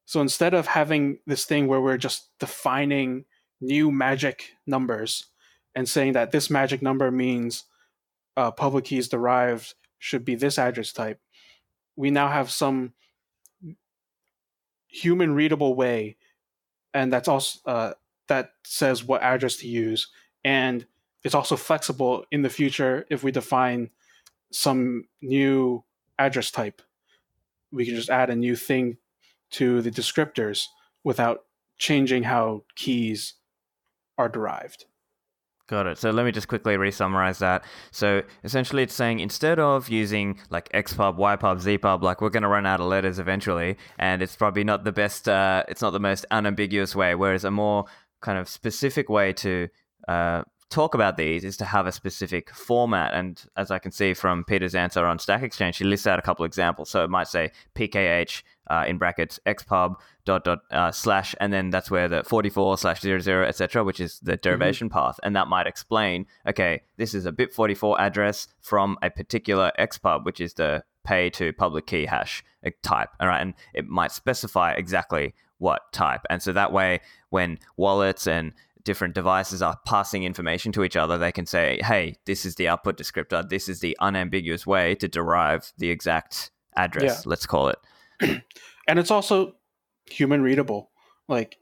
so 0.05 0.21
instead 0.21 0.53
of 0.53 0.67
having 0.67 1.19
this 1.27 1.45
thing 1.45 1.67
where 1.67 1.81
we're 1.81 1.97
just 1.97 2.29
defining 2.39 3.25
new 3.61 3.91
magic 3.91 4.53
numbers 4.65 5.25
and 5.75 5.87
saying 5.87 6.13
that 6.13 6.31
this 6.31 6.49
magic 6.49 6.81
number 6.81 7.11
means 7.11 7.65
uh, 8.35 8.51
public 8.51 8.85
keys 8.85 9.07
derived 9.07 9.75
should 9.99 10.25
be 10.25 10.33
this 10.33 10.57
address 10.57 10.91
type, 10.91 11.19
we 11.95 12.09
now 12.09 12.29
have 12.29 12.49
some 12.49 12.93
human 14.89 15.33
readable 15.33 15.75
way, 15.75 16.17
and 16.93 17.13
that's 17.13 17.27
also 17.27 17.59
uh, 17.65 17.93
that 18.27 18.51
says 18.63 19.03
what 19.03 19.21
address 19.21 19.57
to 19.57 19.67
use, 19.67 20.07
and 20.43 20.85
it's 21.23 21.35
also 21.35 21.55
flexible 21.55 22.25
in 22.31 22.41
the 22.41 22.49
future 22.49 23.05
if 23.09 23.23
we 23.23 23.31
define 23.31 23.89
some 24.51 25.05
new 25.21 25.83
address 26.17 26.51
type. 26.51 26.81
We 27.71 27.85
can 27.85 27.95
just 27.95 28.09
add 28.09 28.29
a 28.29 28.35
new 28.35 28.55
thing 28.55 28.97
to 29.51 29.81
the 29.81 29.91
descriptors 29.91 30.65
without 31.03 31.45
changing 31.77 32.23
how 32.23 32.63
keys 32.75 33.35
are 34.17 34.29
derived. 34.29 34.85
Got 35.69 35.85
it. 35.85 35.99
So 35.99 36.09
let 36.09 36.25
me 36.25 36.31
just 36.31 36.47
quickly 36.47 36.77
re-summarize 36.77 37.37
that. 37.39 37.63
So 37.91 38.23
essentially, 38.43 38.81
it's 38.81 38.93
saying 38.93 39.19
instead 39.19 39.59
of 39.59 39.87
using 39.87 40.39
like 40.49 40.67
xpub, 40.71 41.17
ypub, 41.19 41.61
zpub, 41.61 42.01
like 42.01 42.21
we're 42.21 42.31
going 42.31 42.41
to 42.41 42.49
run 42.49 42.65
out 42.65 42.79
of 42.79 42.87
letters 42.87 43.19
eventually, 43.19 43.77
and 43.99 44.23
it's 44.23 44.35
probably 44.35 44.63
not 44.63 44.83
the 44.83 44.91
best. 44.91 45.29
Uh, 45.29 45.63
it's 45.67 45.83
not 45.83 45.91
the 45.91 45.99
most 45.99 46.25
unambiguous 46.31 46.95
way. 46.95 47.13
Whereas 47.13 47.43
a 47.43 47.51
more 47.51 47.85
kind 48.19 48.39
of 48.39 48.49
specific 48.49 49.09
way 49.09 49.31
to 49.33 49.67
uh, 50.07 50.41
talk 50.71 50.95
about 50.95 51.17
these 51.17 51.43
is 51.43 51.55
to 51.57 51.65
have 51.65 51.85
a 51.85 51.91
specific 51.91 52.49
format. 52.49 53.13
And 53.13 53.39
as 53.55 53.69
I 53.69 53.77
can 53.77 53.91
see 53.91 54.15
from 54.15 54.45
Pieter's 54.45 54.73
answer 54.73 55.05
on 55.05 55.19
Stack 55.19 55.43
Exchange, 55.43 55.77
he 55.77 55.83
lists 55.83 56.07
out 56.07 56.17
a 56.17 56.23
couple 56.23 56.45
examples. 56.45 56.89
So 56.89 57.03
it 57.03 57.11
might 57.11 57.27
say 57.27 57.51
PKH 57.75 58.41
uh, 58.69 58.85
in 58.87 58.97
brackets 58.97 59.39
xpub 59.45 59.95
dot 60.25 60.43
dot 60.43 60.59
uh, 60.71 60.91
slash, 60.91 61.35
and 61.39 61.51
then 61.51 61.69
that's 61.69 61.89
where 61.89 62.07
the 62.07 62.23
44 62.23 62.77
slash 62.77 63.01
00, 63.01 63.43
etc., 63.43 63.83
which 63.83 63.99
is 63.99 64.19
the 64.19 64.33
mm-hmm. 64.33 64.41
derivation 64.41 64.89
mm-hmm. 64.89 64.97
path. 64.97 65.19
And 65.23 65.35
that 65.35 65.47
might 65.47 65.67
explain, 65.67 66.25
okay, 66.47 66.81
this 66.97 67.13
is 67.13 67.25
a 67.25 67.31
bit 67.31 67.53
44 67.53 67.99
address 67.99 68.47
from 68.59 68.97
a 69.01 69.09
particular 69.09 69.71
xpub, 69.79 70.25
which 70.25 70.39
is 70.39 70.53
the 70.53 70.83
pay 71.03 71.29
to 71.31 71.53
public 71.53 71.87
key 71.87 72.05
hash 72.05 72.43
uh, 72.65 72.69
type. 72.83 73.09
All 73.19 73.27
right. 73.27 73.41
And 73.41 73.53
it 73.73 73.87
might 73.87 74.11
specify 74.11 74.73
exactly 74.73 75.33
what 75.57 75.91
type. 75.91 76.21
And 76.29 76.41
so 76.41 76.53
that 76.53 76.71
way, 76.71 77.01
when 77.29 77.59
wallets 77.77 78.27
and 78.27 78.53
different 78.83 79.13
devices 79.13 79.61
are 79.61 79.77
passing 79.85 80.23
information 80.23 80.71
to 80.71 80.83
each 80.83 80.95
other, 80.95 81.17
they 81.17 81.31
can 81.31 81.45
say, 81.45 81.79
hey, 81.83 82.15
this 82.25 82.45
is 82.45 82.55
the 82.55 82.67
output 82.67 82.97
descriptor. 82.97 83.47
This 83.47 83.69
is 83.69 83.79
the 83.79 83.97
unambiguous 83.99 84.65
way 84.65 84.95
to 84.95 85.07
derive 85.07 85.73
the 85.77 85.89
exact 85.89 86.51
address, 86.75 87.23
yeah. 87.25 87.29
let's 87.29 87.45
call 87.45 87.67
it. 87.67 87.77
and 88.87 88.99
it's 88.99 89.11
also 89.11 89.55
human 90.05 90.41
readable. 90.41 90.91
Like, 91.27 91.57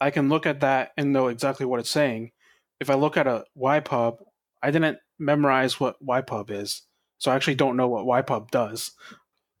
I 0.00 0.10
can 0.10 0.28
look 0.28 0.46
at 0.46 0.60
that 0.60 0.92
and 0.96 1.12
know 1.12 1.28
exactly 1.28 1.66
what 1.66 1.80
it's 1.80 1.90
saying. 1.90 2.32
If 2.80 2.90
I 2.90 2.94
look 2.94 3.16
at 3.16 3.26
a 3.26 3.44
YPub, 3.56 4.18
I 4.62 4.70
didn't 4.70 4.98
memorize 5.18 5.78
what 5.78 6.04
YPub 6.04 6.50
is, 6.50 6.82
so 7.18 7.30
I 7.30 7.36
actually 7.36 7.54
don't 7.54 7.76
know 7.76 7.88
what 7.88 8.26
YPub 8.26 8.50
does. 8.50 8.92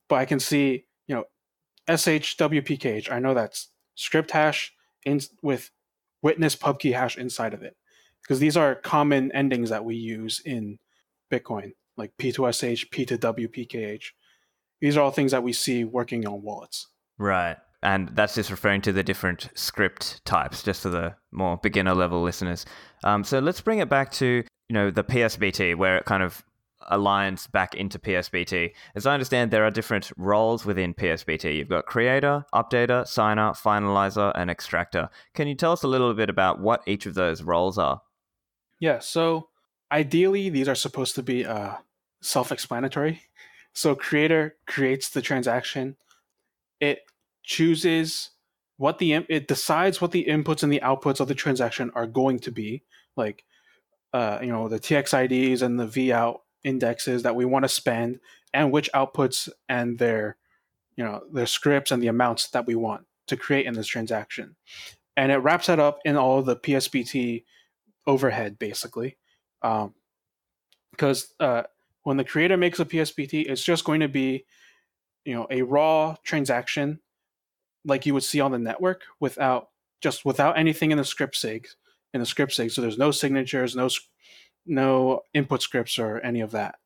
But 0.08 0.16
I 0.16 0.24
can 0.24 0.40
see, 0.40 0.86
you 1.06 1.14
know, 1.14 1.24
SHWPKH. 1.88 3.10
I 3.10 3.18
know 3.18 3.34
that's 3.34 3.68
script 3.94 4.32
hash 4.32 4.72
in 5.04 5.20
with 5.42 5.70
witness 6.22 6.56
pubkey 6.56 6.94
hash 6.94 7.16
inside 7.16 7.54
of 7.54 7.62
it 7.62 7.76
because 8.22 8.38
these 8.38 8.56
are 8.56 8.76
common 8.76 9.32
endings 9.32 9.70
that 9.70 9.84
we 9.84 9.96
use 9.96 10.40
in 10.44 10.78
bitcoin 11.30 11.72
like 11.96 12.12
p2sh 12.18 12.88
p2wpkh 12.90 14.04
these 14.82 14.96
are 14.96 15.00
all 15.00 15.10
things 15.10 15.30
that 15.30 15.42
we 15.42 15.52
see 15.52 15.84
working 15.84 16.26
on 16.26 16.42
wallets 16.42 16.88
right 17.16 17.56
and 17.82 18.10
that's 18.10 18.34
just 18.34 18.50
referring 18.50 18.82
to 18.82 18.92
the 18.92 19.02
different 19.02 19.48
script 19.54 20.22
types 20.26 20.62
just 20.62 20.82
for 20.82 20.90
the 20.90 21.14
more 21.30 21.56
beginner 21.62 21.94
level 21.94 22.22
listeners 22.22 22.66
um, 23.04 23.24
so 23.24 23.38
let's 23.38 23.62
bring 23.62 23.78
it 23.78 23.88
back 23.88 24.12
to 24.12 24.44
you 24.68 24.74
know 24.74 24.90
the 24.90 25.04
psbt 25.04 25.74
where 25.76 25.96
it 25.96 26.04
kind 26.04 26.22
of 26.22 26.44
aligns 26.90 27.50
back 27.50 27.74
into 27.74 27.98
PSBT. 27.98 28.72
As 28.94 29.06
I 29.06 29.14
understand, 29.14 29.50
there 29.50 29.64
are 29.64 29.70
different 29.70 30.10
roles 30.16 30.64
within 30.64 30.94
PSBT. 30.94 31.56
You've 31.56 31.68
got 31.68 31.86
creator, 31.86 32.44
updater, 32.54 33.06
signer, 33.06 33.52
finalizer, 33.52 34.32
and 34.34 34.50
extractor. 34.50 35.08
Can 35.34 35.48
you 35.48 35.54
tell 35.54 35.72
us 35.72 35.82
a 35.82 35.88
little 35.88 36.12
bit 36.14 36.30
about 36.30 36.60
what 36.60 36.82
each 36.86 37.06
of 37.06 37.14
those 37.14 37.42
roles 37.42 37.78
are? 37.78 38.02
Yeah, 38.78 38.98
so 38.98 39.48
ideally, 39.90 40.48
these 40.48 40.68
are 40.68 40.74
supposed 40.74 41.14
to 41.14 41.22
be 41.22 41.46
uh, 41.46 41.74
self 42.20 42.50
explanatory. 42.50 43.22
So, 43.74 43.94
creator 43.94 44.56
creates 44.66 45.08
the 45.08 45.22
transaction, 45.22 45.96
it 46.80 47.00
chooses 47.42 48.30
what 48.76 48.98
the 48.98 49.12
it 49.28 49.46
decides 49.48 50.00
what 50.00 50.10
the 50.10 50.24
inputs 50.24 50.62
and 50.62 50.72
the 50.72 50.80
outputs 50.80 51.20
of 51.20 51.28
the 51.28 51.34
transaction 51.34 51.90
are 51.94 52.06
going 52.06 52.38
to 52.40 52.50
be. 52.50 52.82
Like 53.16 53.44
uh, 54.12 54.38
you 54.42 54.48
know 54.48 54.68
the 54.68 54.80
txids 54.80 55.62
and 55.62 55.78
the 55.78 55.86
v 55.86 56.12
out 56.12 56.42
indexes 56.64 57.22
that 57.22 57.36
we 57.36 57.44
want 57.44 57.64
to 57.64 57.68
spend 57.68 58.20
and 58.52 58.72
which 58.72 58.90
outputs 58.92 59.48
and 59.68 59.98
their 59.98 60.36
you 60.96 61.04
know 61.04 61.22
their 61.32 61.46
scripts 61.46 61.90
and 61.90 62.02
the 62.02 62.08
amounts 62.08 62.48
that 62.50 62.66
we 62.66 62.74
want 62.74 63.06
to 63.28 63.36
create 63.36 63.66
in 63.66 63.74
this 63.74 63.86
transaction. 63.86 64.56
And 65.16 65.30
it 65.30 65.36
wraps 65.36 65.66
that 65.66 65.78
up 65.78 65.98
in 66.04 66.16
all 66.16 66.42
the 66.42 66.56
psbt 66.56 67.44
overhead 68.06 68.58
basically. 68.58 69.16
Because 69.60 71.34
um, 71.38 71.48
uh, 71.48 71.62
when 72.04 72.16
the 72.16 72.24
creator 72.24 72.56
makes 72.56 72.80
a 72.80 72.84
psbt 72.84 73.46
it's 73.48 73.64
just 73.64 73.84
going 73.84 74.00
to 74.00 74.08
be 74.08 74.44
you 75.24 75.34
know 75.34 75.46
a 75.50 75.62
raw 75.62 76.14
transaction 76.24 77.00
like 77.84 78.06
you 78.06 78.14
would 78.14 78.22
see 78.22 78.40
on 78.40 78.52
the 78.52 78.58
network 78.58 79.02
without 79.20 79.68
just 80.00 80.24
without 80.24 80.58
anything 80.58 80.90
in 80.90 80.98
the 80.98 81.04
script 81.04 81.36
sig 81.36 81.66
in 82.14 82.20
the 82.20 82.26
script 82.26 82.52
sig 82.52 82.70
so 82.70 82.80
there's 82.80 82.98
no 82.98 83.10
signatures 83.10 83.74
no 83.76 83.88
no 84.66 85.22
input 85.34 85.62
scripts 85.62 85.98
or 85.98 86.20
any 86.20 86.40
of 86.40 86.52
that. 86.52 86.76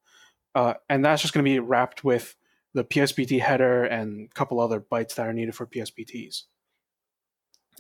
Uh, 0.55 0.75
and 0.89 1.05
that's 1.05 1.23
just 1.23 1.35
going 1.35 1.45
to 1.45 1.51
be 1.51 1.59
wrapped 1.59 2.05
with 2.05 2.35
the 2.75 2.85
PSBT 2.85 3.41
header 3.41 3.85
and 3.85 4.29
a 4.31 4.35
couple 4.35 4.61
other 4.61 4.81
bytes 4.81 5.15
that 5.15 5.27
are 5.27 5.33
needed 5.33 5.55
for 5.55 5.67
PSBTs. 5.67 6.45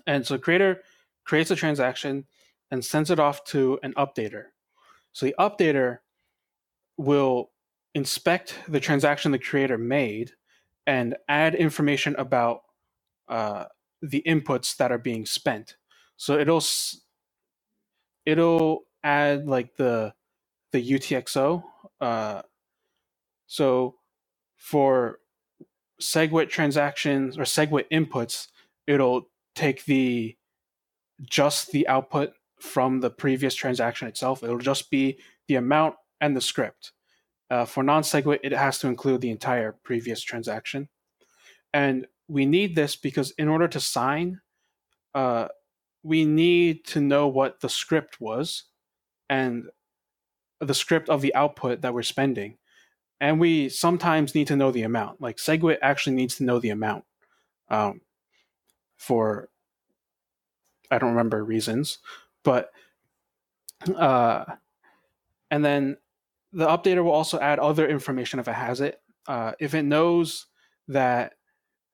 And 0.06 0.26
so 0.26 0.38
creator 0.38 0.82
creates 1.24 1.50
a 1.50 1.56
transaction 1.56 2.26
and 2.70 2.84
sends 2.84 3.10
it 3.10 3.18
off 3.18 3.44
to 3.44 3.78
an 3.82 3.94
updater. 3.94 4.44
So 5.12 5.26
the 5.26 5.34
updater 5.38 5.98
will 6.96 7.50
inspect 7.94 8.58
the 8.68 8.80
transaction 8.80 9.32
the 9.32 9.38
creator 9.38 9.78
made 9.78 10.32
and 10.86 11.16
add 11.28 11.54
information 11.54 12.14
about 12.16 12.62
uh, 13.28 13.64
the 14.02 14.22
inputs 14.26 14.76
that 14.76 14.92
are 14.92 14.98
being 14.98 15.26
spent. 15.26 15.76
So 16.16 16.38
it'll 16.38 16.62
it'll 18.24 18.82
add 19.02 19.46
like 19.46 19.76
the 19.76 20.14
the 20.72 20.90
UTXO. 20.90 21.62
Uh, 22.00 22.42
so 23.46 23.96
for 24.56 25.20
SegWit 26.00 26.48
transactions 26.48 27.38
or 27.38 27.42
SegWit 27.42 27.86
inputs, 27.90 28.48
it'll 28.86 29.28
take 29.54 29.84
the 29.84 30.36
just 31.22 31.70
the 31.72 31.88
output 31.88 32.32
from 32.60 33.00
the 33.00 33.10
previous 33.10 33.54
transaction 33.54 34.08
itself. 34.08 34.42
It'll 34.42 34.58
just 34.58 34.90
be 34.90 35.18
the 35.48 35.54
amount 35.56 35.94
and 36.20 36.36
the 36.36 36.40
script. 36.40 36.92
Uh, 37.50 37.64
for 37.64 37.82
non-SegWit, 37.82 38.40
it 38.42 38.52
has 38.52 38.78
to 38.80 38.88
include 38.88 39.20
the 39.20 39.30
entire 39.30 39.76
previous 39.84 40.20
transaction. 40.20 40.88
And 41.72 42.06
we 42.28 42.44
need 42.46 42.74
this 42.74 42.96
because 42.96 43.30
in 43.32 43.48
order 43.48 43.68
to 43.68 43.80
sign, 43.80 44.40
uh, 45.14 45.48
we 46.02 46.24
need 46.24 46.84
to 46.86 47.00
know 47.00 47.28
what 47.28 47.60
the 47.60 47.68
script 47.68 48.20
was 48.20 48.64
and 49.28 49.66
the 50.60 50.74
script 50.74 51.08
of 51.08 51.20
the 51.20 51.34
output 51.34 51.82
that 51.82 51.94
we're 51.94 52.02
spending. 52.02 52.58
And 53.20 53.40
we 53.40 53.68
sometimes 53.68 54.34
need 54.34 54.48
to 54.48 54.56
know 54.56 54.70
the 54.70 54.82
amount. 54.82 55.20
Like 55.20 55.36
SegWit 55.36 55.78
actually 55.82 56.16
needs 56.16 56.36
to 56.36 56.44
know 56.44 56.58
the 56.58 56.70
amount 56.70 57.04
um, 57.68 58.00
for, 58.96 59.48
I 60.90 60.98
don't 60.98 61.10
remember 61.10 61.44
reasons, 61.44 61.98
but, 62.42 62.70
uh, 63.94 64.44
and 65.50 65.64
then 65.64 65.96
the 66.56 66.66
updater 66.66 67.04
will 67.04 67.12
also 67.12 67.38
add 67.38 67.58
other 67.58 67.86
information 67.86 68.40
if 68.40 68.48
it 68.48 68.54
has 68.54 68.80
it. 68.80 68.98
Uh, 69.28 69.52
if 69.60 69.74
it 69.74 69.82
knows 69.82 70.46
that 70.88 71.34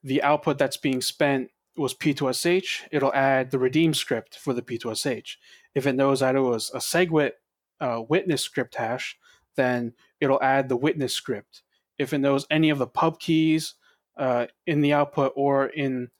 the 0.05 0.23
output 0.23 0.57
that's 0.57 0.77
being 0.77 1.01
spent 1.01 1.51
was 1.77 1.95
P2SH, 1.95 2.83
it'll 2.93 3.13
add 3.13 3.51
the 3.51 3.59
redeem 3.59 3.93
script 3.93 4.39
for 4.39 4.53
the 4.55 4.63
P2SH. 4.63 5.31
If 5.75 5.85
it 5.85 5.95
knows 5.95 6.21
that 6.21 6.37
it 6.37 6.41
was 6.41 6.71
a 6.73 6.79
SegWit 6.79 7.33
uh, 7.81 8.03
witness 8.09 8.43
script 8.43 8.77
hash, 8.77 9.19
then 9.57 9.95
it'll 10.21 10.43
add 10.43 10.69
the 10.69 10.77
witness 10.77 11.13
script. 11.13 11.63
If 11.99 12.13
it 12.13 12.19
knows 12.19 12.47
any 12.49 12.71
of 12.71 12.79
the 12.79 12.87
pub 12.87 13.19
keys 13.19 13.75
uh, 14.17 14.47
in 14.65 14.81
the 14.81 14.93
output 14.93 15.33
or 15.35 15.67
in 15.67 16.11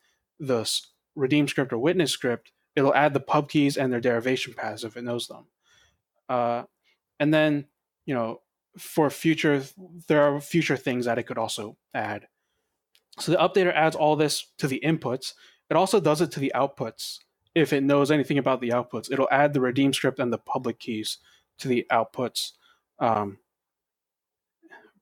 the 0.41 0.69
redeem 1.15 1.47
script 1.47 1.73
or 1.73 1.79
witness 1.79 2.11
script, 2.11 2.51
it'll 2.75 2.95
add 2.95 3.15
the 3.15 3.21
pub 3.21 3.49
keys 3.49 3.77
and 3.77 3.93
their 3.93 4.01
derivation 4.01 4.53
paths 4.53 4.83
if 4.83 4.97
it 4.97 5.05
knows 5.05 5.29
them. 5.29 5.47
Uh, 6.29 6.65
and 7.21 7.33
then, 7.33 7.67
you 8.07 8.15
know, 8.15 8.41
for 8.79 9.11
future, 9.11 9.63
there 10.09 10.23
are 10.23 10.41
future 10.41 10.77
things 10.77 11.05
that 11.05 11.19
it 11.19 11.25
could 11.25 11.39
also 11.39 11.77
add. 11.95 12.27
So 13.19 13.33
the 13.33 13.39
updater 13.39 13.73
adds 13.75 13.95
all 13.95 14.17
this 14.17 14.47
to 14.59 14.67
the 14.67 14.81
inputs. 14.85 15.35
It 15.69 15.77
also 15.77 16.01
does 16.01 16.21
it 16.21 16.31
to 16.33 16.41
the 16.41 16.53
outputs. 16.55 17.19
If 17.55 17.73
it 17.73 17.83
knows 17.83 18.11
anything 18.11 18.39
about 18.39 18.61
the 18.61 18.71
outputs, 18.71 19.13
it'll 19.13 19.29
add 19.31 19.53
the 19.53 19.61
redeem 19.61 19.93
script 19.93 20.19
and 20.19 20.33
the 20.33 20.39
public 20.39 20.79
keys 20.79 21.19
to 21.59 21.69
the 21.69 21.87
outputs. 21.91 22.53
Um, 22.99 23.39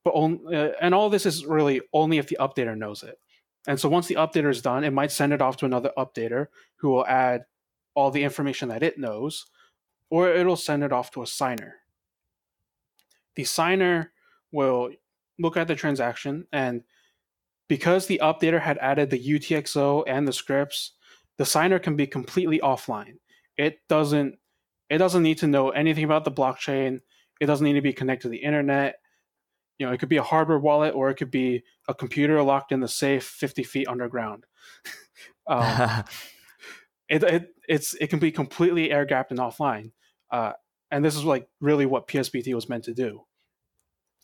but 0.02 0.12
only, 0.14 0.56
uh, 0.56 0.70
and 0.80 0.94
all 0.94 1.10
this 1.10 1.26
is 1.26 1.46
really 1.46 1.80
only 1.92 2.18
if 2.18 2.28
the 2.28 2.38
updater 2.40 2.76
knows 2.76 3.02
it. 3.02 3.20
And 3.68 3.78
so 3.78 3.88
once 3.88 4.06
the 4.06 4.14
updater 4.16 4.50
is 4.50 4.62
done, 4.62 4.84
it 4.84 4.92
might 4.92 5.12
send 5.12 5.32
it 5.32 5.42
off 5.42 5.58
to 5.58 5.66
another 5.66 5.92
updater 5.96 6.46
who 6.76 6.88
will 6.88 7.06
add 7.06 7.44
all 7.94 8.10
the 8.10 8.24
information 8.24 8.68
that 8.70 8.82
it 8.82 8.98
knows, 8.98 9.46
or 10.08 10.30
it'll 10.30 10.56
send 10.56 10.82
it 10.82 10.92
off 10.92 11.10
to 11.12 11.22
a 11.22 11.26
signer. 11.26 11.76
The 13.40 13.44
signer 13.44 14.12
will 14.52 14.90
look 15.38 15.56
at 15.56 15.66
the 15.66 15.74
transaction 15.74 16.46
and 16.52 16.82
because 17.70 18.06
the 18.06 18.20
updater 18.22 18.60
had 18.60 18.76
added 18.76 19.08
the 19.08 19.18
UTXO 19.18 20.04
and 20.06 20.28
the 20.28 20.32
scripts, 20.34 20.92
the 21.38 21.46
signer 21.46 21.78
can 21.78 21.96
be 21.96 22.06
completely 22.06 22.58
offline. 22.58 23.14
It 23.56 23.78
doesn't 23.88 24.36
it 24.90 24.98
doesn't 24.98 25.22
need 25.22 25.38
to 25.38 25.46
know 25.46 25.70
anything 25.70 26.04
about 26.04 26.26
the 26.26 26.30
blockchain. 26.30 27.00
It 27.40 27.46
doesn't 27.46 27.64
need 27.64 27.72
to 27.72 27.80
be 27.80 27.94
connected 27.94 28.24
to 28.24 28.28
the 28.28 28.44
internet. 28.44 28.96
You 29.78 29.86
know, 29.86 29.92
it 29.92 30.00
could 30.00 30.10
be 30.10 30.18
a 30.18 30.22
hardware 30.22 30.58
wallet 30.58 30.94
or 30.94 31.08
it 31.08 31.14
could 31.14 31.30
be 31.30 31.62
a 31.88 31.94
computer 31.94 32.42
locked 32.42 32.72
in 32.72 32.80
the 32.80 32.88
safe 32.88 33.24
50 33.24 33.62
feet 33.62 33.88
underground. 33.88 34.44
um, 35.46 36.04
it, 37.08 37.22
it 37.22 37.54
it's 37.66 37.94
it 37.94 38.08
can 38.08 38.18
be 38.18 38.32
completely 38.32 38.90
air 38.90 39.06
gapped 39.06 39.30
and 39.30 39.40
offline. 39.40 39.92
Uh, 40.30 40.52
and 40.90 41.02
this 41.02 41.16
is 41.16 41.24
like 41.24 41.48
really 41.58 41.86
what 41.86 42.06
PSBT 42.06 42.52
was 42.54 42.68
meant 42.68 42.84
to 42.84 42.92
do. 42.92 43.24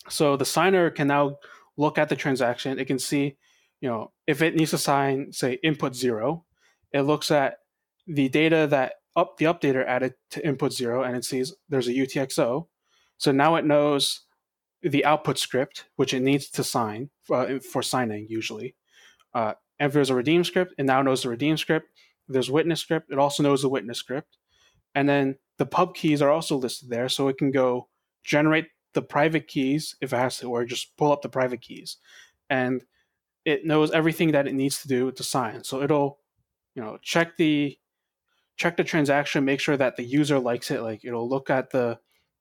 So 0.09 0.36
the 0.36 0.44
signer 0.44 0.90
can 0.90 1.09
now 1.09 1.38
look 1.76 1.98
at 1.98 2.09
the 2.09 2.16
transaction. 2.16 2.78
It 2.78 2.86
can 2.86 2.98
see, 2.98 3.36
you 3.80 3.88
know, 3.88 4.12
if 4.26 4.42
it 4.42 4.54
needs 4.54 4.70
to 4.70 4.78
sign, 4.78 5.32
say, 5.32 5.59
input 5.62 5.94
zero, 5.94 6.44
it 6.92 7.02
looks 7.02 7.30
at 7.30 7.59
the 8.07 8.28
data 8.28 8.66
that 8.70 8.94
up 9.16 9.38
the 9.38 9.46
updater 9.46 9.84
added 9.86 10.14
to 10.30 10.46
input 10.46 10.72
zero 10.72 11.02
and 11.02 11.16
it 11.16 11.24
sees 11.24 11.54
there's 11.68 11.88
a 11.88 11.92
UTXO. 11.92 12.66
So 13.18 13.32
now 13.32 13.57
it 13.57 13.64
knows 13.64 14.22
the 14.82 15.04
output 15.04 15.38
script, 15.38 15.86
which 15.96 16.12
it 16.12 16.20
needs 16.20 16.50
to 16.50 16.62
sign 16.62 17.11
uh, 17.30 17.59
for 17.59 17.82
signing 17.82 18.26
usually. 18.28 18.76
Uh, 19.34 19.54
and 19.78 19.88
if 19.88 19.92
there's 19.92 20.11
a 20.11 20.14
redeem 20.14 20.44
script, 20.44 20.74
it 20.78 20.84
now 20.84 21.02
knows 21.02 21.22
the 21.22 21.28
redeem 21.28 21.57
script. 21.57 21.88
If 22.28 22.34
there's 22.34 22.50
witness 22.50 22.80
script, 22.80 23.11
it 23.11 23.18
also 23.18 23.42
knows 23.42 23.62
the 23.62 23.68
witness 23.68 23.98
script. 23.98 24.36
And 24.94 25.09
then 25.09 25.36
the 25.59 25.66
pub 25.66 25.94
keys 25.94 26.22
are 26.22 26.30
also 26.30 26.57
listed 26.57 26.88
there, 26.88 27.09
so 27.09 27.28
it 27.28 27.38
can 27.38 27.50
go 27.50 27.88
generate 28.24 28.66
the 28.97 29.03
private 29.03 29.47
keys 29.47 29.94
if 30.01 30.14
it 30.14 30.16
has 30.16 30.38
to, 30.38 30.51
or 30.51 30.64
just 30.64 30.97
pull 30.97 31.12
up 31.12 31.20
the 31.20 31.28
private 31.28 31.61
keys. 31.61 31.99
And 32.49 32.82
it 33.44 33.66
knows 33.66 33.92
everything 33.92 34.32
that 34.32 34.49
it 34.49 34.55
needs 34.55 34.80
to 34.80 34.88
do 34.88 35.12
to 35.12 35.22
sign. 35.22 35.62
So 35.64 35.82
it'll, 35.82 36.18
you 36.74 36.82
know, 36.82 36.99
check 37.03 37.36
the 37.36 37.78
check 38.57 38.78
the 38.78 38.84
transaction, 38.84 39.44
make 39.44 39.61
sure 39.61 39.76
that 39.76 39.97
the 39.97 40.03
user 40.03 40.38
likes 40.38 40.70
it. 40.70 40.80
Like 40.80 41.05
it'll 41.05 41.28
look 41.28 41.51
at 41.51 41.70
the 41.70 41.99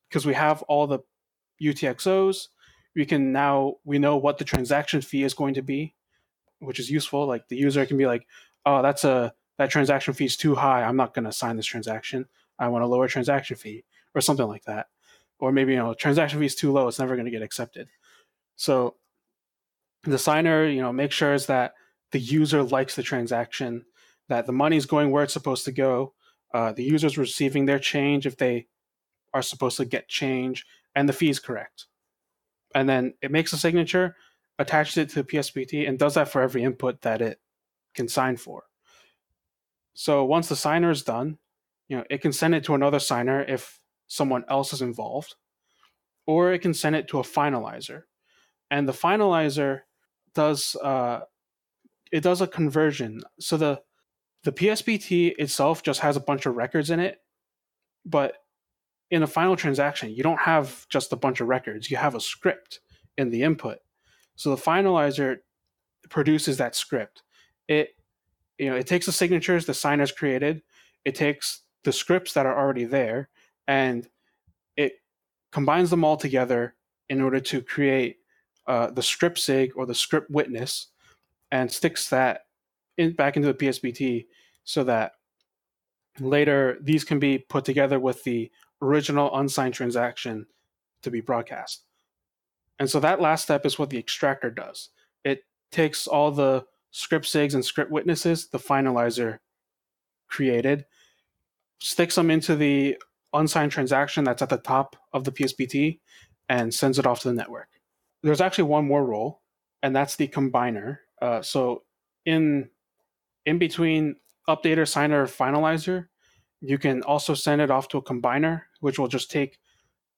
because 0.09 0.25
we 0.25 0.33
have 0.33 0.61
all 0.63 0.87
the 0.87 0.99
UTXOs, 1.61 2.47
we 2.95 3.05
can 3.05 3.33
now 3.33 3.75
we 3.83 3.99
know 3.99 4.15
what 4.15 4.37
the 4.37 4.45
transaction 4.45 5.01
fee 5.01 5.23
is 5.23 5.33
going 5.33 5.55
to 5.55 5.61
be, 5.61 5.93
which 6.59 6.79
is 6.79 6.89
useful. 6.89 7.27
Like 7.27 7.49
the 7.49 7.57
user 7.57 7.85
can 7.85 7.97
be 7.97 8.07
like, 8.07 8.25
oh, 8.65 8.81
that's 8.81 9.03
a 9.03 9.33
that 9.57 9.69
transaction 9.69 10.13
fee 10.13 10.25
is 10.25 10.37
too 10.37 10.55
high. 10.55 10.83
I'm 10.83 10.95
not 10.95 11.13
going 11.13 11.25
to 11.25 11.33
sign 11.33 11.57
this 11.57 11.65
transaction. 11.65 12.27
I 12.57 12.69
want 12.69 12.85
a 12.85 12.87
lower 12.87 13.09
transaction 13.09 13.57
fee 13.57 13.83
or 14.15 14.21
something 14.21 14.47
like 14.47 14.63
that 14.63 14.87
or 15.39 15.51
maybe 15.51 15.73
you 15.73 15.79
know 15.79 15.93
transaction 15.93 16.39
fee 16.39 16.45
is 16.45 16.55
too 16.55 16.71
low 16.71 16.87
it's 16.87 16.99
never 16.99 17.15
going 17.15 17.25
to 17.25 17.31
get 17.31 17.41
accepted. 17.41 17.87
So 18.55 18.95
the 20.03 20.19
signer 20.19 20.65
you 20.67 20.81
know 20.81 20.93
makes 20.93 21.15
sure 21.15 21.37
that 21.37 21.73
the 22.11 22.19
user 22.19 22.63
likes 22.63 22.95
the 22.95 23.03
transaction 23.03 23.85
that 24.29 24.45
the 24.45 24.51
money 24.51 24.77
is 24.77 24.85
going 24.85 25.11
where 25.11 25.23
it's 25.23 25.33
supposed 25.33 25.65
to 25.65 25.71
go 25.71 26.13
uh, 26.53 26.71
the 26.71 26.83
user 26.83 27.07
is 27.07 27.17
receiving 27.17 27.65
their 27.65 27.79
change 27.79 28.25
if 28.25 28.37
they 28.37 28.67
are 29.33 29.41
supposed 29.41 29.75
to 29.75 29.83
get 29.83 30.07
change 30.07 30.65
and 30.95 31.09
the 31.09 31.13
fee 31.13 31.29
is 31.29 31.39
correct. 31.39 31.87
And 32.73 32.87
then 32.87 33.13
it 33.21 33.29
makes 33.29 33.51
a 33.51 33.57
signature 33.57 34.15
attaches 34.57 34.95
it 34.95 35.09
to 35.09 35.15
the 35.15 35.23
psbt 35.25 35.85
and 35.85 35.99
does 35.99 36.13
that 36.13 36.29
for 36.29 36.41
every 36.41 36.63
input 36.63 37.01
that 37.01 37.21
it 37.21 37.41
can 37.93 38.07
sign 38.07 38.37
for. 38.37 38.63
So 39.93 40.23
once 40.23 40.47
the 40.47 40.55
signer 40.55 40.91
is 40.91 41.03
done 41.03 41.39
you 41.89 41.97
know 41.97 42.05
it 42.09 42.21
can 42.21 42.31
send 42.31 42.55
it 42.55 42.63
to 42.63 42.73
another 42.73 42.99
signer 42.99 43.41
if 43.41 43.79
someone 44.07 44.45
else 44.49 44.73
is 44.73 44.81
involved, 44.81 45.35
or 46.25 46.53
it 46.53 46.59
can 46.59 46.73
send 46.73 46.95
it 46.95 47.07
to 47.09 47.19
a 47.19 47.23
finalizer. 47.23 48.03
And 48.71 48.87
the 48.87 48.93
finalizer 48.93 49.81
does 50.33 50.75
uh, 50.83 51.21
it 52.11 52.21
does 52.21 52.41
a 52.41 52.47
conversion. 52.47 53.21
So 53.39 53.57
the 53.57 53.81
the 54.43 54.51
PSBT 54.51 55.33
itself 55.37 55.81
just 55.81 56.01
has 56.01 56.15
a 56.15 56.21
bunch 56.21 56.45
of 56.45 56.55
records 56.55 56.91
in 56.91 56.99
it, 56.99 57.17
but 58.05 58.35
in 59.09 59.23
a 59.23 59.27
final 59.27 59.55
transaction, 59.55 60.11
you 60.11 60.23
don't 60.23 60.41
have 60.41 60.87
just 60.89 61.13
a 61.13 61.15
bunch 61.15 61.41
of 61.41 61.47
records. 61.47 61.89
You 61.89 61.97
have 61.97 62.15
a 62.15 62.19
script 62.19 62.79
in 63.17 63.29
the 63.29 63.43
input. 63.43 63.79
So 64.35 64.49
the 64.49 64.61
finalizer 64.61 65.37
produces 66.09 66.57
that 66.57 66.75
script. 66.75 67.23
It 67.67 67.89
you 68.57 68.69
know 68.69 68.75
it 68.75 68.87
takes 68.87 69.05
the 69.05 69.11
signatures 69.11 69.65
the 69.65 69.73
signers 69.73 70.11
created. 70.11 70.61
It 71.03 71.15
takes 71.15 71.61
the 71.83 71.91
scripts 71.91 72.33
that 72.33 72.45
are 72.45 72.57
already 72.57 72.85
there 72.85 73.29
and 73.67 74.07
it 74.77 74.93
combines 75.51 75.89
them 75.89 76.03
all 76.03 76.17
together 76.17 76.75
in 77.09 77.21
order 77.21 77.39
to 77.39 77.61
create 77.61 78.17
uh, 78.67 78.89
the 78.91 79.03
script 79.03 79.39
sig 79.39 79.71
or 79.75 79.85
the 79.85 79.95
script 79.95 80.29
witness 80.29 80.87
and 81.51 81.71
sticks 81.71 82.09
that 82.09 82.41
in, 82.97 83.13
back 83.13 83.35
into 83.35 83.47
the 83.47 83.53
PSBT 83.53 84.25
so 84.63 84.83
that 84.83 85.13
later 86.19 86.77
these 86.81 87.03
can 87.03 87.19
be 87.19 87.37
put 87.37 87.65
together 87.65 87.99
with 87.99 88.23
the 88.23 88.51
original 88.81 89.35
unsigned 89.37 89.73
transaction 89.73 90.45
to 91.03 91.11
be 91.11 91.21
broadcast. 91.21 91.83
And 92.79 92.89
so 92.89 92.99
that 92.99 93.21
last 93.21 93.43
step 93.43 93.65
is 93.65 93.79
what 93.79 93.89
the 93.89 93.97
extractor 93.97 94.49
does. 94.49 94.89
It 95.23 95.43
takes 95.71 96.07
all 96.07 96.31
the 96.31 96.65
script 96.91 97.25
sigs 97.25 97.53
and 97.53 97.63
script 97.63 97.91
witnesses 97.91 98.47
the 98.47 98.57
finalizer 98.57 99.39
created, 100.27 100.85
sticks 101.79 102.15
them 102.15 102.31
into 102.31 102.55
the 102.55 102.97
unsigned 103.35 103.71
transaction 103.71 104.23
that's 104.23 104.41
at 104.41 104.49
the 104.49 104.57
top 104.57 104.95
of 105.13 105.23
the 105.23 105.31
PSBT 105.31 105.99
and 106.49 106.73
sends 106.73 106.99
it 106.99 107.05
off 107.05 107.21
to 107.21 107.29
the 107.29 107.33
network. 107.33 107.69
There's 108.23 108.41
actually 108.41 108.65
one 108.65 108.87
more 108.87 109.05
role, 109.05 109.41
and 109.83 109.95
that's 109.95 110.15
the 110.15 110.27
combiner. 110.27 110.99
Uh, 111.21 111.41
so 111.41 111.83
in 112.25 112.69
in 113.45 113.59
between 113.59 114.15
updater, 114.49 114.87
signer, 114.87 115.25
finalizer, 115.27 116.07
you 116.61 116.77
can 116.77 117.03
also 117.03 117.33
send 117.33 117.61
it 117.61 117.69
off 117.69 117.87
to 117.89 117.97
a 117.97 118.03
combiner, 118.03 118.63
which 118.79 118.97
will 118.97 119.07
just 119.07 119.29
take 119.29 119.59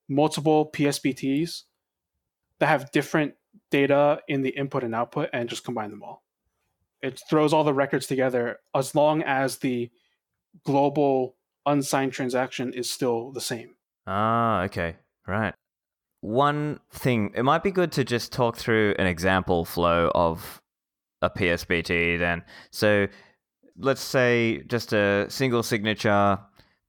multiple 0.07 0.71
PSBTs 0.71 1.63
that 2.59 2.67
have 2.67 2.91
different 2.91 3.33
data 3.69 4.21
in 4.27 4.41
the 4.41 4.49
input 4.49 4.83
and 4.83 4.95
output 4.95 5.29
and 5.33 5.49
just 5.49 5.65
combine 5.65 5.89
them 5.89 6.03
all. 6.03 6.23
It 7.01 7.21
throws 7.29 7.53
all 7.53 7.63
the 7.63 7.73
records 7.73 8.07
together 8.07 8.59
as 8.73 8.95
long 8.95 9.21
as 9.23 9.57
the 9.57 9.91
global 10.63 11.36
unsigned 11.67 12.13
transaction 12.13 12.73
is 12.73 12.89
still 12.89 13.31
the 13.31 13.41
same. 13.41 13.75
Ah, 14.07 14.63
okay. 14.63 14.95
Right. 15.27 15.53
One 16.21 16.79
thing, 16.91 17.31
it 17.35 17.43
might 17.43 17.63
be 17.63 17.71
good 17.71 17.91
to 17.93 18.03
just 18.03 18.31
talk 18.31 18.57
through 18.57 18.95
an 18.97 19.05
example 19.05 19.65
flow 19.65 20.11
of 20.15 20.61
a 21.21 21.29
PSBT 21.29 22.17
then. 22.17 22.43
So 22.71 23.07
let's 23.77 24.01
say 24.01 24.63
just 24.67 24.93
a 24.93 25.27
single 25.29 25.61
signature 25.61 26.39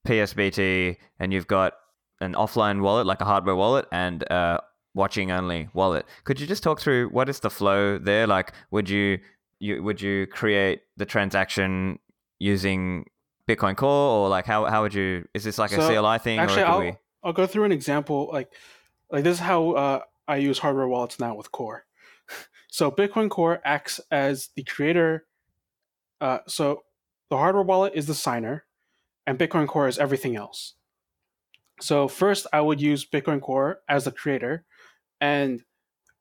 PSBT 0.07 0.97
and 1.19 1.33
you've 1.33 1.47
got 1.47 1.75
an 2.21 2.35
offline 2.35 2.81
wallet, 2.81 3.07
like 3.07 3.21
a 3.21 3.25
hardware 3.25 3.57
wallet, 3.57 3.87
and 3.93 4.23
a 4.25 4.61
watching 4.95 5.31
only 5.31 5.69
wallet. 5.75 6.07
Could 6.25 6.41
you 6.41 6.47
just 6.47 6.63
talk 6.63 6.81
through 6.81 7.09
what 7.11 7.29
is 7.29 7.41
the 7.41 7.51
flow 7.51 7.99
there? 7.99 8.27
Like, 8.27 8.53
would 8.71 8.89
you, 8.89 9.19
you 9.61 9.83
would 9.83 10.01
you 10.01 10.27
create 10.27 10.81
the 10.97 11.07
transaction 11.07 11.99
using 12.39 13.05
Bitcoin 13.49 13.77
Core, 13.77 13.89
or 13.89 14.29
like 14.29 14.45
how 14.45 14.67
how 14.67 14.83
would 14.83 14.95
you? 14.95 15.27
Is 15.35 15.45
this 15.45 15.59
like 15.59 15.71
So, 15.71 15.81
a 15.81 16.01
CLI 16.01 16.19
thing? 16.19 16.39
Actually, 16.39 16.63
or 16.63 16.67
I'll, 16.67 16.81
we... 16.81 16.93
I'll 17.23 17.33
go 17.33 17.47
through 17.47 17.65
an 17.65 17.73
example. 17.73 18.29
Like, 18.33 18.53
like 19.11 19.25
this 19.25 19.35
is 19.35 19.41
how 19.41 19.73
uh, 19.73 20.01
I 20.29 20.37
use 20.37 20.59
hardware 20.59 20.87
wallets 20.87 21.19
now 21.19 21.35
with 21.35 21.51
Core. 21.51 21.87
so 22.69 22.91
Bitcoin 22.91 23.31
Core 23.31 23.61
acts 23.65 24.01
as 24.11 24.51
the 24.55 24.63
creator. 24.63 25.27
Uh, 26.21 26.41
so 26.47 26.83
the 27.31 27.37
hardware 27.37 27.65
wallet 27.65 27.95
is 27.95 28.07
the 28.07 28.15
signer, 28.15 28.65
and 29.27 29.39
Bitcoin 29.39 29.67
Core 29.67 29.89
is 29.89 29.99
everything 29.99 30.37
else. 30.37 30.75
So 31.81 32.09
first, 32.09 32.47
I 32.53 32.61
would 32.61 32.81
use 32.81 33.09
Bitcoin 33.09 33.41
Core 33.41 33.81
as 33.89 34.05
the 34.05 34.13
creator, 34.13 34.65
and 35.21 35.63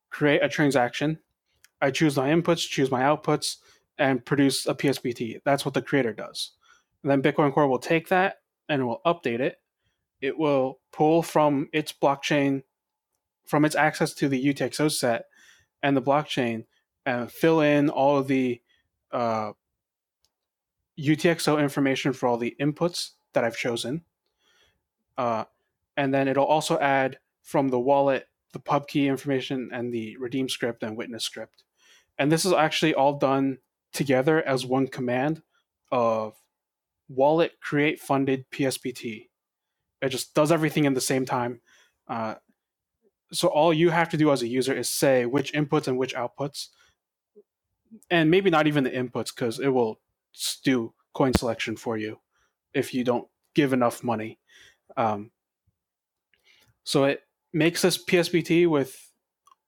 create 0.10 0.44
a 0.44 0.50
transaction. 0.50 1.20
I 1.82 1.92
choose 1.92 2.16
my 2.16 2.30
inputs, 2.30 2.68
choose 2.68 2.90
my 2.90 3.02
outputs, 3.02 3.58
and 3.98 4.26
produce 4.26 4.66
a 4.66 4.74
PSBT. 4.74 5.42
That's 5.44 5.66
what 5.66 5.74
the 5.74 5.82
creator 5.82 6.14
does. 6.14 6.52
Then 7.04 7.22
Bitcoin 7.22 7.54
Core 7.54 7.68
will 7.68 7.80
take 7.80 8.10
that 8.10 8.38
and 8.70 8.86
will 8.86 9.02
update 9.06 9.40
it. 9.40 9.58
It 10.22 10.38
will 10.38 10.80
pull 10.92 11.22
from 11.22 11.70
its 11.72 11.94
blockchain, 11.94 12.64
from 13.46 13.66
its 13.66 13.76
access 13.76 14.14
to 14.16 14.28
the 14.28 14.44
UTXO 14.44 14.92
set 14.92 15.26
and 15.84 15.96
the 15.96 16.02
blockchain, 16.02 16.66
and 17.06 17.32
fill 17.32 17.62
in 17.62 17.90
all 17.90 18.18
of 18.18 18.28
the 18.28 18.62
uh, 19.12 19.52
UTXO 21.00 21.62
information 21.62 22.14
for 22.14 22.28
all 22.28 22.38
the 22.38 22.56
inputs 22.60 23.12
that 23.34 23.44
I've 23.44 23.58
chosen. 23.58 24.04
Uh, 25.18 25.46
and 25.96 26.14
then 26.14 26.28
it'll 26.28 26.46
also 26.46 26.80
add 26.80 27.20
from 27.42 27.70
the 27.70 27.80
wallet 27.80 28.28
the 28.54 28.60
pub 28.60 28.88
key 28.88 29.08
information 29.08 29.70
and 29.72 29.94
the 29.94 30.18
redeem 30.18 30.50
script 30.50 30.84
and 30.84 30.98
witness 30.98 31.24
script. 31.24 31.64
And 32.18 32.32
this 32.32 32.46
is 32.46 32.54
actually 32.54 32.94
all 32.94 33.18
done 33.18 33.60
together 33.94 34.42
as 34.42 34.66
one 34.66 34.88
command 34.88 35.42
of 35.92 36.36
wallet 37.08 37.54
create 37.62 38.00
funded 38.00 38.50
PSBT. 38.52 39.28
It 40.02 40.10
just 40.10 40.34
does 40.34 40.52
everything 40.52 40.86
in 40.86 40.94
the 40.94 41.02
same 41.02 41.26
time. 41.26 41.62
Uh, 42.08 42.36
so 43.32 43.48
all 43.48 43.74
you 43.74 43.90
have 43.90 44.10
to 44.10 44.18
do 44.18 44.32
as 44.32 44.42
a 44.42 44.48
user 44.48 44.74
is 44.74 44.90
say 44.90 45.26
which 45.26 45.54
inputs 45.54 45.88
and 45.88 45.98
which 45.98 46.16
outputs, 46.16 46.68
and 48.10 48.32
maybe 48.32 48.50
not 48.50 48.68
even 48.68 48.84
the 48.84 48.92
inputs 48.92 49.34
because 49.36 49.60
it 49.60 49.70
will 49.70 50.00
do 50.64 50.94
coin 51.14 51.34
selection 51.34 51.76
for 51.76 51.98
you 51.98 52.20
if 52.74 52.94
you 52.94 53.04
don't 53.04 53.28
give 53.56 53.74
enough 53.74 54.04
money. 54.04 54.40
Um, 54.96 55.32
so 56.84 57.06
it 57.06 57.22
makes 57.54 57.82
this 57.82 58.04
PSBT 58.04 58.68
with 58.68 59.12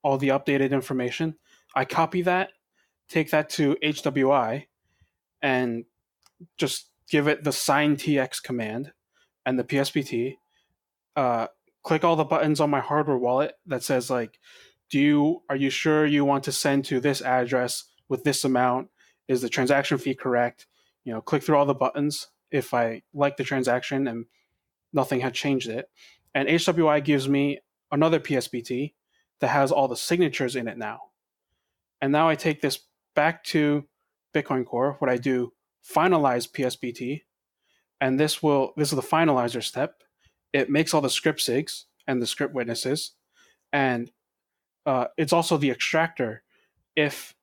all 0.02 0.16
the 0.16 0.28
updated 0.28 0.70
information. 0.70 1.34
I 1.74 1.84
copy 1.84 2.22
that, 2.22 2.50
take 3.08 3.30
that 3.30 3.50
to 3.50 3.76
HWI, 3.82 4.66
and 5.42 5.84
just 6.56 6.89
give 7.10 7.28
it 7.28 7.44
the 7.44 7.52
sign 7.52 7.96
TX 7.96 8.42
command 8.42 8.92
and 9.44 9.58
the 9.58 9.64
PSBT. 9.64 10.36
Uh, 11.16 11.48
click 11.82 12.04
all 12.04 12.16
the 12.16 12.24
buttons 12.24 12.60
on 12.60 12.70
my 12.70 12.80
hardware 12.80 13.18
wallet 13.18 13.54
that 13.66 13.82
says 13.82 14.08
like, 14.08 14.38
do 14.88 14.98
you 14.98 15.42
are 15.48 15.56
you 15.56 15.70
sure 15.70 16.06
you 16.06 16.24
want 16.24 16.44
to 16.44 16.52
send 16.52 16.84
to 16.86 17.00
this 17.00 17.20
address 17.20 17.84
with 18.08 18.24
this 18.24 18.44
amount? 18.44 18.88
Is 19.28 19.42
the 19.42 19.48
transaction 19.48 19.98
fee 19.98 20.14
correct? 20.14 20.66
You 21.04 21.12
know, 21.12 21.20
click 21.20 21.42
through 21.42 21.56
all 21.56 21.66
the 21.66 21.74
buttons 21.74 22.28
if 22.50 22.74
I 22.74 23.02
like 23.12 23.36
the 23.36 23.44
transaction 23.44 24.06
and 24.08 24.26
nothing 24.92 25.20
had 25.20 25.34
changed 25.34 25.68
it. 25.68 25.88
And 26.34 26.48
HWI 26.48 27.04
gives 27.04 27.28
me 27.28 27.60
another 27.90 28.20
PSBT 28.20 28.94
that 29.40 29.48
has 29.48 29.72
all 29.72 29.88
the 29.88 29.96
signatures 29.96 30.56
in 30.56 30.68
it 30.68 30.78
now. 30.78 31.00
And 32.00 32.12
now 32.12 32.28
I 32.28 32.34
take 32.34 32.60
this 32.60 32.80
back 33.14 33.44
to 33.44 33.86
Bitcoin 34.34 34.64
Core. 34.64 34.96
What 34.98 35.10
I 35.10 35.16
do, 35.16 35.52
finalize 35.84 36.50
PSBT, 36.50 37.22
and 38.00 38.18
this 38.18 38.42
will 38.42 38.72
this 38.76 38.92
is 38.92 38.96
the 38.96 39.02
finalizer 39.02 39.62
step. 39.62 40.02
It 40.52 40.70
makes 40.70 40.94
all 40.94 41.00
the 41.00 41.10
script 41.10 41.40
sigs 41.40 41.84
and 42.06 42.20
the 42.20 42.26
script 42.26 42.54
witnesses, 42.54 43.12
and 43.72 44.10
uh, 44.86 45.06
it's 45.16 45.32
also 45.32 45.56
the 45.56 45.70
extractor. 45.70 46.42
If 46.96 47.34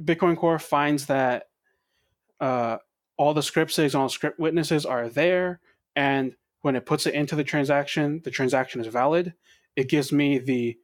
Bitcoin 0.00 0.36
Core 0.36 0.58
finds 0.58 1.06
that 1.06 1.44
uh, 2.40 2.78
all 3.16 3.34
the 3.34 3.42
script 3.42 3.72
sigs 3.72 3.94
and 3.94 4.02
all 4.02 4.08
script 4.08 4.38
witnesses 4.38 4.84
are 4.84 5.08
there, 5.08 5.60
and 5.94 6.34
when 6.62 6.76
it 6.76 6.86
puts 6.86 7.06
it 7.06 7.14
into 7.14 7.36
the 7.36 7.44
transaction, 7.44 8.20
the 8.24 8.30
transaction 8.30 8.80
is 8.80 8.88
valid. 8.88 9.34
It 9.76 9.88
gives 9.88 10.12
me 10.12 10.38
the 10.38 10.76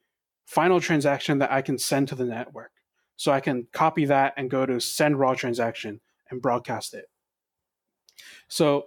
final 0.47 0.81
transaction 0.81 1.39
that 1.39 1.51
I 1.51 1.63
can 1.63 1.79
send 1.79 2.09
to 2.09 2.15
the 2.15 2.25
network. 2.25 2.73
So 3.17 3.33
I 3.33 3.41
can 3.41 3.67
copy 3.73 4.05
that 4.07 4.35
and 4.37 4.51
go 4.51 4.67
to 4.67 4.81
send 4.81 5.19
raw 5.19 5.35
transaction 5.35 6.01
and 6.33 6.43
broadcast 6.43 6.95
it. 6.95 7.09
So 8.49 8.87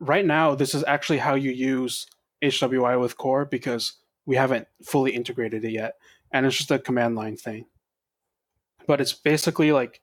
right 0.00 0.26
now, 0.26 0.54
this 0.54 0.74
is 0.74 0.82
actually 0.88 1.18
how 1.18 1.34
you 1.34 1.52
use 1.52 2.06
HWI 2.42 2.98
with 3.00 3.16
Core 3.16 3.44
because 3.44 3.94
we 4.26 4.36
haven't 4.36 4.66
fully 4.84 5.12
integrated 5.12 5.64
it 5.64 5.70
yet. 5.70 5.94
And 6.32 6.46
it's 6.46 6.56
just 6.56 6.70
a 6.70 6.78
command 6.78 7.14
line 7.14 7.36
thing. 7.36 7.66
But 8.86 9.00
it's 9.00 9.12
basically 9.12 9.72
like 9.72 10.00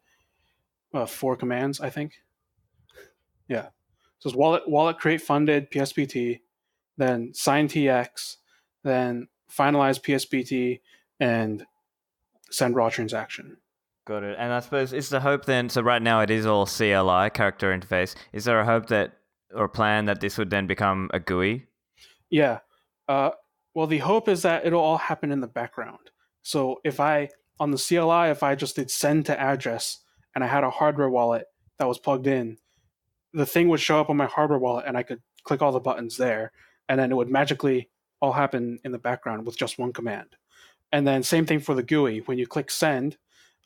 uh, 0.93 1.05
four 1.05 1.35
commands, 1.35 1.81
I 1.81 1.89
think. 1.89 2.13
Yeah. 3.47 3.67
So 4.19 4.29
it's 4.29 4.35
wallet 4.35 4.67
wallet 4.67 4.97
create 4.97 5.21
funded 5.21 5.69
PSBT, 5.71 6.41
then 6.97 7.33
sign 7.33 7.67
TX, 7.67 8.37
then 8.83 9.27
finalize 9.51 10.01
PSBT, 10.01 10.81
and 11.19 11.65
send 12.49 12.75
raw 12.75 12.89
transaction. 12.89 13.57
Got 14.07 14.23
it. 14.23 14.37
And 14.39 14.53
I 14.53 14.61
suppose 14.61 14.93
is 14.93 15.09
the 15.09 15.19
hope 15.19 15.43
then? 15.43 15.67
So 15.67 15.81
right 15.81 16.01
now 16.01 16.21
it 16.21 16.29
is 16.29 16.45
all 16.45 16.65
CLI 16.65 17.29
character 17.31 17.77
interface. 17.77 18.15
Is 18.31 18.45
there 18.45 18.61
a 18.61 18.65
hope 18.65 18.87
that 18.87 19.17
or 19.53 19.65
a 19.65 19.69
plan 19.69 20.05
that 20.05 20.21
this 20.21 20.37
would 20.37 20.49
then 20.49 20.65
become 20.65 21.09
a 21.13 21.19
GUI? 21.19 21.67
Yeah. 22.29 22.59
Uh, 23.09 23.31
well, 23.73 23.85
the 23.85 23.97
hope 23.97 24.29
is 24.29 24.43
that 24.43 24.65
it'll 24.65 24.81
all 24.81 24.97
happen 24.97 25.29
in 25.29 25.41
the 25.41 25.47
background. 25.47 26.11
So 26.41 26.79
if 26.85 27.01
I 27.01 27.27
on 27.59 27.71
the 27.71 27.77
CLI, 27.77 28.29
if 28.31 28.43
I 28.43 28.55
just 28.55 28.77
did 28.77 28.89
send 28.89 29.25
to 29.25 29.37
address 29.37 29.99
and 30.33 30.41
I 30.41 30.47
had 30.47 30.63
a 30.63 30.69
hardware 30.69 31.09
wallet 31.09 31.47
that 31.77 31.87
was 31.87 31.99
plugged 31.99 32.27
in, 32.27 32.59
the 33.33 33.45
thing 33.45 33.67
would 33.67 33.81
show 33.81 33.99
up 33.99 34.09
on 34.09 34.15
my 34.15 34.27
hardware 34.27 34.59
wallet 34.59 34.85
and 34.87 34.95
I 34.95 35.03
could 35.03 35.21
click 35.43 35.61
all 35.61 35.73
the 35.73 35.81
buttons 35.81 36.15
there, 36.15 36.53
and 36.87 36.97
then 36.97 37.11
it 37.11 37.15
would 37.15 37.29
magically 37.29 37.89
all 38.21 38.33
happen 38.33 38.79
in 38.85 38.93
the 38.93 38.97
background 38.97 39.45
with 39.45 39.57
just 39.57 39.77
one 39.77 39.91
command. 39.91 40.37
And 40.93 41.05
then 41.05 41.23
same 41.23 41.45
thing 41.45 41.59
for 41.59 41.75
the 41.75 41.83
GUI. 41.83 42.19
When 42.19 42.37
you 42.37 42.47
click 42.47 42.71
send, 42.71 43.17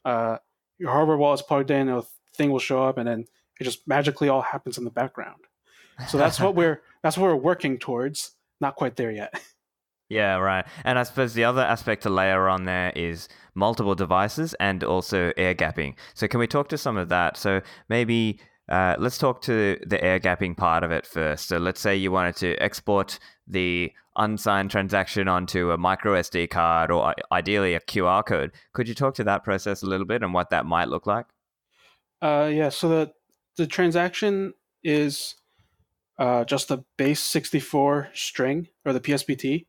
uh, 0.05 0.37
your 0.77 0.91
hardware 0.91 1.17
wallet 1.17 1.39
is 1.39 1.45
plugged 1.45 1.71
in, 1.71 1.89
a 1.89 2.03
thing 2.35 2.51
will 2.51 2.59
show 2.59 2.83
up, 2.83 2.97
and 2.97 3.07
then 3.07 3.25
it 3.59 3.63
just 3.63 3.87
magically 3.87 4.29
all 4.29 4.41
happens 4.41 4.77
in 4.77 4.83
the 4.83 4.91
background. 4.91 5.41
So 6.07 6.17
that's 6.17 6.39
what 6.39 6.55
we're 6.55 6.81
that's 7.03 7.17
what 7.17 7.27
we're 7.27 7.35
working 7.35 7.77
towards. 7.77 8.31
Not 8.59 8.75
quite 8.75 8.95
there 8.95 9.11
yet. 9.11 9.39
Yeah, 10.11 10.39
right. 10.39 10.67
And 10.83 10.99
I 10.99 11.03
suppose 11.03 11.33
the 11.33 11.45
other 11.45 11.61
aspect 11.61 12.03
to 12.03 12.09
layer 12.09 12.49
on 12.49 12.65
there 12.65 12.91
is 12.97 13.29
multiple 13.55 13.95
devices 13.95 14.53
and 14.55 14.83
also 14.83 15.31
air 15.37 15.55
gapping. 15.55 15.93
So 16.15 16.27
can 16.27 16.41
we 16.41 16.47
talk 16.47 16.67
to 16.67 16.77
some 16.77 16.97
of 16.97 17.07
that? 17.07 17.37
So 17.37 17.61
maybe 17.87 18.37
uh, 18.67 18.97
let's 18.99 19.17
talk 19.17 19.41
to 19.43 19.79
the 19.87 20.03
air 20.03 20.19
gapping 20.19 20.57
part 20.57 20.83
of 20.83 20.91
it 20.91 21.05
first. 21.05 21.47
So 21.47 21.59
let's 21.59 21.79
say 21.79 21.95
you 21.95 22.11
wanted 22.11 22.35
to 22.37 22.61
export 22.61 23.19
the 23.47 23.93
unsigned 24.15 24.71
transaction 24.71 25.27
onto 25.27 25.71
a 25.71 25.77
micro 25.77 26.13
SD 26.13 26.49
card 26.49 26.91
or 26.91 27.13
ideally 27.31 27.73
a 27.73 27.79
QR 27.79 28.25
code. 28.25 28.51
Could 28.73 28.87
you 28.87 28.95
talk 28.95 29.15
to 29.15 29.23
that 29.23 29.43
process 29.43 29.83
a 29.83 29.85
little 29.85 30.05
bit 30.05 30.23
and 30.23 30.33
what 30.33 30.49
that 30.49 30.65
might 30.65 30.89
look 30.89 31.07
like? 31.07 31.25
Uh, 32.21 32.49
yeah. 32.51 32.69
So 32.69 32.89
the 32.89 33.13
the 33.57 33.67
transaction 33.67 34.53
is 34.83 35.35
uh, 36.17 36.43
just 36.45 36.67
the 36.67 36.83
base 36.97 37.19
64 37.19 38.09
string 38.13 38.67
or 38.85 38.93
the 38.93 38.99
PSBT, 38.99 39.65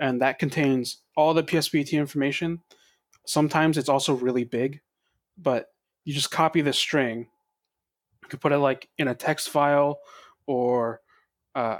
and 0.00 0.20
that 0.22 0.38
contains 0.38 0.98
all 1.16 1.34
the 1.34 1.42
PSBT 1.42 1.92
information. 1.92 2.60
Sometimes 3.26 3.78
it's 3.78 3.88
also 3.88 4.14
really 4.14 4.44
big, 4.44 4.80
but 5.36 5.66
you 6.04 6.14
just 6.14 6.30
copy 6.30 6.60
the 6.62 6.72
string. 6.72 7.28
You 8.22 8.28
could 8.28 8.40
put 8.40 8.52
it 8.52 8.58
like 8.58 8.88
in 8.98 9.06
a 9.06 9.14
text 9.14 9.50
file, 9.50 9.98
or 10.46 11.00
uh, 11.54 11.78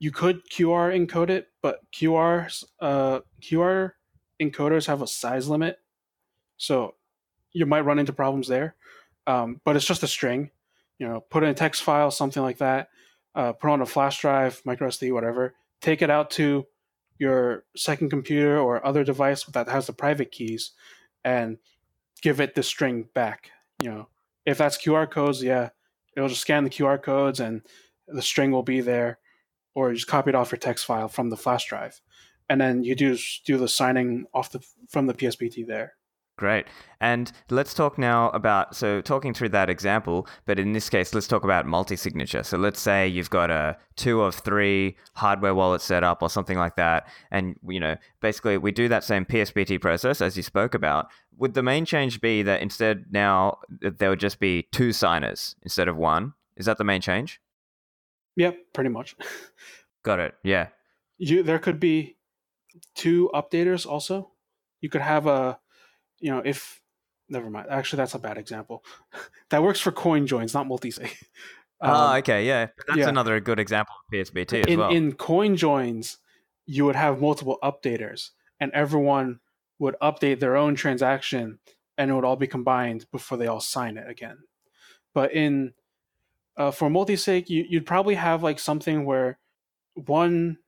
you 0.00 0.10
could 0.10 0.48
QR 0.50 0.92
encode 0.96 1.30
it, 1.30 1.48
but 1.62 1.80
QR 1.92 2.64
uh, 2.80 3.20
QR 3.40 3.92
encoders 4.42 4.86
have 4.86 5.02
a 5.02 5.06
size 5.06 5.48
limit, 5.48 5.78
so 6.56 6.94
you 7.52 7.66
might 7.66 7.82
run 7.82 7.98
into 7.98 8.12
problems 8.12 8.48
there. 8.48 8.74
Um, 9.26 9.60
but 9.64 9.76
it's 9.76 9.84
just 9.84 10.02
a 10.02 10.08
string. 10.08 10.50
You 10.98 11.06
know, 11.06 11.20
put 11.20 11.44
in 11.44 11.50
a 11.50 11.54
text 11.54 11.82
file, 11.82 12.10
something 12.10 12.42
like 12.42 12.58
that. 12.58 12.88
Uh, 13.34 13.52
put 13.52 13.70
on 13.70 13.82
a 13.82 13.86
flash 13.86 14.20
drive, 14.20 14.60
micro 14.64 14.88
SD, 14.88 15.12
whatever. 15.12 15.54
Take 15.80 16.02
it 16.02 16.10
out 16.10 16.30
to 16.32 16.66
your 17.18 17.64
second 17.76 18.10
computer 18.10 18.58
or 18.58 18.84
other 18.84 19.04
device 19.04 19.44
that 19.44 19.68
has 19.68 19.86
the 19.86 19.92
private 19.92 20.32
keys, 20.32 20.72
and 21.22 21.58
give 22.22 22.40
it 22.40 22.54
the 22.54 22.62
string 22.62 23.06
back. 23.14 23.50
You 23.82 23.90
know, 23.90 24.08
if 24.46 24.56
that's 24.56 24.78
QR 24.78 25.10
codes, 25.10 25.42
yeah, 25.42 25.70
it'll 26.16 26.30
just 26.30 26.40
scan 26.40 26.64
the 26.64 26.70
QR 26.70 27.00
codes 27.02 27.40
and 27.40 27.62
the 28.08 28.22
string 28.22 28.50
will 28.50 28.62
be 28.62 28.80
there, 28.80 29.18
or 29.74 29.92
just 29.92 30.06
copy 30.06 30.30
it 30.30 30.34
off 30.34 30.52
your 30.52 30.58
text 30.58 30.84
file 30.84 31.08
from 31.08 31.30
the 31.30 31.36
flash 31.36 31.66
drive, 31.66 32.00
and 32.48 32.60
then 32.60 32.84
you 32.84 32.94
do 32.94 33.16
do 33.46 33.56
the 33.56 33.68
signing 33.68 34.26
off 34.34 34.52
the 34.52 34.64
from 34.88 35.06
the 35.06 35.14
PSBT 35.14 35.66
there. 35.66 35.94
Great. 36.40 36.64
And 37.02 37.30
let's 37.50 37.74
talk 37.74 37.98
now 37.98 38.30
about 38.30 38.74
so 38.74 39.02
talking 39.02 39.34
through 39.34 39.50
that 39.50 39.68
example, 39.68 40.26
but 40.46 40.58
in 40.58 40.72
this 40.72 40.88
case, 40.88 41.12
let's 41.12 41.28
talk 41.28 41.44
about 41.44 41.66
multi-signature. 41.66 42.42
So 42.44 42.56
let's 42.56 42.80
say 42.80 43.06
you've 43.06 43.28
got 43.28 43.50
a 43.50 43.76
two 43.96 44.22
of 44.22 44.36
three 44.36 44.96
hardware 45.16 45.54
wallet 45.54 45.82
set 45.82 46.02
up 46.02 46.22
or 46.22 46.30
something 46.30 46.56
like 46.56 46.76
that, 46.76 47.06
and 47.30 47.56
you 47.68 47.78
know 47.78 47.94
basically 48.22 48.56
we 48.56 48.72
do 48.72 48.88
that 48.88 49.04
same 49.04 49.26
PSBT 49.26 49.82
process 49.82 50.22
as 50.22 50.34
you 50.34 50.42
spoke 50.42 50.74
about. 50.74 51.08
Would 51.36 51.52
the 51.52 51.62
main 51.62 51.84
change 51.84 52.22
be 52.22 52.42
that 52.42 52.62
instead 52.62 53.04
now 53.10 53.58
there 53.68 54.08
would 54.08 54.20
just 54.20 54.40
be 54.40 54.66
two 54.72 54.94
signers 54.94 55.56
instead 55.62 55.88
of 55.88 55.96
one? 55.98 56.32
Is 56.56 56.64
that 56.64 56.78
the 56.78 56.84
main 56.84 57.02
change? 57.02 57.38
Yep, 58.40 58.72
pretty 58.72 58.88
much. 58.88 59.16
Got 60.02 60.20
it. 60.20 60.34
Yeah. 60.42 60.68
You 61.18 61.42
there 61.42 61.58
could 61.58 61.78
be 61.78 62.16
two 62.94 63.30
updaters 63.34 63.86
also. 63.86 64.32
You 64.80 64.88
could 64.88 65.02
have 65.02 65.26
a 65.26 65.58
you 66.20 66.30
know, 66.30 66.40
if 66.42 66.80
never 67.28 67.50
mind. 67.50 67.66
Actually, 67.70 67.98
that's 67.98 68.14
a 68.14 68.18
bad 68.18 68.38
example. 68.38 68.82
that 69.50 69.62
works 69.62 69.78
for 69.78 69.92
coin 69.92 70.26
joins, 70.26 70.54
not 70.54 70.66
multi-sig. 70.66 71.10
Um, 71.82 71.92
oh, 71.94 72.16
okay, 72.16 72.46
yeah. 72.46 72.66
That's 72.88 72.98
yeah. 72.98 73.08
another 73.08 73.40
good 73.40 73.58
example 73.58 73.94
of 74.04 74.12
PSBT 74.12 74.66
as 74.66 74.66
in, 74.66 74.78
well. 74.78 74.90
In 74.90 75.14
coin 75.14 75.56
joins, 75.56 76.18
you 76.66 76.84
would 76.84 76.94
have 76.94 77.22
multiple 77.22 77.58
updaters, 77.62 78.32
and 78.60 78.70
everyone 78.72 79.40
would 79.78 79.96
update 80.02 80.40
their 80.40 80.58
own 80.58 80.74
transaction, 80.74 81.58
and 81.96 82.10
it 82.10 82.14
would 82.14 82.26
all 82.26 82.36
be 82.36 82.46
combined 82.46 83.06
before 83.10 83.38
they 83.38 83.46
all 83.46 83.60
sign 83.60 83.96
it 83.96 84.06
again. 84.06 84.40
But 85.14 85.32
in 85.32 85.72
uh, 86.60 86.70
for 86.70 86.90
multi-sig, 86.90 87.48
you, 87.48 87.64
you'd 87.66 87.86
probably 87.86 88.16
have 88.16 88.42
like 88.42 88.58
something 88.58 89.06
where 89.06 89.38
one 89.94 90.58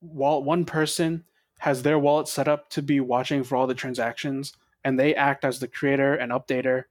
wallet, 0.00 0.46
one 0.46 0.64
person 0.64 1.24
has 1.58 1.82
their 1.82 1.98
wallet 1.98 2.28
set 2.28 2.48
up 2.48 2.70
to 2.70 2.80
be 2.80 2.98
watching 2.98 3.44
for 3.44 3.54
all 3.54 3.66
the 3.66 3.74
transactions 3.74 4.54
and 4.82 4.98
they 4.98 5.14
act 5.14 5.44
as 5.44 5.60
the 5.60 5.68
creator 5.68 6.14
and 6.14 6.32
updater 6.32 6.84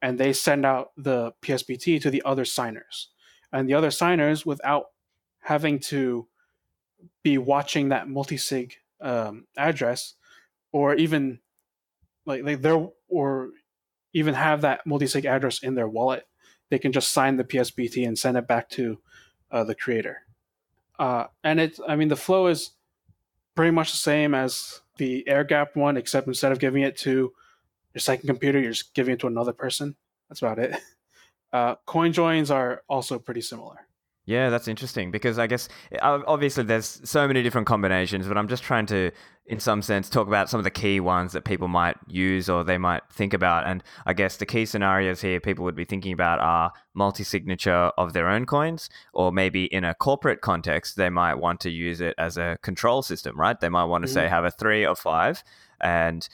and 0.00 0.18
they 0.18 0.32
send 0.32 0.64
out 0.64 0.92
the 0.96 1.32
PSBT 1.42 2.00
to 2.00 2.10
the 2.10 2.22
other 2.24 2.46
signers. 2.46 3.08
And 3.52 3.68
the 3.68 3.74
other 3.74 3.90
signers, 3.90 4.46
without 4.46 4.86
having 5.40 5.78
to 5.80 6.26
be 7.22 7.36
watching 7.36 7.90
that 7.90 8.08
multi-sig 8.08 8.76
um, 9.02 9.46
address, 9.58 10.14
or 10.72 10.94
even 10.94 11.40
like, 12.24 12.44
like 12.44 12.62
their 12.62 12.88
or 13.08 13.50
even 14.14 14.32
have 14.32 14.62
that 14.62 14.86
multi-sig 14.86 15.26
address 15.26 15.62
in 15.62 15.74
their 15.74 15.88
wallet, 15.88 16.26
they 16.70 16.78
can 16.78 16.92
just 16.92 17.10
sign 17.10 17.36
the 17.36 17.44
PSBT 17.44 18.06
and 18.06 18.18
send 18.18 18.36
it 18.36 18.46
back 18.48 18.68
to 18.70 18.98
uh, 19.50 19.64
the 19.64 19.74
creator. 19.74 20.22
Uh, 20.98 21.26
and 21.44 21.60
it's, 21.60 21.80
I 21.86 21.96
mean, 21.96 22.08
the 22.08 22.16
flow 22.16 22.46
is 22.46 22.70
pretty 23.54 23.72
much 23.72 23.90
the 23.90 23.98
same 23.98 24.34
as 24.34 24.80
the 24.96 25.26
air 25.28 25.44
gap 25.44 25.76
one, 25.76 25.96
except 25.96 26.26
instead 26.26 26.52
of 26.52 26.58
giving 26.58 26.82
it 26.82 26.96
to 26.98 27.32
your 27.94 28.00
second 28.00 28.26
computer, 28.26 28.60
you're 28.60 28.72
just 28.72 28.94
giving 28.94 29.14
it 29.14 29.20
to 29.20 29.26
another 29.26 29.52
person. 29.52 29.96
That's 30.28 30.42
about 30.42 30.58
it. 30.58 30.76
Uh, 31.52 31.74
coin 31.84 32.12
joins 32.12 32.48
are 32.48 32.84
also 32.88 33.18
pretty 33.18 33.40
similar. 33.40 33.84
Yeah, 34.30 34.48
that's 34.48 34.68
interesting 34.68 35.10
because 35.10 35.40
I 35.40 35.48
guess 35.48 35.68
obviously 36.00 36.62
there's 36.62 37.00
so 37.02 37.26
many 37.26 37.42
different 37.42 37.66
combinations, 37.66 38.28
but 38.28 38.38
I'm 38.38 38.46
just 38.46 38.62
trying 38.62 38.86
to, 38.86 39.10
in 39.46 39.58
some 39.58 39.82
sense, 39.82 40.08
talk 40.08 40.28
about 40.28 40.48
some 40.48 40.58
of 40.58 40.62
the 40.62 40.70
key 40.70 41.00
ones 41.00 41.32
that 41.32 41.44
people 41.44 41.66
might 41.66 41.96
use 42.06 42.48
or 42.48 42.62
they 42.62 42.78
might 42.78 43.02
think 43.10 43.34
about. 43.34 43.66
And 43.66 43.82
I 44.06 44.12
guess 44.12 44.36
the 44.36 44.46
key 44.46 44.66
scenarios 44.66 45.20
here 45.20 45.40
people 45.40 45.64
would 45.64 45.74
be 45.74 45.84
thinking 45.84 46.12
about 46.12 46.38
are 46.38 46.70
multi 46.94 47.24
signature 47.24 47.90
of 47.98 48.12
their 48.12 48.28
own 48.28 48.46
coins, 48.46 48.88
or 49.12 49.32
maybe 49.32 49.64
in 49.64 49.82
a 49.82 49.94
corporate 49.94 50.42
context, 50.42 50.94
they 50.94 51.10
might 51.10 51.34
want 51.34 51.58
to 51.62 51.70
use 51.70 52.00
it 52.00 52.14
as 52.16 52.38
a 52.38 52.56
control 52.62 53.02
system, 53.02 53.36
right? 53.36 53.58
They 53.58 53.68
might 53.68 53.86
want 53.86 54.04
to 54.04 54.08
mm-hmm. 54.08 54.14
say 54.14 54.28
have 54.28 54.44
a 54.44 54.52
three 54.52 54.86
or 54.86 54.94
five 54.94 55.42
and 55.80 56.28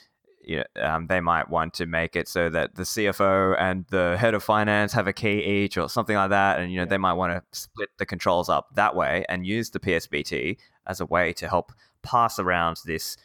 you 0.47 0.63
know, 0.75 0.81
um, 0.81 1.07
they 1.07 1.19
might 1.19 1.49
want 1.49 1.73
to 1.73 1.85
make 1.85 2.15
it 2.15 2.29
so 2.29 2.49
that 2.49 2.75
the 2.75 2.83
CFO 2.83 3.59
and 3.59 3.85
the 3.89 4.15
head 4.17 4.33
of 4.33 4.41
finance 4.41 4.93
have 4.93 5.05
a 5.05 5.11
key 5.11 5.43
each 5.43 5.77
or 5.77 5.89
something 5.89 6.15
like 6.15 6.29
that. 6.29 6.59
And, 6.59 6.71
you 6.71 6.77
know, 6.77 6.83
yeah. 6.83 6.89
they 6.89 6.97
might 6.97 7.13
want 7.13 7.33
to 7.33 7.43
split 7.51 7.89
the 7.97 8.05
controls 8.05 8.47
up 8.47 8.69
that 8.75 8.95
way 8.95 9.25
and 9.27 9.45
use 9.45 9.71
the 9.71 9.79
PSBT 9.79 10.57
as 10.87 11.01
a 11.01 11.05
way 11.05 11.33
to 11.33 11.49
help 11.49 11.73
pass 12.01 12.39
around 12.39 12.77
this 12.85 13.17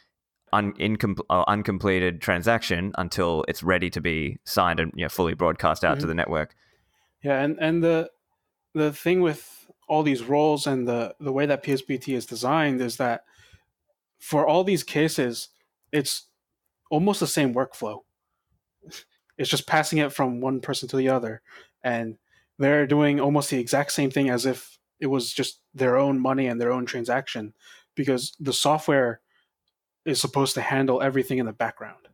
un- 0.52 0.72
incom- 0.74 1.20
uh, 1.30 1.44
uncompleted 1.46 2.20
transaction 2.20 2.90
until 2.98 3.44
it's 3.46 3.62
ready 3.62 3.88
to 3.90 4.00
be 4.00 4.38
signed 4.44 4.80
and 4.80 4.92
you 4.96 5.04
know, 5.04 5.08
fully 5.08 5.34
broadcast 5.34 5.84
out 5.84 5.92
mm-hmm. 5.92 6.00
to 6.00 6.06
the 6.08 6.14
network. 6.14 6.56
Yeah. 7.22 7.40
And, 7.40 7.56
and 7.60 7.84
the, 7.84 8.10
the 8.74 8.92
thing 8.92 9.20
with 9.20 9.68
all 9.88 10.02
these 10.02 10.24
roles 10.24 10.66
and 10.66 10.88
the, 10.88 11.14
the 11.20 11.32
way 11.32 11.46
that 11.46 11.62
PSBT 11.62 12.16
is 12.16 12.26
designed 12.26 12.80
is 12.80 12.96
that 12.96 13.22
for 14.18 14.44
all 14.44 14.64
these 14.64 14.82
cases, 14.82 15.50
it's 15.92 16.26
almost 16.92 17.20
the 17.20 17.26
same 17.26 17.54
workflow. 17.54 18.00
It's 19.38 19.48
just 19.48 19.66
passing 19.66 19.98
it 19.98 20.12
from 20.12 20.42
one 20.42 20.60
person 20.60 20.88
to 20.90 20.96
the 20.96 21.08
other, 21.08 21.40
and 21.82 22.18
they're 22.58 22.86
doing 22.86 23.18
almost 23.18 23.48
the 23.48 23.58
exact 23.58 23.92
same 23.92 24.10
thing 24.10 24.28
as 24.28 24.44
if 24.44 24.78
it 25.00 25.06
was 25.06 25.32
just 25.32 25.62
their 25.74 25.96
own 25.96 26.20
money 26.20 26.46
and 26.46 26.60
their 26.60 26.70
own 26.70 26.84
transaction, 26.84 27.54
because 27.96 28.36
the 28.38 28.52
software 28.52 29.20
is 30.04 30.20
supposed 30.20 30.54
to 30.54 30.60
handle 30.60 31.00
everything 31.00 31.38
in 31.38 31.46
the 31.46 31.52
background. 31.52 32.08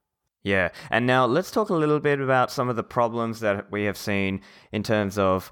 Yeah, 0.45 0.69
and 0.91 1.07
now 1.07 1.27
let's 1.27 1.51
talk 1.51 1.71
a 1.71 1.75
little 1.75 1.99
bit 1.99 2.21
about 2.21 2.53
some 2.53 2.69
of 2.69 2.77
the 2.77 2.85
problems 2.85 3.41
that 3.41 3.73
we 3.73 3.83
have 3.85 3.99
seen 3.99 4.41
in 4.71 4.85
terms 4.85 5.19
of 5.19 5.51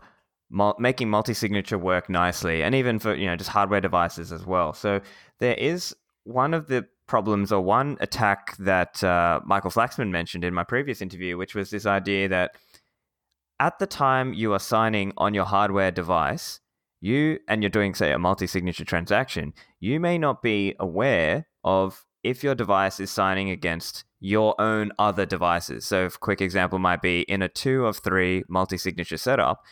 making 0.79 1.11
multi-signature 1.11 1.79
work 1.79 2.09
nicely, 2.09 2.63
and 2.63 2.77
even 2.77 3.01
for 3.01 3.13
you 3.13 3.27
know 3.27 3.35
just 3.35 3.51
hardware 3.51 3.81
devices 3.81 4.31
as 4.31 4.47
well. 4.47 4.73
So 4.73 5.01
there 5.41 5.57
is 5.57 5.97
one 6.23 6.55
of 6.55 6.69
the 6.69 6.87
problems 7.07 7.53
or 7.53 7.61
one 7.61 7.97
attack 8.01 8.57
that 8.59 9.03
uh, 9.03 9.41
Michael 9.45 9.71
Flaxman 9.71 10.11
mentioned 10.11 10.45
in 10.45 10.55
my 10.55 10.65
previous 10.65 11.01
interview, 11.01 11.37
which 11.37 11.55
was 11.55 11.71
this 11.71 11.87
idea 11.87 12.29
that 12.29 12.57
at 13.61 13.79
the 13.79 13.87
time 13.87 14.35
you 14.35 14.53
are 14.53 14.59
signing 14.59 15.13
on 15.17 15.35
your 15.35 15.45
hardware 15.45 15.91
device, 15.91 16.61
you 17.01 17.39
and 17.49 17.63
you're 17.63 17.71
doing, 17.71 17.95
say, 17.95 18.13
a 18.13 18.19
multi 18.19 18.47
signature 18.47 18.85
transaction, 18.85 19.55
you 19.81 20.01
may 20.01 20.19
not 20.19 20.43
be 20.43 20.75
aware 20.81 21.47
of 21.65 22.05
if 22.23 22.43
your 22.43 22.55
device 22.55 22.99
is 22.99 23.11
signing 23.11 23.51
against 23.51 24.05
your 24.19 24.61
own 24.61 24.91
other 24.99 25.25
devices. 25.25 25.87
So, 25.87 26.07
a 26.07 26.11
quick 26.11 26.41
example 26.41 26.79
might 26.79 27.03
be 27.03 27.21
in 27.23 27.43
a 27.43 27.49
two 27.49 27.87
of 27.87 27.99
three 27.99 28.45
multi 28.49 28.79
signature 28.79 29.17
setup, 29.17 29.63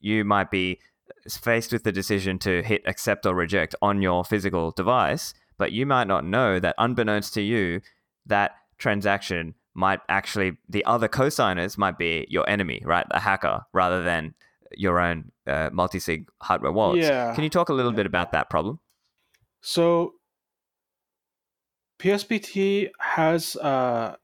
you 0.00 0.24
might 0.24 0.50
be 0.50 0.80
faced 1.28 1.72
with 1.72 1.84
the 1.84 1.92
decision 1.92 2.38
to 2.38 2.62
hit 2.62 2.82
accept 2.86 3.26
or 3.26 3.34
reject 3.34 3.74
on 3.82 4.00
your 4.02 4.24
physical 4.24 4.70
device 4.70 5.34
but 5.60 5.72
you 5.72 5.84
might 5.84 6.06
not 6.06 6.24
know 6.24 6.58
that 6.58 6.74
unbeknownst 6.78 7.34
to 7.34 7.42
you, 7.42 7.82
that 8.24 8.52
transaction 8.78 9.54
might 9.74 10.00
actually 10.08 10.56
the 10.70 10.82
other 10.86 11.06
co-signers 11.06 11.76
might 11.76 11.98
be 11.98 12.26
your 12.30 12.48
enemy, 12.48 12.82
right? 12.84 13.06
A 13.10 13.20
hacker 13.20 13.66
rather 13.74 14.02
than 14.02 14.34
your 14.72 14.98
own 14.98 15.30
uh, 15.46 15.68
multi-sig 15.70 16.26
hardware 16.40 16.72
wallets. 16.72 17.06
Yeah. 17.06 17.34
Can 17.34 17.44
you 17.44 17.50
talk 17.50 17.68
a 17.68 17.74
little 17.74 17.92
bit 17.92 18.06
about 18.06 18.32
that 18.32 18.48
problem? 18.48 18.80
So 19.60 20.14
PSBT 21.98 22.88
has 22.98 23.54
uh, 23.56 24.16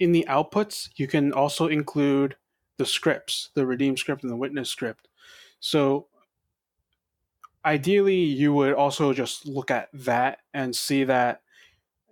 in 0.00 0.10
the 0.10 0.26
outputs 0.28 0.88
you 0.96 1.06
can 1.06 1.32
also 1.32 1.68
include 1.68 2.34
the 2.78 2.86
scripts, 2.86 3.50
the 3.54 3.64
redeem 3.64 3.96
script 3.96 4.24
and 4.24 4.32
the 4.32 4.36
witness 4.36 4.68
script. 4.68 5.06
So 5.60 6.08
ideally 7.64 8.16
you 8.16 8.52
would 8.54 8.74
also 8.74 9.12
just 9.12 9.46
look 9.46 9.70
at 9.70 9.88
that 9.92 10.38
and 10.54 10.74
see 10.74 11.04
that 11.04 11.42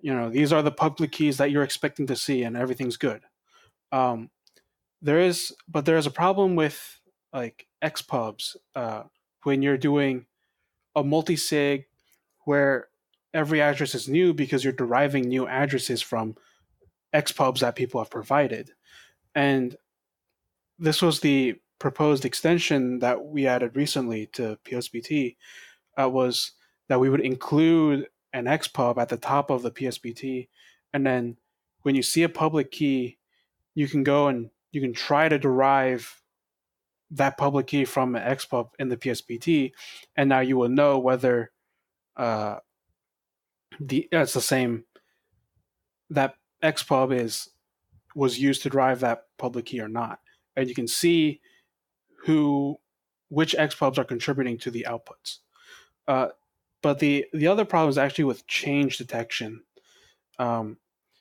you 0.01 0.15
know 0.15 0.31
these 0.31 0.53
are 0.53 0.63
the 0.63 0.71
public 0.71 1.13
keys 1.13 1.39
that 1.39 1.51
you're 1.51 1.63
expecting 1.63 2.07
to 2.07 2.17
see 2.17 2.43
and 2.43 2.57
everything's 2.57 2.97
good. 2.97 3.23
Um, 3.93 4.31
there 5.03 5.21
is 5.21 5.55
but 5.69 5.85
there 5.85 5.97
is 5.97 6.07
a 6.07 6.11
problem 6.11 6.57
with 6.57 7.01
like 7.33 7.67
xpubs 7.83 8.57
uh, 8.75 9.05
when 9.45 9.63
you're 9.63 9.79
doing 9.79 10.27
a 10.97 11.05
multi-sig 11.05 11.87
where 12.45 12.89
every 13.35 13.61
address 13.61 13.95
is 13.95 14.09
new 14.09 14.33
because 14.35 14.65
you're 14.65 14.73
deriving 14.73 15.29
new 15.29 15.47
addresses 15.47 16.03
from 16.03 16.35
xpubs 17.15 17.61
that 17.61 17.77
people 17.77 18.01
have 18.01 18.11
provided. 18.11 18.73
And 19.35 19.77
this 20.79 21.03
was 21.03 21.21
the 21.21 21.57
proposed 21.79 22.25
extension 22.25 22.99
that 22.99 23.25
we 23.25 23.47
added 23.47 23.77
recently 23.77 24.27
to 24.27 24.59
PSBT 24.65 25.37
uh, 26.01 26.09
was 26.09 26.53
that 26.89 27.01
we 27.01 27.11
would 27.11 27.21
include 27.21 28.09
an 28.33 28.45
XPub 28.45 28.99
at 28.99 29.09
the 29.09 29.17
top 29.17 29.51
of 29.51 29.63
the 29.63 29.71
PSBT, 29.71 30.49
and 30.93 31.07
then 31.07 31.37
when 31.83 31.95
you 31.95 32.03
see 32.03 32.23
a 32.23 32.29
public 32.29 32.71
key, 32.71 33.19
you 33.75 33.89
can 33.89 34.03
go 34.03 34.29
and 34.29 34.51
you 34.73 34.81
can 34.81 34.93
try 34.93 35.29
to 35.29 35.39
derive 35.39 36.21
that 37.11 37.39
public 37.39 37.67
key 37.69 37.85
from 37.85 38.15
an 38.15 38.37
XPub 38.37 38.71
in 38.79 38.89
the 38.89 38.97
PSBT. 38.97 39.73
and 40.17 40.29
now 40.29 40.41
you 40.41 40.57
will 40.57 40.69
know 40.69 40.99
whether 40.99 41.51
uh, 42.17 42.57
the 43.81 44.09
it's 44.11 44.35
the 44.35 44.41
same 44.41 44.85
that 46.11 46.35
XPub 46.63 47.19
is 47.19 47.51
was 48.15 48.39
used 48.39 48.63
to 48.63 48.69
drive 48.69 49.01
that 49.01 49.25
public 49.39 49.67
key 49.67 49.81
or 49.81 49.89
not, 49.89 50.19
and 50.57 50.69
you 50.69 50.75
can 50.75 50.89
see 50.89 51.41
who 52.29 52.79
which 53.31 53.57
XPubs 53.59 53.99
are 53.99 54.05
contributing 54.05 54.59
to 54.59 54.71
the 54.71 54.87
outputs. 54.89 55.39
Uh, 56.07 56.29
but 56.83 57.01
the 57.01 57.27
the 57.33 57.49
other 57.49 57.65
problem 57.65 57.91
is 57.91 57.99
actually 57.99 58.25
with 58.25 58.47
change 58.47 58.99
detection. 58.99 59.63
Um, 60.39 60.77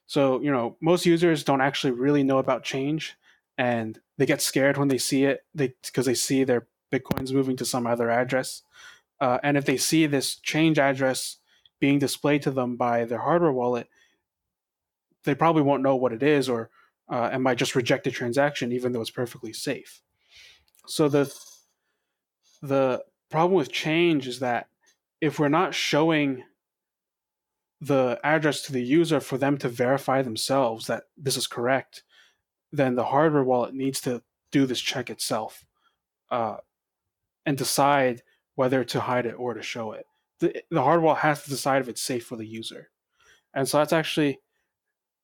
so 0.06 0.42
you 0.42 0.52
know 0.52 0.78
most 0.82 1.06
users 1.06 1.44
don't 1.44 1.62
actually 1.62 1.92
really 1.92 2.24
know 2.24 2.38
about 2.38 2.64
change, 2.64 3.16
and 3.58 4.00
they 4.18 4.26
get 4.26 4.42
scared 4.42 4.78
when 4.78 4.88
they 4.88 4.98
see 4.98 5.26
it 5.26 5.46
they 5.54 5.74
because 5.86 6.06
they 6.06 6.14
see 6.14 6.44
their 6.44 6.68
bitcoins 6.92 7.34
moving 7.34 7.56
to 7.58 7.66
some 7.66 7.88
other 7.88 8.10
address 8.10 8.64
uh, 9.20 9.40
and 9.44 9.58
if 9.58 9.66
they 9.66 9.78
see 9.78 10.06
this 10.06 10.36
change 10.36 10.80
address 10.80 11.38
being 11.80 12.00
displayed 12.00 12.42
to 12.42 12.52
them 12.52 12.76
by 12.76 13.06
their 13.06 13.20
hardware 13.20 13.52
wallet 13.52 13.88
they 15.24 15.36
probably 15.36 15.62
won't 15.62 15.84
know 15.84 15.96
what 15.96 16.14
it 16.14 16.24
is 16.24 16.48
or 16.48 16.70
uh, 17.10 17.30
and 17.32 17.44
might 17.44 17.58
just 17.58 17.76
reject 17.76 18.04
the 18.04 18.12
transaction 18.12 18.72
even 18.72 18.92
though 18.92 19.02
it's 19.02 19.10
perfectly 19.10 19.54
safe 19.54 20.02
so 20.88 21.08
the 21.08 21.34
the 22.62 23.04
problem 23.30 23.54
with 23.54 23.72
change 23.72 24.28
is 24.28 24.40
that 24.40 24.68
if 25.22 25.40
we're 25.40 25.50
not 25.50 25.74
showing 25.74 26.44
the 27.82 28.20
address 28.24 28.64
to 28.64 28.74
the 28.74 28.82
user 28.82 29.20
for 29.20 29.38
them 29.38 29.58
to 29.58 29.70
verify 29.70 30.22
themselves 30.22 30.88
that 30.88 31.04
this 31.16 31.38
is 31.38 31.46
correct 31.46 32.04
then 32.72 32.96
the 32.96 33.06
hardware 33.06 33.44
wallet 33.44 33.74
needs 33.74 34.02
to 34.02 34.22
do 34.52 34.66
this 34.66 34.80
check 34.80 35.10
itself 35.10 35.66
uh, 36.32 36.58
and 37.46 37.58
decide 37.58 38.24
whether 38.56 38.84
to 38.84 39.00
hide 39.00 39.26
it 39.26 39.36
or 39.38 39.54
to 39.54 39.62
show 39.62 39.92
it. 39.92 40.06
The, 40.40 40.64
the 40.70 40.82
hardware 40.82 41.06
wallet 41.06 41.20
has 41.20 41.44
to 41.44 41.50
decide 41.50 41.82
if 41.82 41.90
it's 41.90 42.02
safe 42.02 42.26
for 42.26 42.36
the 42.36 42.46
user. 42.46 42.90
And 43.54 43.68
so 43.68 43.78
that's 43.78 43.94
actually 43.94 44.40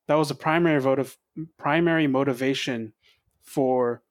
that 0.08 0.16
was 0.16 0.30
the 0.30 0.36
primary 0.36 0.80
vote 0.80 1.00
of 1.00 1.18
primary 1.58 2.08
motivation 2.08 2.94
for 3.42 4.03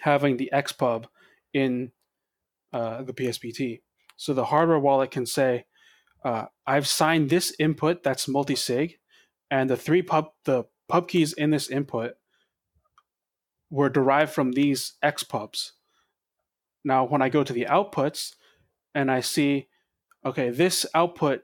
having 0.00 0.36
the 0.36 0.50
XPub 0.52 1.06
in 1.52 1.92
uh, 2.72 3.02
the 3.02 3.12
PSBT. 3.12 3.80
So 4.16 4.34
the 4.34 4.46
hardware 4.46 4.78
wallet 4.78 5.10
can 5.10 5.26
say, 5.26 5.66
uh, 6.24 6.46
"I've 6.66 6.86
signed 6.86 7.30
this 7.30 7.54
input 7.58 8.02
that's 8.02 8.28
multi-sig, 8.28 8.98
and 9.50 9.68
the 9.68 9.76
three 9.76 10.02
pub 10.02 10.30
the 10.44 10.64
pub 10.88 11.08
keys 11.08 11.32
in 11.32 11.50
this 11.50 11.68
input 11.68 12.12
were 13.70 13.88
derived 13.88 14.32
from 14.32 14.52
these 14.52 14.94
XPubs. 15.02 15.72
Now, 16.84 17.04
when 17.04 17.22
I 17.22 17.30
go 17.30 17.42
to 17.42 17.52
the 17.52 17.66
outputs 17.68 18.34
and 18.94 19.10
I 19.10 19.20
see, 19.20 19.68
okay, 20.26 20.50
this 20.50 20.84
output 20.94 21.42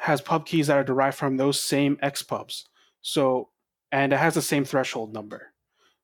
has 0.00 0.20
pub 0.20 0.44
keys 0.44 0.66
that 0.66 0.76
are 0.76 0.84
derived 0.84 1.16
from 1.16 1.36
those 1.36 1.60
same 1.62 1.96
XPubs. 2.02 2.64
So, 3.00 3.48
and 3.90 4.12
it 4.12 4.18
has 4.18 4.34
the 4.34 4.42
same 4.42 4.64
threshold 4.64 5.14
number. 5.14 5.53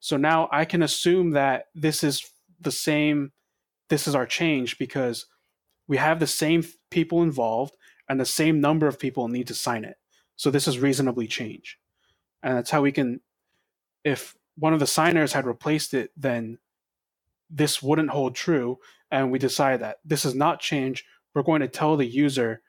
So 0.01 0.17
now 0.17 0.49
I 0.53 0.65
can 0.65 0.83
assume 0.83 1.33
that 1.33 1.67
this 1.75 2.05
is 2.05 2.25
the 2.61 2.73
same, 2.73 3.33
this 3.91 4.09
is 4.09 4.15
our 4.15 4.27
change 4.27 4.79
because 4.79 5.27
we 5.89 5.99
have 5.99 6.21
the 6.21 6.27
same 6.27 6.65
people 6.91 7.23
involved 7.23 7.75
and 8.09 8.21
the 8.21 8.27
same 8.27 8.61
number 8.61 8.87
of 8.89 8.99
people 8.99 9.29
need 9.29 9.49
to 9.49 9.55
sign 9.55 9.85
it. 9.85 9.97
So 10.37 10.51
this 10.51 10.69
is 10.69 10.79
reasonably 10.79 11.27
change. 11.27 11.79
And 12.43 12.57
that's 12.57 12.71
how 12.71 12.83
we 12.83 12.93
can 12.93 13.21
if 14.05 14.37
one 14.57 14.75
of 14.75 14.81
the 14.81 14.87
signers 14.87 15.33
had 15.33 15.47
replaced 15.47 15.95
it 15.95 16.11
then 16.17 16.59
this 17.51 17.83
wouldn't 17.83 18.11
hold 18.11 18.35
true 18.37 18.79
and 19.11 19.31
we 19.33 19.39
decide 19.39 19.81
that 19.81 19.99
this 20.05 20.25
is 20.25 20.35
not 20.35 20.61
change. 20.61 21.05
We're 21.35 21.43
going 21.45 21.63
to 21.63 21.69
tell 21.69 21.97
the 21.97 22.07
user 22.07 22.63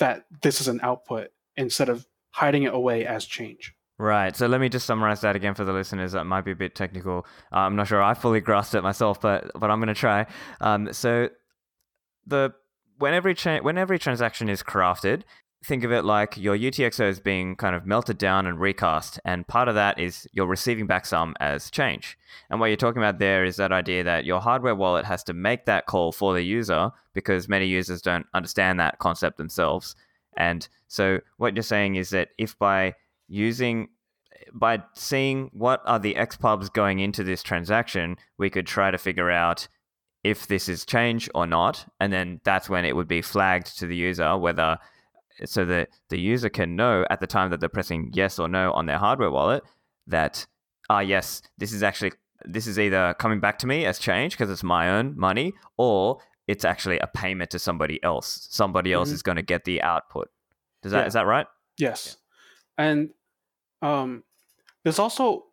that 0.00 0.26
this 0.42 0.60
is 0.60 0.68
an 0.68 0.80
output 0.82 1.30
instead 1.56 1.90
of 1.90 2.06
hiding 2.32 2.64
it 2.64 2.74
away 2.74 3.06
as 3.06 3.26
change 3.26 3.75
Right. 3.98 4.36
So 4.36 4.46
let 4.46 4.60
me 4.60 4.68
just 4.68 4.86
summarize 4.86 5.22
that 5.22 5.36
again 5.36 5.54
for 5.54 5.64
the 5.64 5.72
listeners. 5.72 6.12
That 6.12 6.24
might 6.24 6.44
be 6.44 6.50
a 6.50 6.56
bit 6.56 6.74
technical. 6.74 7.26
Uh, 7.50 7.60
I'm 7.60 7.76
not 7.76 7.88
sure 7.88 8.02
I 8.02 8.12
fully 8.12 8.40
grasped 8.40 8.74
it 8.74 8.82
myself, 8.82 9.20
but 9.20 9.50
but 9.58 9.70
I'm 9.70 9.78
going 9.78 9.88
to 9.88 9.94
try. 9.94 10.26
Um, 10.60 10.92
so 10.92 11.30
the 12.26 12.52
when 12.98 13.14
every 13.14 13.34
cha- 13.34 13.60
when 13.60 13.78
every 13.78 13.98
transaction 13.98 14.50
is 14.50 14.62
crafted, 14.62 15.22
think 15.64 15.82
of 15.82 15.92
it 15.92 16.04
like 16.04 16.36
your 16.36 16.58
UTXO 16.58 17.08
is 17.08 17.20
being 17.20 17.56
kind 17.56 17.74
of 17.74 17.86
melted 17.86 18.18
down 18.18 18.46
and 18.46 18.60
recast, 18.60 19.18
and 19.24 19.46
part 19.46 19.66
of 19.66 19.74
that 19.76 19.98
is 19.98 20.28
you're 20.32 20.46
receiving 20.46 20.86
back 20.86 21.06
some 21.06 21.34
as 21.40 21.70
change. 21.70 22.18
And 22.50 22.60
what 22.60 22.66
you're 22.66 22.76
talking 22.76 23.00
about 23.00 23.18
there 23.18 23.46
is 23.46 23.56
that 23.56 23.72
idea 23.72 24.04
that 24.04 24.26
your 24.26 24.40
hardware 24.40 24.74
wallet 24.74 25.06
has 25.06 25.24
to 25.24 25.32
make 25.32 25.64
that 25.64 25.86
call 25.86 26.12
for 26.12 26.34
the 26.34 26.42
user 26.42 26.90
because 27.14 27.48
many 27.48 27.66
users 27.66 28.02
don't 28.02 28.26
understand 28.34 28.78
that 28.78 28.98
concept 28.98 29.38
themselves. 29.38 29.96
And 30.36 30.68
so 30.86 31.20
what 31.38 31.56
you're 31.56 31.62
saying 31.62 31.94
is 31.94 32.10
that 32.10 32.28
if 32.36 32.58
by 32.58 32.94
using 33.28 33.88
by 34.52 34.82
seeing 34.94 35.50
what 35.52 35.82
are 35.86 35.98
the 35.98 36.14
XPubs 36.14 36.72
going 36.72 36.98
into 36.98 37.24
this 37.24 37.42
transaction, 37.42 38.16
we 38.38 38.50
could 38.50 38.66
try 38.66 38.90
to 38.90 38.98
figure 38.98 39.30
out 39.30 39.66
if 40.22 40.46
this 40.46 40.68
is 40.68 40.84
change 40.84 41.30
or 41.34 41.46
not, 41.46 41.86
and 42.00 42.12
then 42.12 42.40
that's 42.44 42.68
when 42.68 42.84
it 42.84 42.96
would 42.96 43.08
be 43.08 43.22
flagged 43.22 43.78
to 43.78 43.86
the 43.86 43.96
user 43.96 44.36
whether 44.36 44.78
so 45.44 45.64
that 45.64 45.90
the 46.08 46.18
user 46.18 46.48
can 46.48 46.76
know 46.76 47.04
at 47.10 47.20
the 47.20 47.26
time 47.26 47.50
that 47.50 47.60
they're 47.60 47.68
pressing 47.68 48.10
yes 48.14 48.38
or 48.38 48.48
no 48.48 48.72
on 48.72 48.86
their 48.86 48.98
hardware 48.98 49.30
wallet 49.30 49.62
that 50.06 50.46
ah 50.88 51.00
yes 51.00 51.42
this 51.58 51.72
is 51.72 51.82
actually 51.82 52.12
this 52.44 52.66
is 52.66 52.78
either 52.78 53.14
coming 53.18 53.40
back 53.40 53.58
to 53.58 53.66
me 53.66 53.84
as 53.84 53.98
change 53.98 54.32
because 54.32 54.50
it's 54.50 54.62
my 54.62 54.88
own 54.88 55.18
money 55.18 55.52
or 55.76 56.18
it's 56.46 56.64
actually 56.64 56.98
a 57.00 57.06
payment 57.06 57.50
to 57.50 57.58
somebody 57.58 58.02
else 58.02 58.48
somebody 58.50 58.92
else 58.92 59.08
mm-hmm. 59.08 59.16
is 59.16 59.22
going 59.22 59.36
to 59.36 59.42
get 59.42 59.64
the 59.64 59.82
output 59.82 60.28
does 60.82 60.92
that 60.92 61.00
yeah. 61.00 61.06
is 61.06 61.12
that 61.12 61.26
right 61.26 61.46
yes 61.78 62.16
yeah. 62.16 62.25
And 62.78 63.10
um 63.82 64.22
this 64.84 64.98
also 64.98 65.44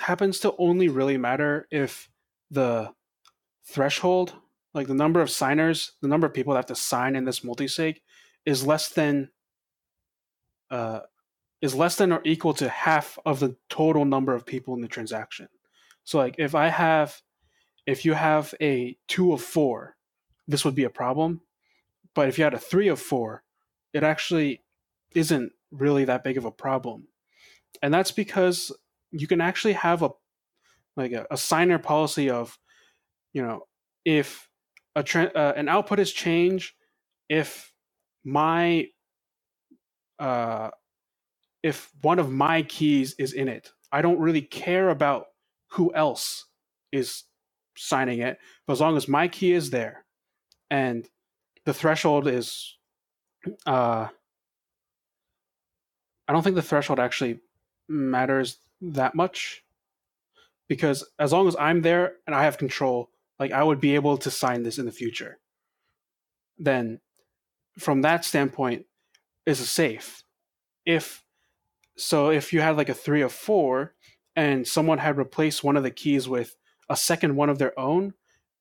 happens 0.00 0.40
to 0.40 0.54
only 0.58 0.88
really 0.88 1.16
matter 1.16 1.66
if 1.70 2.10
the 2.50 2.90
threshold 3.64 4.34
like 4.74 4.86
the 4.86 4.94
number 4.94 5.20
of 5.20 5.30
signers 5.30 5.92
the 6.02 6.08
number 6.08 6.26
of 6.26 6.34
people 6.34 6.52
that 6.52 6.58
have 6.58 6.66
to 6.66 6.74
sign 6.74 7.14
in 7.16 7.24
this 7.24 7.44
multi-sig 7.44 8.00
is 8.44 8.66
less 8.66 8.88
than 8.88 9.30
uh, 10.70 11.00
is 11.60 11.74
less 11.74 11.96
than 11.96 12.12
or 12.12 12.20
equal 12.24 12.54
to 12.54 12.68
half 12.68 13.18
of 13.24 13.38
the 13.38 13.56
total 13.68 14.04
number 14.04 14.34
of 14.34 14.46
people 14.46 14.74
in 14.74 14.80
the 14.80 14.88
transaction. 14.88 15.48
So 16.04 16.18
like 16.18 16.34
if 16.38 16.54
I 16.54 16.68
have 16.68 17.20
if 17.86 18.04
you 18.04 18.14
have 18.14 18.54
a 18.60 18.96
two 19.08 19.32
of 19.32 19.42
four, 19.42 19.96
this 20.48 20.64
would 20.64 20.74
be 20.74 20.84
a 20.84 20.90
problem. 20.90 21.40
But 22.14 22.28
if 22.28 22.38
you 22.38 22.44
had 22.44 22.54
a 22.54 22.58
three 22.58 22.88
of 22.88 23.00
four, 23.00 23.42
it 23.92 24.02
actually 24.02 24.62
isn't 25.14 25.52
really 25.72 26.04
that 26.04 26.22
big 26.22 26.36
of 26.36 26.44
a 26.44 26.52
problem. 26.52 27.08
And 27.82 27.92
that's 27.92 28.12
because 28.12 28.70
you 29.10 29.26
can 29.26 29.40
actually 29.40 29.72
have 29.72 30.02
a 30.02 30.10
like 30.96 31.12
a, 31.12 31.26
a 31.30 31.36
signer 31.36 31.78
policy 31.78 32.28
of, 32.30 32.58
you 33.32 33.42
know, 33.42 33.62
if 34.04 34.48
a 34.94 35.02
tra- 35.02 35.32
uh, 35.34 35.54
an 35.56 35.68
output 35.68 35.98
is 35.98 36.12
changed, 36.12 36.74
if 37.28 37.72
my 38.24 38.86
uh, 40.18 40.70
if 41.62 41.90
one 42.02 42.18
of 42.18 42.30
my 42.30 42.62
keys 42.62 43.14
is 43.18 43.32
in 43.32 43.48
it, 43.48 43.70
I 43.90 44.02
don't 44.02 44.20
really 44.20 44.42
care 44.42 44.90
about 44.90 45.26
who 45.70 45.94
else 45.94 46.46
is 46.92 47.24
signing 47.76 48.20
it, 48.20 48.38
but 48.66 48.74
as 48.74 48.80
long 48.80 48.96
as 48.96 49.08
my 49.08 49.28
key 49.28 49.52
is 49.52 49.70
there 49.70 50.04
and 50.70 51.08
the 51.64 51.74
threshold 51.74 52.28
is 52.28 52.76
uh 53.66 54.08
I 56.28 56.32
don't 56.32 56.42
think 56.42 56.56
the 56.56 56.62
threshold 56.62 57.00
actually 57.00 57.40
matters 57.88 58.58
that 58.80 59.14
much 59.14 59.64
because 60.68 61.04
as 61.18 61.32
long 61.32 61.48
as 61.48 61.56
I'm 61.58 61.82
there 61.82 62.14
and 62.26 62.34
I 62.34 62.44
have 62.44 62.58
control, 62.58 63.10
like 63.38 63.52
I 63.52 63.62
would 63.62 63.80
be 63.80 63.94
able 63.94 64.16
to 64.18 64.30
sign 64.30 64.62
this 64.62 64.78
in 64.78 64.86
the 64.86 64.92
future. 64.92 65.38
Then 66.58 67.00
from 67.78 68.02
that 68.02 68.24
standpoint 68.24 68.86
is 69.46 69.60
a 69.60 69.66
safe. 69.66 70.22
If 70.86 71.24
so, 71.96 72.30
if 72.30 72.52
you 72.52 72.60
had 72.60 72.76
like 72.76 72.88
a 72.88 72.94
three 72.94 73.20
of 73.20 73.32
four, 73.32 73.94
and 74.34 74.66
someone 74.66 74.98
had 74.98 75.18
replaced 75.18 75.62
one 75.62 75.76
of 75.76 75.82
the 75.82 75.90
keys 75.90 76.26
with 76.28 76.56
a 76.88 76.96
second 76.96 77.36
one 77.36 77.50
of 77.50 77.58
their 77.58 77.78
own, 77.78 78.14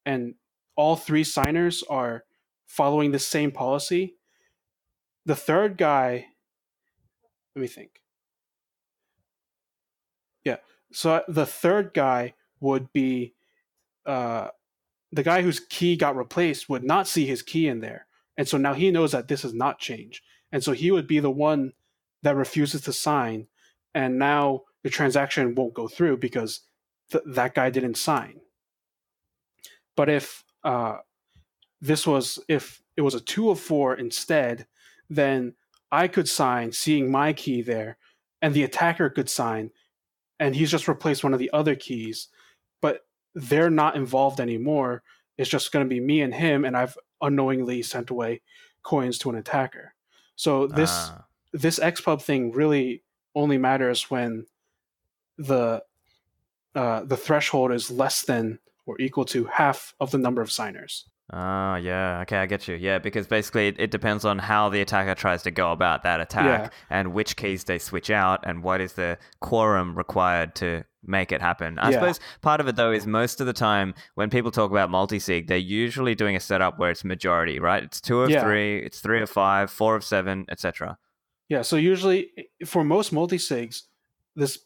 and 0.05 0.35
all 0.75 0.95
three 0.95 1.23
signers 1.23 1.83
are 1.89 2.25
following 2.65 3.11
the 3.11 3.19
same 3.19 3.51
policy, 3.51 4.15
the 5.25 5.35
third 5.35 5.77
guy. 5.77 6.27
Let 7.55 7.61
me 7.61 7.67
think. 7.67 8.01
Yeah, 10.43 10.57
so 10.91 11.23
the 11.27 11.45
third 11.45 11.93
guy 11.93 12.33
would 12.59 12.91
be 12.93 13.33
uh, 14.05 14.49
the 15.11 15.23
guy 15.23 15.41
whose 15.41 15.59
key 15.59 15.95
got 15.95 16.15
replaced 16.15 16.69
would 16.69 16.83
not 16.83 17.07
see 17.07 17.25
his 17.25 17.41
key 17.41 17.67
in 17.67 17.81
there 17.81 18.07
and 18.37 18.47
so 18.47 18.57
now 18.57 18.73
he 18.73 18.91
knows 18.91 19.11
that 19.11 19.27
this 19.27 19.45
is 19.45 19.53
not 19.53 19.79
change. 19.79 20.23
And 20.51 20.63
so 20.63 20.71
he 20.71 20.89
would 20.89 21.07
be 21.07 21.19
the 21.19 21.29
one 21.29 21.73
that 22.23 22.35
refuses 22.35 22.81
to 22.81 22.93
sign 22.93 23.47
and 23.93 24.17
now 24.17 24.61
the 24.83 24.89
transaction 24.89 25.53
won't 25.53 25.73
go 25.73 25.87
through 25.87 26.17
because 26.17 26.61
th- 27.11 27.23
that 27.27 27.53
guy 27.53 27.69
didn't 27.69 27.97
sign. 27.97 28.39
But 29.95 30.09
if 30.09 30.43
uh, 30.63 30.97
this 31.81 32.07
was 32.07 32.39
if 32.47 32.81
it 32.95 33.01
was 33.01 33.15
a 33.15 33.19
two 33.19 33.49
of 33.49 33.59
four 33.59 33.95
instead, 33.95 34.65
then 35.09 35.53
I 35.91 36.07
could 36.07 36.27
sign, 36.29 36.71
seeing 36.71 37.11
my 37.11 37.33
key 37.33 37.61
there, 37.61 37.97
and 38.41 38.53
the 38.53 38.63
attacker 38.63 39.09
could 39.09 39.29
sign, 39.29 39.71
and 40.39 40.55
he's 40.55 40.71
just 40.71 40.87
replaced 40.87 41.23
one 41.23 41.33
of 41.33 41.39
the 41.39 41.51
other 41.53 41.75
keys, 41.75 42.29
but 42.81 43.05
they're 43.35 43.69
not 43.69 43.95
involved 43.95 44.39
anymore. 44.39 45.03
It's 45.37 45.49
just 45.49 45.71
going 45.71 45.85
to 45.85 45.89
be 45.89 45.99
me 45.99 46.21
and 46.21 46.33
him, 46.33 46.65
and 46.65 46.75
I've 46.77 46.97
unknowingly 47.21 47.81
sent 47.83 48.09
away 48.09 48.41
coins 48.83 49.17
to 49.19 49.29
an 49.29 49.35
attacker. 49.35 49.93
So 50.35 50.67
this 50.67 50.89
Ah. 50.91 51.25
this 51.53 51.79
XPub 51.79 52.21
thing 52.21 52.51
really 52.51 53.03
only 53.35 53.57
matters 53.57 54.09
when 54.09 54.45
the 55.37 55.83
uh, 56.75 57.03
the 57.03 57.17
threshold 57.17 57.71
is 57.71 57.91
less 57.91 58.23
than 58.23 58.59
or 58.85 58.99
equal 58.99 59.25
to 59.25 59.45
half 59.45 59.93
of 59.99 60.11
the 60.11 60.17
number 60.17 60.41
of 60.41 60.51
signers. 60.51 61.05
Oh, 61.33 61.75
yeah. 61.75 62.19
Okay, 62.23 62.37
I 62.37 62.45
get 62.45 62.67
you. 62.67 62.75
Yeah, 62.75 62.99
because 62.99 63.25
basically 63.25 63.69
it, 63.69 63.75
it 63.79 63.89
depends 63.91 64.25
on 64.25 64.37
how 64.37 64.67
the 64.67 64.81
attacker 64.81 65.15
tries 65.15 65.43
to 65.43 65.51
go 65.51 65.71
about 65.71 66.03
that 66.03 66.19
attack 66.19 66.63
Yeah. 66.63 66.69
and 66.89 67.13
which 67.13 67.37
keys 67.37 67.63
they 67.63 67.79
switch 67.79 68.09
out 68.09 68.41
and 68.43 68.63
what 68.63 68.81
is 68.81 68.93
the 68.93 69.17
quorum 69.39 69.97
required 69.97 70.55
to 70.55 70.83
make 71.03 71.31
it 71.31 71.41
happen. 71.41 71.79
I 71.79 71.91
Yeah. 71.91 71.99
suppose 71.99 72.19
part 72.41 72.59
of 72.59 72.67
it, 72.67 72.75
though, 72.75 72.91
is 72.91 73.07
most 73.07 73.39
of 73.39 73.47
the 73.47 73.53
time 73.53 73.93
when 74.15 74.29
people 74.29 74.51
talk 74.51 74.71
about 74.71 74.89
multi-sig, 74.89 75.47
they're 75.47 75.57
usually 75.57 76.15
doing 76.15 76.35
a 76.35 76.39
setup 76.41 76.77
where 76.77 76.91
it's 76.91 77.05
majority, 77.05 77.59
right? 77.59 77.81
It's 77.81 78.01
two 78.01 78.21
of 78.23 78.29
Yeah. 78.29 78.43
three, 78.43 78.79
it's 78.79 78.99
three 78.99 79.21
of 79.21 79.29
five, 79.29 79.71
four 79.71 79.95
of 79.95 80.03
seven, 80.03 80.45
etc. 80.49 80.97
Yeah, 81.47 81.61
so 81.61 81.77
usually 81.77 82.31
for 82.65 82.83
most 82.83 83.13
multi-sigs, 83.13 83.83
this 84.35 84.59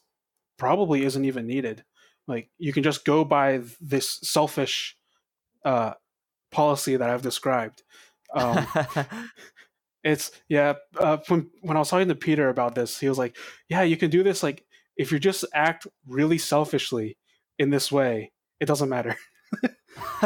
probably 0.56 1.04
isn't 1.04 1.24
even 1.24 1.46
needed. 1.46 1.84
Like 2.26 2.50
you 2.58 2.72
can 2.72 2.82
just 2.82 3.04
go 3.04 3.24
by 3.24 3.60
this 3.80 4.18
selfish 4.24 4.96
uh, 5.64 5.94
policy 6.50 6.96
that 6.96 7.08
I've 7.08 7.22
described. 7.22 7.82
Um, 8.34 8.66
it's 10.04 10.30
yeah. 10.48 10.74
Uh, 10.98 11.18
when 11.28 11.50
when 11.62 11.76
I 11.76 11.80
was 11.80 11.90
talking 11.90 12.08
to 12.08 12.14
Pieter 12.14 12.48
about 12.48 12.74
this, 12.74 12.98
he 12.98 13.08
was 13.08 13.18
like, 13.18 13.36
"Yeah, 13.68 13.82
you 13.82 13.96
can 13.96 14.10
do 14.10 14.22
this. 14.22 14.42
Like 14.42 14.64
if 14.96 15.12
you 15.12 15.18
just 15.18 15.44
act 15.54 15.86
really 16.06 16.38
selfishly 16.38 17.16
in 17.58 17.70
this 17.70 17.90
way, 17.90 18.32
it 18.60 18.66
doesn't 18.66 18.88
matter." 18.88 19.16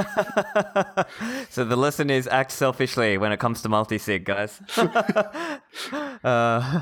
so 1.51 1.65
the 1.65 1.77
lesson 1.77 2.11
is 2.11 2.27
act 2.27 2.51
selfishly 2.53 3.19
when 3.19 3.33
it 3.33 3.39
comes 3.39 3.63
to 3.63 3.69
multi-sig, 3.69 4.25
guys. 4.25 4.61
uh, 6.25 6.81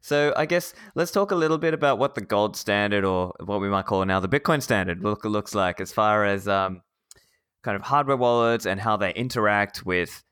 so 0.00 0.32
I 0.36 0.46
guess 0.46 0.74
let's 0.94 1.10
talk 1.10 1.30
a 1.30 1.36
little 1.36 1.58
bit 1.58 1.74
about 1.74 1.98
what 1.98 2.14
the 2.14 2.20
gold 2.20 2.56
standard, 2.56 3.04
or 3.04 3.34
what 3.44 3.60
we 3.60 3.68
might 3.68 3.86
call 3.86 4.04
now 4.04 4.20
the 4.20 4.28
Bitcoin 4.28 4.62
standard, 4.62 5.02
look 5.02 5.24
looks 5.24 5.54
like 5.54 5.80
as 5.80 5.92
far 5.92 6.24
as 6.24 6.48
um, 6.48 6.82
kind 7.62 7.76
of 7.76 7.82
hardware 7.82 8.16
wallets 8.16 8.66
and 8.66 8.80
how 8.80 8.96
they 8.96 9.12
interact 9.14 9.84
with, 9.84 10.22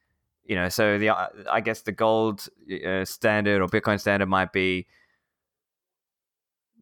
you 0.45 0.55
know. 0.55 0.68
So 0.68 0.99
the 0.99 1.11
uh, 1.11 1.29
I 1.51 1.61
guess 1.61 1.83
the 1.83 1.93
gold 1.93 2.49
uh, 2.87 3.05
standard 3.05 3.61
or 3.62 3.68
Bitcoin 3.68 4.01
standard 4.01 4.29
might 4.29 4.53
be 4.53 4.87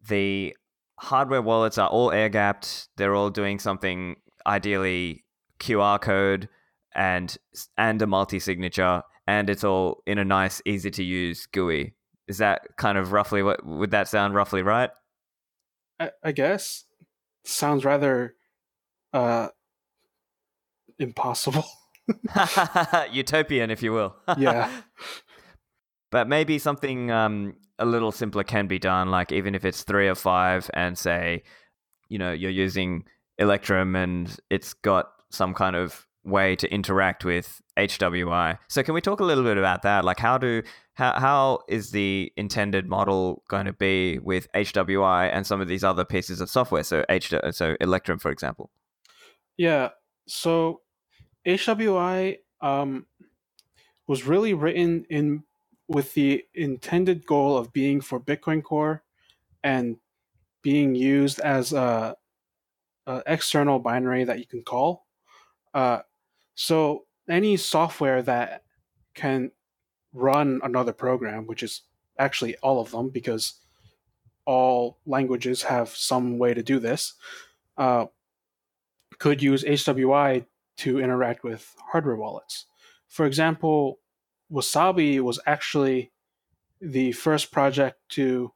the 0.07 0.55
hardware 0.99 1.41
wallets 1.41 1.77
are 1.77 1.89
all 1.89 2.11
air 2.11 2.29
gapped. 2.29 2.89
They're 2.97 3.15
all 3.15 3.29
doing 3.29 3.59
something 3.59 4.15
ideally 4.45 5.23
QR 5.59 5.99
code 5.99 6.49
and 6.93 7.35
and 7.77 8.01
a 8.01 8.07
multi 8.07 8.39
signature, 8.39 9.03
and 9.27 9.49
it's 9.49 9.63
all 9.63 10.03
in 10.05 10.17
a 10.17 10.25
nice, 10.25 10.61
easy 10.65 10.91
to 10.91 11.03
use 11.03 11.45
GUI. 11.47 11.93
Is 12.27 12.37
that 12.39 12.75
kind 12.77 12.97
of 12.97 13.11
roughly 13.11 13.43
what 13.43 13.65
would 13.65 13.91
that 13.91 14.07
sound 14.07 14.33
roughly 14.33 14.61
right? 14.61 14.89
I, 15.99 16.11
I 16.23 16.31
guess 16.31 16.85
sounds 17.43 17.85
rather 17.85 18.35
uh, 19.13 19.49
impossible. 20.99 21.65
Utopian, 23.11 23.71
if 23.71 23.81
you 23.81 23.91
will. 23.91 24.15
Yeah. 24.37 24.69
but 26.11 26.27
maybe 26.27 26.59
something 26.59 27.11
um, 27.11 27.55
a 27.79 27.85
little 27.85 28.11
simpler 28.11 28.43
can 28.43 28.67
be 28.67 28.79
done, 28.79 29.09
like 29.09 29.31
even 29.31 29.55
if 29.55 29.65
it's 29.65 29.83
three 29.83 30.07
or 30.07 30.15
five, 30.15 30.69
and 30.73 30.97
say, 30.97 31.43
you 32.09 32.17
know, 32.17 32.31
you're 32.31 32.51
using 32.51 33.05
Electrum 33.37 33.95
and 33.95 34.37
it's 34.49 34.73
got 34.73 35.09
some 35.29 35.53
kind 35.53 35.75
of 35.75 36.07
way 36.23 36.55
to 36.55 36.71
interact 36.71 37.23
with 37.23 37.61
HWI. 37.77 38.57
So 38.67 38.83
can 38.83 38.93
we 38.93 39.01
talk 39.01 39.19
a 39.19 39.23
little 39.23 39.43
bit 39.43 39.57
about 39.57 39.83
that? 39.83 40.05
Like 40.05 40.19
how 40.19 40.37
do 40.37 40.63
how 40.93 41.19
how 41.19 41.59
is 41.67 41.91
the 41.91 42.31
intended 42.35 42.87
model 42.87 43.43
going 43.47 43.65
to 43.65 43.73
be 43.73 44.19
with 44.19 44.51
HWI 44.53 45.29
and 45.31 45.45
some 45.45 45.61
of 45.61 45.67
these 45.67 45.83
other 45.83 46.05
pieces 46.05 46.41
of 46.41 46.49
software? 46.49 46.83
So 46.83 47.05
H 47.09 47.33
so 47.51 47.75
Electrum, 47.79 48.19
for 48.19 48.31
example. 48.31 48.71
Yeah. 49.57 49.89
So 50.27 50.81
HWI 51.45 52.39
um, 52.61 53.05
was 54.07 54.25
really 54.25 54.53
written 54.53 55.05
in 55.09 55.43
with 55.87 56.13
the 56.13 56.43
intended 56.53 57.25
goal 57.25 57.57
of 57.57 57.71
being 57.71 58.01
for 58.01 58.19
Bitcoin 58.19 58.63
Core 58.63 59.03
and 59.63 59.97
being 60.63 60.95
used 60.95 61.39
as 61.39 61.73
a, 61.73 62.15
a 63.05 63.23
external 63.27 63.77
binary 63.79 64.23
that 64.23 64.39
you 64.39 64.47
can 64.47 64.63
call. 64.63 65.05
Uh, 65.73 65.99
so 66.55 67.05
any 67.29 67.57
software 67.57 68.21
that 68.23 68.63
can 69.13 69.51
run 70.13 70.59
another 70.63 70.93
program, 70.93 71.45
which 71.45 71.61
is 71.61 71.81
actually 72.17 72.55
all 72.57 72.79
of 72.79 72.91
them, 72.91 73.09
because 73.09 73.59
all 74.45 74.97
languages 75.05 75.63
have 75.63 75.89
some 75.89 76.39
way 76.39 76.53
to 76.53 76.63
do 76.63 76.79
this, 76.79 77.13
uh, 77.77 78.05
could 79.19 79.41
use 79.43 79.63
HWI 79.63 80.45
to 80.77 80.99
interact 80.99 81.43
with 81.43 81.75
hardware 81.91 82.15
wallets. 82.15 82.65
For 83.07 83.25
example, 83.25 83.99
Wasabi 84.51 85.19
was 85.21 85.39
actually 85.45 86.11
the 86.81 87.11
first 87.13 87.51
project 87.51 87.97
to, 88.09 88.51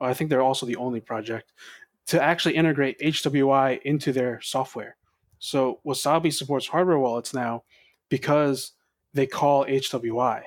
I 0.00 0.14
think 0.14 0.30
they're 0.30 0.42
also 0.42 0.66
the 0.66 0.76
only 0.76 1.00
project, 1.00 1.52
to 2.08 2.22
actually 2.22 2.56
integrate 2.56 2.98
HWI 3.00 3.80
into 3.82 4.12
their 4.12 4.40
software. 4.40 4.96
So 5.38 5.80
Wasabi 5.86 6.32
supports 6.32 6.66
hardware 6.66 6.98
wallets 6.98 7.32
now 7.32 7.64
because 8.08 8.72
they 9.14 9.26
call 9.26 9.64
HWI, 9.64 10.42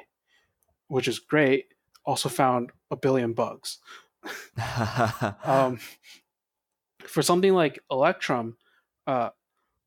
which 0.88 1.08
is 1.08 1.20
great. 1.20 1.68
Also 2.06 2.30
found 2.30 2.72
a 2.92 2.96
billion 2.96 3.34
bugs. 3.34 3.80
Um, 5.46 5.80
for 7.06 7.22
something 7.22 7.54
like 7.54 7.80
Electrum, 7.92 8.58
uh, 9.08 9.30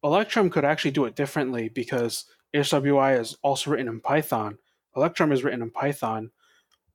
Electrum 0.03 0.51
could 0.51 0.65
actually 0.65 0.91
do 0.91 1.05
it 1.05 1.17
differently 1.17 1.69
because 1.69 2.27
HWI 2.55 3.21
is 3.21 3.37
also 3.43 3.71
written 3.71 3.89
in 3.89 4.01
Python. 4.01 4.59
Electrum 4.95 5.33
is 5.33 5.45
written 5.45 5.63
in 5.63 5.71
Python 5.71 6.31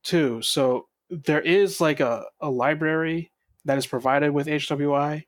too. 0.04 0.42
So 0.42 0.88
there 1.10 1.42
is 1.42 1.82
like 1.82 2.00
a, 2.00 2.26
a 2.40 2.50
library 2.50 3.32
that 3.66 3.78
is 3.78 3.86
provided 3.86 4.32
with 4.32 4.48
HWI 4.48 5.26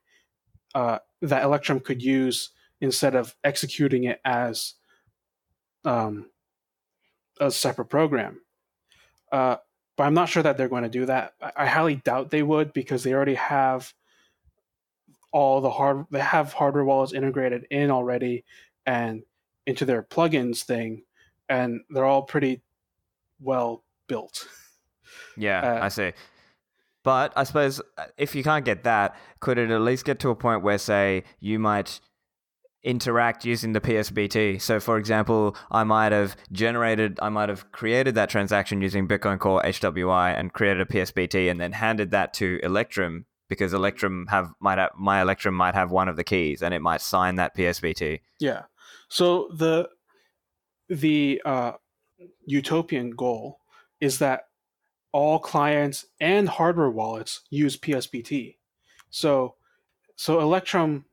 uh, 0.74 1.00
that 1.22 1.44
Electrum 1.44 1.80
could 1.80 2.02
use 2.02 2.50
instead 2.82 3.16
of 3.16 3.36
executing 3.44 4.06
it 4.06 4.20
as 4.26 4.74
um, 5.86 6.30
a 7.40 7.52
separate 7.52 7.86
program. 7.86 8.42
Uh, 9.32 9.58
but 9.96 10.04
I'm 10.04 10.14
not 10.14 10.30
sure 10.30 10.44
that 10.44 10.58
they're 10.58 10.70
going 10.70 10.84
to 10.84 10.90
do 10.90 11.06
that. 11.06 11.34
I, 11.42 11.52
I 11.58 11.66
highly 11.66 11.96
doubt 11.96 12.32
they 12.32 12.44
would 12.44 12.74
because 12.74 13.04
they 13.04 13.14
already 13.14 13.36
have 13.36 13.94
all 15.34 15.60
the 15.60 15.70
hard 15.70 16.06
they 16.12 16.20
have 16.20 16.54
hardware 16.54 16.86
wallets 16.86 17.12
integrated 17.12 17.66
in 17.70 17.92
already 17.92 18.46
and 18.86 19.24
into 19.66 19.84
their 19.84 20.04
plugins 20.04 20.64
thing 20.64 21.04
and 21.50 21.82
they're 21.90 22.06
all 22.06 22.22
pretty 22.22 22.62
well 23.42 23.84
built. 24.08 24.48
Yeah, 25.38 25.60
Uh, 25.60 25.86
I 25.86 25.88
see. 25.90 26.12
But 27.04 27.34
I 27.36 27.44
suppose 27.44 27.82
uh, 27.98 28.06
if 28.18 28.34
you 28.34 28.44
can't 28.44 28.64
get 28.64 28.84
that, 28.84 29.16
could 29.42 29.58
it 29.58 29.70
at 29.72 29.82
least 29.82 30.06
get 30.06 30.20
to 30.20 30.30
a 30.30 30.36
point 30.36 30.64
where, 30.64 30.78
say, 30.78 31.24
you 31.40 31.60
might 31.60 32.00
interact 32.84 33.44
using 33.44 33.74
the 33.74 33.82
PSBT? 33.82 34.62
So, 34.62 34.80
for 34.80 34.98
example, 34.98 35.56
I 35.70 35.84
might 35.84 36.12
have 36.12 36.38
generated, 36.52 37.20
I 37.22 37.30
might 37.30 37.50
have 37.50 37.72
created 37.72 38.16
that 38.16 38.30
transaction 38.30 38.82
using 38.82 39.08
Bitcoin 39.08 39.40
Core 39.40 39.62
HWI 39.64 40.38
and 40.38 40.54
created 40.54 40.82
a 40.82 40.86
PSBT 40.86 41.52
and 41.52 41.60
then 41.60 41.74
handed 41.74 42.12
that 42.12 42.34
to 42.36 42.60
Electrum 42.64 43.26
because 43.54 43.74
Electrum 43.74 44.28
have 44.30 44.54
might 44.60 44.78
have, 44.78 44.92
my 44.98 45.22
Electrum 45.22 45.56
might 45.56 45.76
have 45.76 45.92
one 45.92 46.08
of 46.08 46.16
the 46.16 46.24
keys 46.24 46.62
and 46.62 46.74
it 46.74 46.82
might 46.82 47.02
sign 47.02 47.36
that 47.36 47.56
PSBT. 47.56 48.20
Yeah. 48.40 48.64
So 49.10 49.50
the 49.54 49.90
the 50.90 51.42
uh, 51.46 51.74
utopian 52.46 53.12
goal 53.12 53.60
is 54.02 54.20
that 54.20 54.48
all 55.12 55.40
clients 55.40 56.06
and 56.20 56.50
hardware 56.50 56.90
wallets 56.90 57.42
use 57.50 57.78
PSBT. 57.78 58.58
So 59.10 59.56
so 60.16 60.40
Electrum, 60.40 61.06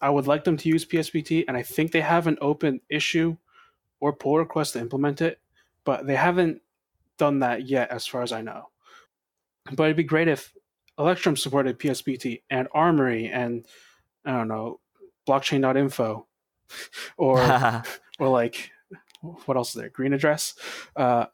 I 0.00 0.10
would 0.10 0.26
like 0.26 0.44
them 0.44 0.56
to 0.58 0.68
use 0.68 0.84
PSBT, 0.84 1.44
and 1.48 1.56
I 1.56 1.62
think 1.62 1.92
they 1.92 2.00
have 2.00 2.26
an 2.26 2.38
open 2.40 2.80
issue 2.88 3.36
or 4.00 4.12
pull 4.12 4.38
request 4.38 4.74
to 4.74 4.80
implement 4.80 5.20
it, 5.20 5.40
but 5.84 6.06
they 6.06 6.16
haven't 6.16 6.60
done 7.16 7.40
that 7.40 7.68
yet, 7.68 7.90
as 7.90 8.06
far 8.06 8.22
as 8.22 8.32
I 8.32 8.42
know. 8.42 8.68
But 9.72 9.84
it'd 9.84 9.96
be 9.96 10.02
great 10.02 10.28
if 10.28 10.52
Electrum 10.98 11.36
supported 11.36 11.78
PSBT 11.78 12.42
and 12.50 12.68
Armory 12.72 13.28
and 13.28 13.66
I 14.24 14.32
don't 14.32 14.48
know 14.48 14.80
blockchain.info 15.28 16.26
or 17.16 17.82
or 18.18 18.28
like 18.28 18.70
what 19.46 19.56
else 19.56 19.70
is 19.70 19.80
there? 19.80 19.88
Green 19.88 20.12
address. 20.12 20.54
Uh, 20.96 21.26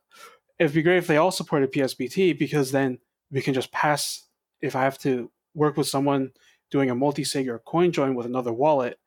it'd 0.59 0.75
be 0.75 0.83
great 0.83 0.99
if 0.99 1.07
they 1.07 1.17
all 1.17 1.31
supported 1.31 1.73
PSBT 1.73 2.39
because 2.39 2.73
then 2.73 2.99
we 3.31 3.41
can 3.41 3.55
just 3.55 3.73
pass. 3.73 4.27
If 4.61 4.77
I 4.77 4.83
have 4.83 4.99
to 4.99 5.31
work 5.55 5.77
with 5.77 5.89
someone 5.89 6.33
doing 6.71 6.91
a 6.91 6.95
multi-sig 6.95 7.49
or 7.49 7.59
coin 7.59 7.93
join 7.93 8.15
with 8.15 8.27
another 8.27 8.53
wallet, 8.53 8.99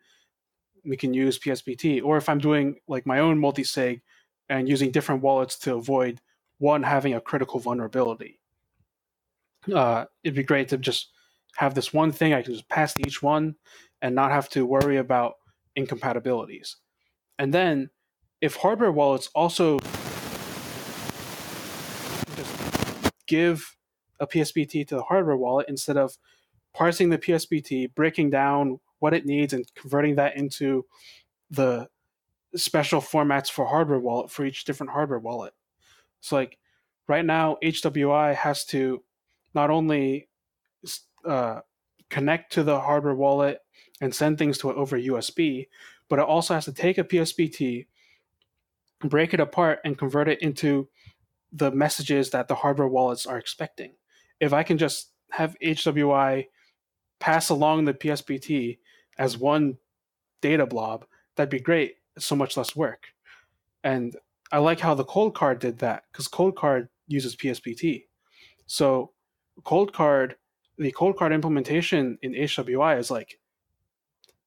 we 0.83 0.97
can 0.97 1.13
use 1.13 1.39
PSBT. 1.39 2.03
Or 2.03 2.17
if 2.17 2.27
I'm 2.27 2.39
doing 2.39 2.77
like 2.87 3.05
my 3.05 3.19
own 3.19 3.39
multi-sig 3.39 4.01
and 4.49 4.67
using 4.67 4.91
different 4.91 5.21
wallets 5.21 5.57
to 5.59 5.75
avoid 5.75 6.19
one 6.57 6.83
having 6.83 7.13
a 7.13 7.21
critical 7.21 7.59
vulnerability, 7.59 8.39
uh, 9.73 10.05
it'd 10.23 10.35
be 10.35 10.43
great 10.43 10.69
to 10.69 10.77
just 10.77 11.09
have 11.57 11.75
this 11.75 11.93
one 11.93 12.11
thing 12.11 12.33
I 12.33 12.41
can 12.41 12.53
just 12.53 12.69
pass 12.69 12.93
to 12.95 13.05
each 13.05 13.21
one 13.21 13.55
and 14.01 14.15
not 14.15 14.31
have 14.31 14.49
to 14.49 14.65
worry 14.65 14.97
about 14.97 15.35
incompatibilities. 15.75 16.77
And 17.37 17.53
then 17.53 17.89
if 18.41 18.55
hardware 18.57 18.91
wallets 18.91 19.29
also 19.33 19.79
just 22.35 23.13
give 23.27 23.75
a 24.19 24.27
PSBT 24.27 24.87
to 24.87 24.95
the 24.95 25.03
hardware 25.03 25.37
wallet 25.37 25.67
instead 25.69 25.97
of 25.97 26.17
parsing 26.73 27.09
the 27.09 27.17
PSBT, 27.17 27.93
breaking 27.93 28.29
down 28.29 28.79
what 28.99 29.13
it 29.13 29.25
needs, 29.25 29.53
and 29.53 29.65
converting 29.75 30.15
that 30.15 30.35
into 30.35 30.85
the 31.49 31.87
special 32.55 33.01
formats 33.01 33.49
for 33.49 33.65
hardware 33.65 33.99
wallet 33.99 34.31
for 34.31 34.45
each 34.45 34.65
different 34.65 34.91
hardware 34.91 35.19
wallet. 35.19 35.53
So, 36.21 36.35
like 36.35 36.57
right 37.07 37.25
now, 37.25 37.57
HWI 37.63 38.35
has 38.35 38.65
to 38.65 39.03
not 39.53 39.69
only 39.69 40.29
uh, 41.25 41.61
connect 42.09 42.53
to 42.53 42.63
the 42.63 42.79
hardware 42.79 43.15
wallet 43.15 43.59
and 44.01 44.13
send 44.13 44.37
things 44.37 44.57
to 44.59 44.69
it 44.69 44.77
over 44.77 44.99
USB, 44.99 45.67
but 46.09 46.19
it 46.19 46.25
also 46.25 46.53
has 46.53 46.65
to 46.65 46.73
take 46.73 46.97
a 46.97 47.03
PSBT, 47.03 47.87
break 48.99 49.33
it 49.33 49.39
apart, 49.39 49.79
and 49.85 49.97
convert 49.97 50.27
it 50.27 50.41
into 50.41 50.87
the 51.51 51.71
messages 51.71 52.29
that 52.31 52.47
the 52.47 52.55
hardware 52.55 52.87
wallets 52.87 53.25
are 53.25 53.37
expecting. 53.37 53.93
If 54.39 54.53
I 54.53 54.63
can 54.63 54.77
just 54.77 55.11
have 55.31 55.55
HWI 55.63 56.47
pass 57.19 57.49
along 57.49 57.85
the 57.85 57.93
PSBT 57.93 58.79
as 59.17 59.37
one 59.37 59.77
data 60.41 60.65
blob, 60.65 61.05
that'd 61.35 61.49
be 61.49 61.59
great. 61.59 61.95
It's 62.15 62.25
so 62.25 62.35
much 62.35 62.57
less 62.57 62.75
work. 62.75 63.07
And 63.83 64.15
I 64.51 64.59
like 64.59 64.79
how 64.79 64.93
the 64.93 65.05
Coldcard 65.05 65.59
did 65.59 65.79
that 65.79 66.03
because 66.11 66.27
Coldcard 66.27 66.89
uses 67.07 67.35
PSBT. 67.35 68.03
So 68.65 69.12
Coldcard, 69.61 70.35
the 70.77 70.91
Coldcard 70.91 71.33
implementation 71.33 72.17
in 72.21 72.33
HWI 72.33 72.97
is 72.99 73.11
like 73.11 73.39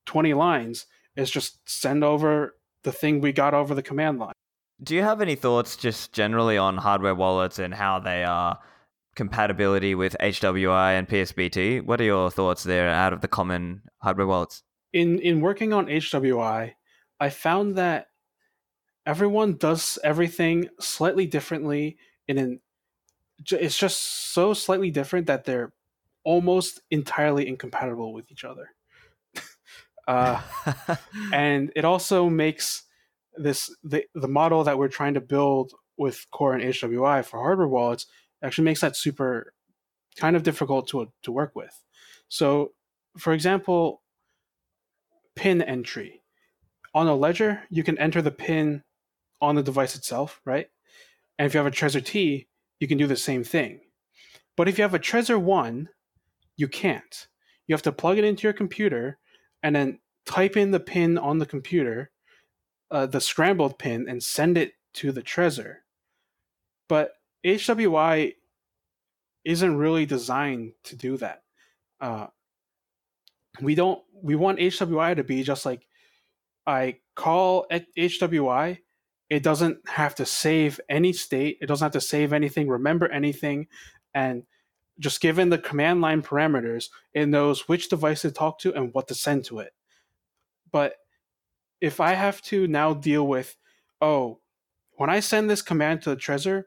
20 0.07 0.35
lines. 0.35 0.87
Is 1.15 1.31
just 1.31 1.59
send 1.65 2.05
over 2.05 2.57
the 2.83 2.93
thing 2.93 3.23
we 3.23 3.33
got 3.33 3.55
over 3.55 3.75
the 3.75 3.83
command 3.83 4.19
line. 4.19 4.35
Do 4.83 4.95
you 4.95 5.03
have 5.03 5.23
any 5.23 5.35
thoughts 5.35 5.77
just 5.77 6.13
generally 6.13 6.59
on 6.59 6.77
hardware 6.77 7.15
wallets 7.15 7.59
and 7.59 7.73
how 7.73 7.99
they 7.99 8.23
are 8.23 8.59
compatibility 9.15 9.95
with 9.95 10.15
HWI 10.21 10.99
and 10.99 11.09
PSBT? 11.09 11.83
What 11.83 12.03
are 12.03 12.05
your 12.05 12.31
thoughts 12.31 12.65
there 12.65 12.91
out 12.91 13.15
of 13.15 13.23
the 13.23 13.29
common 13.29 13.81
hardware 14.03 14.27
wallets? 14.27 14.63
In 14.93 15.19
in 15.21 15.41
working 15.41 15.73
on 15.73 15.87
HWI, 15.87 16.75
I 17.19 17.31
found 17.31 17.77
that 17.77 18.09
everyone 19.07 19.57
does 19.57 19.99
everything 20.05 20.69
slightly 20.79 21.27
differently 21.27 21.97
in 22.29 22.37
an 22.39 22.61
it's 23.51 23.79
just 23.79 24.33
so 24.33 24.55
slightly 24.55 24.91
different 24.91 25.27
that 25.27 25.45
they're 25.45 25.73
almost 26.25 26.81
entirely 26.91 27.47
incompatible 27.47 28.13
with 28.13 28.31
each 28.31 28.45
other. 28.45 28.71
uh, 30.09 30.41
and 31.33 31.73
it 31.77 31.85
also 31.85 32.29
makes 32.29 32.83
this 33.37 33.75
the 33.85 34.05
the 34.15 34.29
model 34.29 34.65
that 34.65 34.79
we're 34.79 34.89
trying 34.89 35.15
to 35.15 35.21
build 35.21 35.73
with 35.97 36.27
core 36.31 36.55
and 36.55 36.63
HWI 36.63 37.25
for 37.25 37.39
hardware 37.39 37.69
wallets 37.69 38.07
actually 38.43 38.65
makes 38.65 38.81
that 38.81 38.97
super 38.97 39.53
kind 40.19 40.37
of 40.37 40.43
difficult 40.43 40.89
to 40.89 41.13
to 41.23 41.33
work 41.33 41.55
with. 41.55 41.83
So, 42.29 42.73
for 43.19 43.33
example, 43.33 44.03
pin 45.35 45.63
entry 45.63 46.23
on 46.95 47.07
a 47.07 47.15
ledger, 47.15 47.63
you 47.71 47.85
can 47.85 47.99
enter 47.99 48.23
the 48.23 48.31
pin 48.31 48.83
on 49.41 49.55
the 49.55 49.63
device 49.63 49.95
itself, 49.95 50.41
right? 50.45 50.67
And 51.39 51.47
if 51.47 51.55
you 51.55 51.59
have 51.59 51.67
a 51.67 51.71
Trezor 51.71 52.05
T, 52.05 52.49
you 52.81 52.89
can 52.89 52.99
do 52.99 53.07
the 53.07 53.17
same 53.17 53.45
thing. 53.45 53.81
But 54.57 54.69
if 54.69 54.79
you 54.79 54.83
have 54.83 54.95
a 54.95 54.99
Trezor 54.99 55.41
One, 55.41 55.89
you 56.57 56.69
can't. 56.69 57.27
You 57.67 57.75
have 57.75 57.83
to 57.83 57.93
plug 57.93 58.19
it 58.19 58.25
into 58.25 58.45
your 58.45 58.53
computer 58.53 59.19
and 59.63 59.75
then 59.75 59.99
type 60.25 60.57
in 60.57 60.71
the 60.71 60.81
pin 60.81 61.19
on 61.19 61.39
the 61.39 61.47
computer 61.47 62.11
uh, 62.91 63.07
the 63.07 63.21
scrambled 63.21 63.79
pin 63.79 64.09
and 64.09 64.23
send 64.23 64.57
it 64.57 64.73
to 64.95 65.13
the 65.13 65.23
Trezor. 65.23 65.77
But 66.89 67.13
HWI 67.45 68.35
isn't 69.45 69.77
really 69.77 70.07
designed 70.07 70.73
to 70.85 70.97
do 70.97 71.17
that. 71.19 71.43
Uh, 72.01 72.27
we 73.61 73.75
don't. 73.75 74.03
We 74.23 74.35
want 74.35 74.59
HWI 74.59 75.17
to 75.17 75.25
be 75.25 75.43
just 75.43 75.65
like 75.67 75.87
I 76.67 76.99
call 77.15 77.67
HWI. 77.71 78.79
It 79.29 79.43
doesn't 79.43 79.89
have 79.89 80.15
to 80.17 80.27
save 80.27 80.81
any 80.89 81.13
state. 81.13 81.59
It 81.61 81.67
doesn't 81.67 81.85
have 81.85 81.93
to 81.93 82.01
save 82.01 82.33
anything, 82.33 82.69
remember 82.69 83.09
anything, 83.09 83.67
and 84.15 84.45
just 84.99 85.21
given 85.21 85.51
the 85.51 85.59
command 85.59 86.01
line 86.01 86.23
parameters, 86.23 86.89
it 87.13 87.27
knows 87.27 87.69
which 87.69 87.89
device 87.89 88.23
to 88.23 88.31
talk 88.31 88.59
to 88.61 88.73
and 88.75 88.95
what 88.95 89.09
to 89.09 89.15
send 89.15 89.45
to 89.47 89.59
it. 89.59 89.73
But 90.73 90.95
if 91.81 92.01
I 92.01 92.15
have 92.15 92.41
to 92.43 92.67
now 92.67 92.95
deal 92.95 93.27
with, 93.27 93.57
oh, 94.01 94.41
when 94.93 95.11
I 95.11 95.21
send 95.21 95.51
this 95.51 95.63
command 95.63 96.03
to 96.03 96.11
the 96.11 96.17
Trezor, 96.17 96.65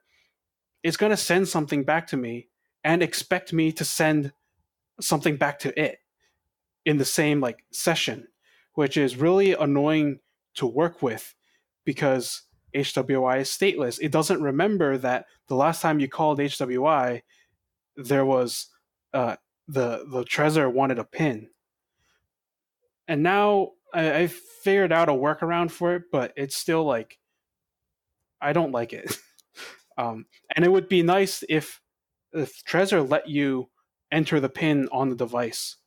it's 0.84 0.98
going 0.98 1.10
to 1.10 1.18
send 1.18 1.48
something 1.48 1.84
back 1.84 2.08
to 2.08 2.18
me 2.18 2.50
and 2.84 3.02
expect 3.02 3.52
me 3.52 3.72
to 3.74 3.84
send 3.84 4.32
something 5.02 5.38
back 5.38 5.60
to 5.60 5.80
it 5.80 6.00
in 6.86 6.98
the 6.98 7.06
same 7.06 7.40
like 7.40 7.64
session, 7.72 8.28
which 8.74 8.96
is 8.96 9.18
really 9.18 9.54
annoying 9.54 10.20
to 10.56 10.66
work 10.68 11.02
with 11.02 11.36
because 11.86 12.44
HWI 12.76 13.42
is 13.42 13.50
stateless. 13.50 14.00
It 14.02 14.12
doesn't 14.12 14.42
remember 14.42 14.98
that 14.98 15.26
the 15.48 15.56
last 15.56 15.82
time 15.82 16.00
you 16.00 16.08
called 16.08 16.40
HWI, 16.40 17.22
there 17.96 18.26
was 18.26 18.68
uh, 19.14 19.36
the 19.68 20.06
the 20.10 20.24
Trezor 20.24 20.72
wanted 20.72 21.00
a 21.00 21.04
pin, 21.04 21.50
and 23.08 23.24
now 23.24 23.72
I, 23.94 24.14
I 24.14 24.28
figured 24.28 24.92
out 24.92 25.10
a 25.10 25.14
workaround 25.14 25.72
for 25.72 25.96
it, 25.96 26.04
but 26.12 26.34
it's 26.36 26.56
still 26.56 26.84
like 26.84 27.18
I 28.42 28.54
don't 28.54 28.72
like 28.72 28.94
it. 28.94 29.18
um, 29.98 30.26
and 30.56 30.64
it 30.64 30.72
would 30.72 30.88
be 30.88 31.04
nice 31.04 31.44
if 31.50 31.82
if 32.34 32.64
Trezor 32.64 33.08
let 33.10 33.28
you 33.28 33.70
enter 34.12 34.40
the 34.40 34.50
pin 34.50 34.88
on 34.92 35.10
the 35.10 35.16
device. 35.16 35.78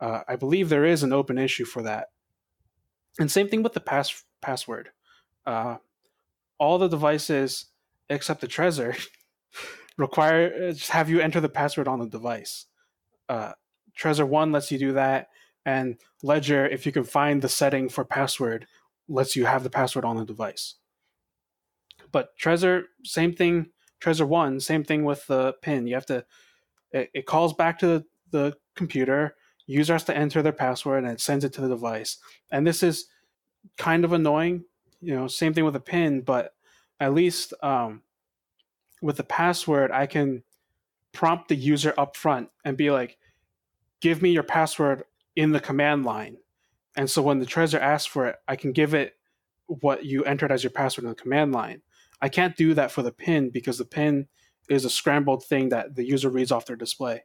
Uh, 0.00 0.22
I 0.28 0.36
believe 0.36 0.68
there 0.68 0.84
is 0.84 1.02
an 1.02 1.12
open 1.12 1.38
issue 1.38 1.64
for 1.64 1.82
that. 1.82 2.08
And 3.18 3.30
same 3.30 3.48
thing 3.48 3.62
with 3.62 3.72
the 3.72 3.80
pass 3.80 4.24
password. 4.40 4.90
Uh, 5.46 5.76
all 6.62 6.78
the 6.78 6.86
devices 6.86 7.66
except 8.08 8.40
the 8.40 8.46
Trezor 8.46 8.96
require 9.98 10.70
just 10.72 10.90
have 10.90 11.10
you 11.10 11.18
enter 11.18 11.40
the 11.40 11.48
password 11.48 11.88
on 11.88 11.98
the 11.98 12.06
device. 12.06 12.66
Uh, 13.28 13.52
Trezor 13.98 14.28
one 14.28 14.52
lets 14.52 14.70
you 14.70 14.78
do 14.78 14.92
that 14.92 15.26
and 15.66 15.96
Ledger, 16.22 16.64
if 16.66 16.86
you 16.86 16.92
can 16.92 17.02
find 17.02 17.42
the 17.42 17.48
setting 17.48 17.88
for 17.88 18.04
password, 18.04 18.68
lets 19.08 19.34
you 19.34 19.44
have 19.44 19.64
the 19.64 19.70
password 19.70 20.04
on 20.04 20.16
the 20.16 20.24
device. 20.24 20.76
But 22.12 22.28
Trezor, 22.40 22.84
same 23.02 23.32
thing. 23.32 23.70
Trezor 24.00 24.28
one, 24.28 24.60
same 24.60 24.84
thing 24.84 25.04
with 25.04 25.26
the 25.26 25.54
pin. 25.62 25.88
You 25.88 25.94
have 25.94 26.06
to. 26.06 26.24
It, 26.92 27.10
it 27.12 27.26
calls 27.26 27.54
back 27.54 27.80
to 27.80 27.86
the, 27.86 28.04
the 28.30 28.56
computer. 28.76 29.34
User 29.66 29.94
has 29.94 30.04
to 30.04 30.16
enter 30.16 30.42
their 30.42 30.52
password 30.52 31.02
and 31.02 31.12
it 31.12 31.20
sends 31.20 31.44
it 31.44 31.52
to 31.54 31.60
the 31.60 31.68
device. 31.68 32.18
And 32.52 32.64
this 32.64 32.84
is 32.84 33.06
kind 33.78 34.04
of 34.04 34.12
annoying. 34.12 34.64
You 35.02 35.14
know, 35.14 35.26
same 35.26 35.52
thing 35.52 35.64
with 35.64 35.76
a 35.76 35.80
pin, 35.80 36.22
but 36.22 36.54
at 36.98 37.12
least 37.12 37.52
um, 37.62 38.02
with 39.02 39.16
the 39.16 39.24
password, 39.24 39.90
I 39.90 40.06
can 40.06 40.42
prompt 41.12 41.48
the 41.48 41.56
user 41.56 41.92
up 41.98 42.16
front 42.16 42.48
and 42.64 42.76
be 42.76 42.90
like, 42.90 43.18
"Give 44.00 44.22
me 44.22 44.30
your 44.30 44.44
password 44.44 45.04
in 45.36 45.52
the 45.52 45.60
command 45.60 46.04
line. 46.04 46.36
And 46.96 47.08
so 47.08 47.22
when 47.22 47.38
the 47.38 47.46
Trezor 47.46 47.80
asks 47.80 48.06
for 48.06 48.26
it, 48.26 48.36
I 48.46 48.56
can 48.56 48.72
give 48.72 48.94
it 48.94 49.14
what 49.66 50.04
you 50.04 50.24
entered 50.24 50.52
as 50.52 50.62
your 50.62 50.70
password 50.70 51.04
in 51.04 51.10
the 51.10 51.16
command 51.16 51.52
line. 51.52 51.82
I 52.20 52.28
can't 52.28 52.56
do 52.56 52.74
that 52.74 52.90
for 52.90 53.02
the 53.02 53.12
pin 53.12 53.50
because 53.50 53.78
the 53.78 53.84
pin 53.84 54.28
is 54.68 54.84
a 54.84 54.90
scrambled 54.90 55.44
thing 55.44 55.70
that 55.70 55.96
the 55.96 56.04
user 56.04 56.28
reads 56.28 56.52
off 56.52 56.66
their 56.66 56.76
display. 56.76 57.24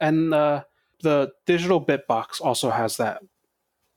And 0.00 0.32
uh, 0.32 0.64
the 1.02 1.32
digital 1.46 1.84
bitbox 1.84 2.40
also 2.40 2.70
has 2.70 2.96
that 2.96 3.22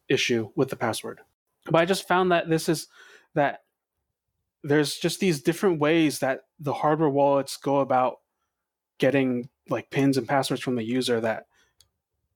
issue 0.09 0.49
with 0.55 0.69
the 0.69 0.75
password. 0.75 1.21
But 1.65 1.75
I 1.75 1.85
just 1.85 2.07
found 2.07 2.31
that 2.31 2.49
this 2.49 2.67
is 2.67 2.87
that 3.35 3.61
there's 4.63 4.97
just 4.97 5.19
these 5.19 5.41
different 5.41 5.79
ways 5.79 6.19
that 6.19 6.41
the 6.59 6.73
hardware 6.73 7.09
wallets 7.09 7.57
go 7.57 7.79
about 7.79 8.17
getting 8.97 9.49
like 9.69 9.89
pins 9.89 10.17
and 10.17 10.27
passwords 10.27 10.61
from 10.61 10.75
the 10.75 10.83
user 10.83 11.19
that 11.19 11.45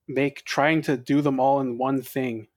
make 0.07 0.43
trying 0.45 0.81
to 0.81 0.97
do 0.97 1.21
them 1.21 1.39
all 1.39 1.59
in 1.59 1.77
one 1.77 2.01
thing 2.01 2.47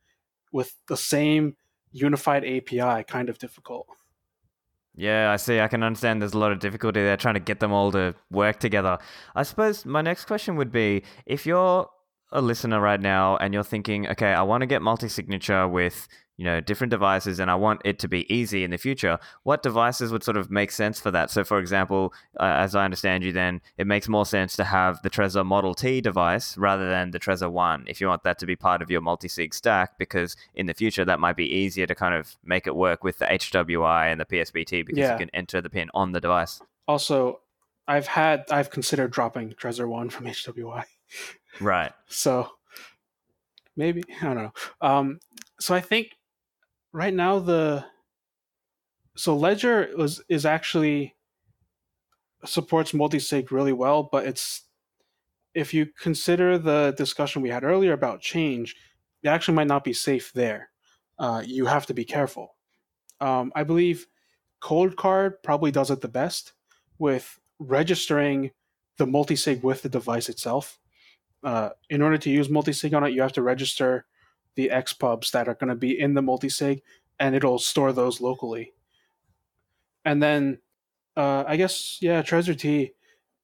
with 0.52 0.76
the 0.88 0.96
same 0.96 1.56
unified 1.92 2.44
API 2.44 3.04
kind 3.04 3.28
of 3.28 3.38
difficult. 3.38 3.86
Yeah, 4.96 5.30
I 5.30 5.36
see. 5.36 5.60
I 5.60 5.68
can 5.68 5.82
understand 5.82 6.20
there's 6.20 6.34
a 6.34 6.38
lot 6.38 6.50
of 6.50 6.58
difficulty 6.58 7.00
there 7.00 7.16
trying 7.16 7.34
to 7.34 7.40
get 7.40 7.60
them 7.60 7.72
all 7.72 7.92
to 7.92 8.14
work 8.30 8.58
together. 8.58 8.98
I 9.36 9.44
suppose 9.44 9.86
my 9.86 10.02
next 10.02 10.24
question 10.24 10.56
would 10.56 10.72
be 10.72 11.04
if 11.24 11.46
you're 11.46 11.88
a 12.30 12.42
listener 12.42 12.80
right 12.80 13.00
now 13.00 13.36
and 13.38 13.54
you're 13.54 13.64
thinking, 13.64 14.08
okay, 14.08 14.32
I 14.32 14.42
want 14.42 14.62
to 14.62 14.66
get 14.66 14.82
multi 14.82 15.08
signature 15.08 15.66
with 15.66 16.08
you 16.38 16.44
know 16.44 16.60
different 16.60 16.90
devices 16.90 17.40
and 17.40 17.50
i 17.50 17.54
want 17.54 17.82
it 17.84 17.98
to 17.98 18.08
be 18.08 18.32
easy 18.32 18.64
in 18.64 18.70
the 18.70 18.78
future 18.78 19.18
what 19.42 19.62
devices 19.62 20.10
would 20.10 20.22
sort 20.22 20.36
of 20.36 20.50
make 20.50 20.70
sense 20.70 21.00
for 21.00 21.10
that? 21.10 21.30
So 21.30 21.44
for 21.44 21.58
example 21.58 22.14
uh, 22.40 22.44
as 22.44 22.74
i 22.74 22.84
understand 22.84 23.24
you 23.24 23.32
then 23.32 23.60
it 23.76 23.86
makes 23.86 24.08
more 24.08 24.24
sense 24.24 24.56
to 24.56 24.64
have 24.64 25.02
the 25.02 25.10
trezor 25.10 25.44
model 25.44 25.74
t 25.74 26.00
device 26.00 26.56
rather 26.56 26.88
than 26.88 27.10
the 27.10 27.18
trezor 27.18 27.50
1 27.50 27.84
if 27.88 28.00
you 28.00 28.06
want 28.06 28.22
that 28.22 28.38
to 28.38 28.46
be 28.46 28.56
part 28.56 28.80
of 28.80 28.90
your 28.90 29.00
multi-sig 29.00 29.52
stack 29.52 29.98
because 29.98 30.36
in 30.54 30.66
the 30.66 30.74
future 30.74 31.04
that 31.04 31.20
might 31.20 31.36
be 31.36 31.46
easier 31.46 31.86
to 31.86 31.94
kind 31.94 32.14
of 32.14 32.36
make 32.44 32.66
it 32.66 32.76
work 32.76 33.04
with 33.04 33.18
the 33.18 33.26
hwi 33.26 34.06
and 34.06 34.20
the 34.20 34.24
psbt 34.24 34.86
because 34.86 34.98
yeah. 34.98 35.12
you 35.12 35.18
can 35.18 35.30
enter 35.34 35.60
the 35.60 35.70
pin 35.70 35.90
on 35.92 36.12
the 36.12 36.20
device. 36.20 36.62
Also 36.86 37.40
i've 37.88 38.06
had 38.06 38.44
i've 38.50 38.70
considered 38.70 39.10
dropping 39.10 39.52
trezor 39.54 39.88
1 39.88 40.10
from 40.10 40.26
hwi 40.26 40.84
right 41.60 41.92
so 42.06 42.48
maybe 43.76 44.02
i 44.20 44.24
don't 44.24 44.36
know 44.36 44.52
um, 44.80 45.18
so 45.60 45.74
i 45.74 45.80
think 45.80 46.12
right 46.92 47.14
now 47.14 47.38
the 47.38 47.84
so 49.18 49.36
Ledger 49.36 49.90
was 49.96 50.22
is 50.28 50.46
actually 50.46 51.16
supports 52.44 52.94
multi-sig 52.94 53.50
really 53.50 53.72
well, 53.72 54.04
but 54.04 54.24
it's 54.24 54.62
if 55.54 55.74
you 55.74 55.86
consider 56.00 56.56
the 56.56 56.94
discussion 56.96 57.42
we 57.42 57.50
had 57.50 57.64
earlier 57.64 57.92
about 57.92 58.20
change, 58.20 58.76
it 59.24 59.28
actually 59.28 59.54
might 59.54 59.66
not 59.66 59.82
be 59.82 59.92
safe 59.92 60.32
there. 60.32 60.70
Uh, 61.18 61.42
you 61.44 61.66
have 61.66 61.84
to 61.86 61.94
be 61.94 62.04
careful. 62.04 62.54
Um, 63.20 63.50
I 63.56 63.64
believe 63.64 64.06
Coldcard 64.62 65.42
probably 65.42 65.72
does 65.72 65.90
it 65.90 66.00
the 66.00 66.06
best 66.06 66.52
with 66.98 67.40
registering 67.58 68.52
the 68.98 69.06
multi-sig 69.06 69.64
with 69.64 69.82
the 69.82 69.88
device 69.88 70.28
itself. 70.28 70.78
Uh, 71.42 71.70
in 71.88 72.02
order 72.02 72.18
to 72.18 72.30
use 72.30 72.50
multi-sig 72.50 72.94
on 72.94 73.04
it, 73.04 73.12
you 73.12 73.22
have 73.22 73.32
to 73.32 73.42
register 73.42 74.06
the 74.56 74.70
XPubs 74.72 75.30
that 75.30 75.48
are 75.48 75.54
going 75.54 75.68
to 75.68 75.76
be 75.76 75.98
in 75.98 76.14
the 76.14 76.20
multisig, 76.20 76.82
and 77.20 77.34
it'll 77.34 77.58
store 77.58 77.92
those 77.92 78.20
locally. 78.20 78.72
And 80.04 80.22
then, 80.22 80.58
uh, 81.16 81.44
I 81.46 81.56
guess, 81.56 81.98
yeah, 82.00 82.22
Trezor 82.22 82.58
T, 82.58 82.92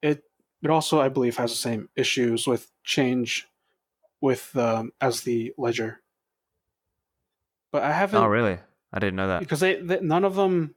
it 0.03 0.25
it 0.63 0.71
also 0.71 1.01
I 1.01 1.09
believe 1.09 1.37
has 1.37 1.51
the 1.51 1.57
same 1.57 1.89
issues 1.95 2.47
with 2.47 2.71
change 2.83 3.47
with 4.21 4.57
um, 4.57 4.93
as 5.01 5.21
the 5.21 5.53
ledger. 5.59 6.01
But 7.71 7.83
I 7.83 7.93
haven't. 7.93 8.23
Oh, 8.23 8.27
really? 8.27 8.59
I 8.93 8.99
didn't 8.99 9.17
know 9.17 9.29
that 9.29 9.41
because 9.41 9.61
they, 9.61 9.81
they 9.81 10.01
none 10.01 10.25
of 10.25 10.37
them, 10.37 10.75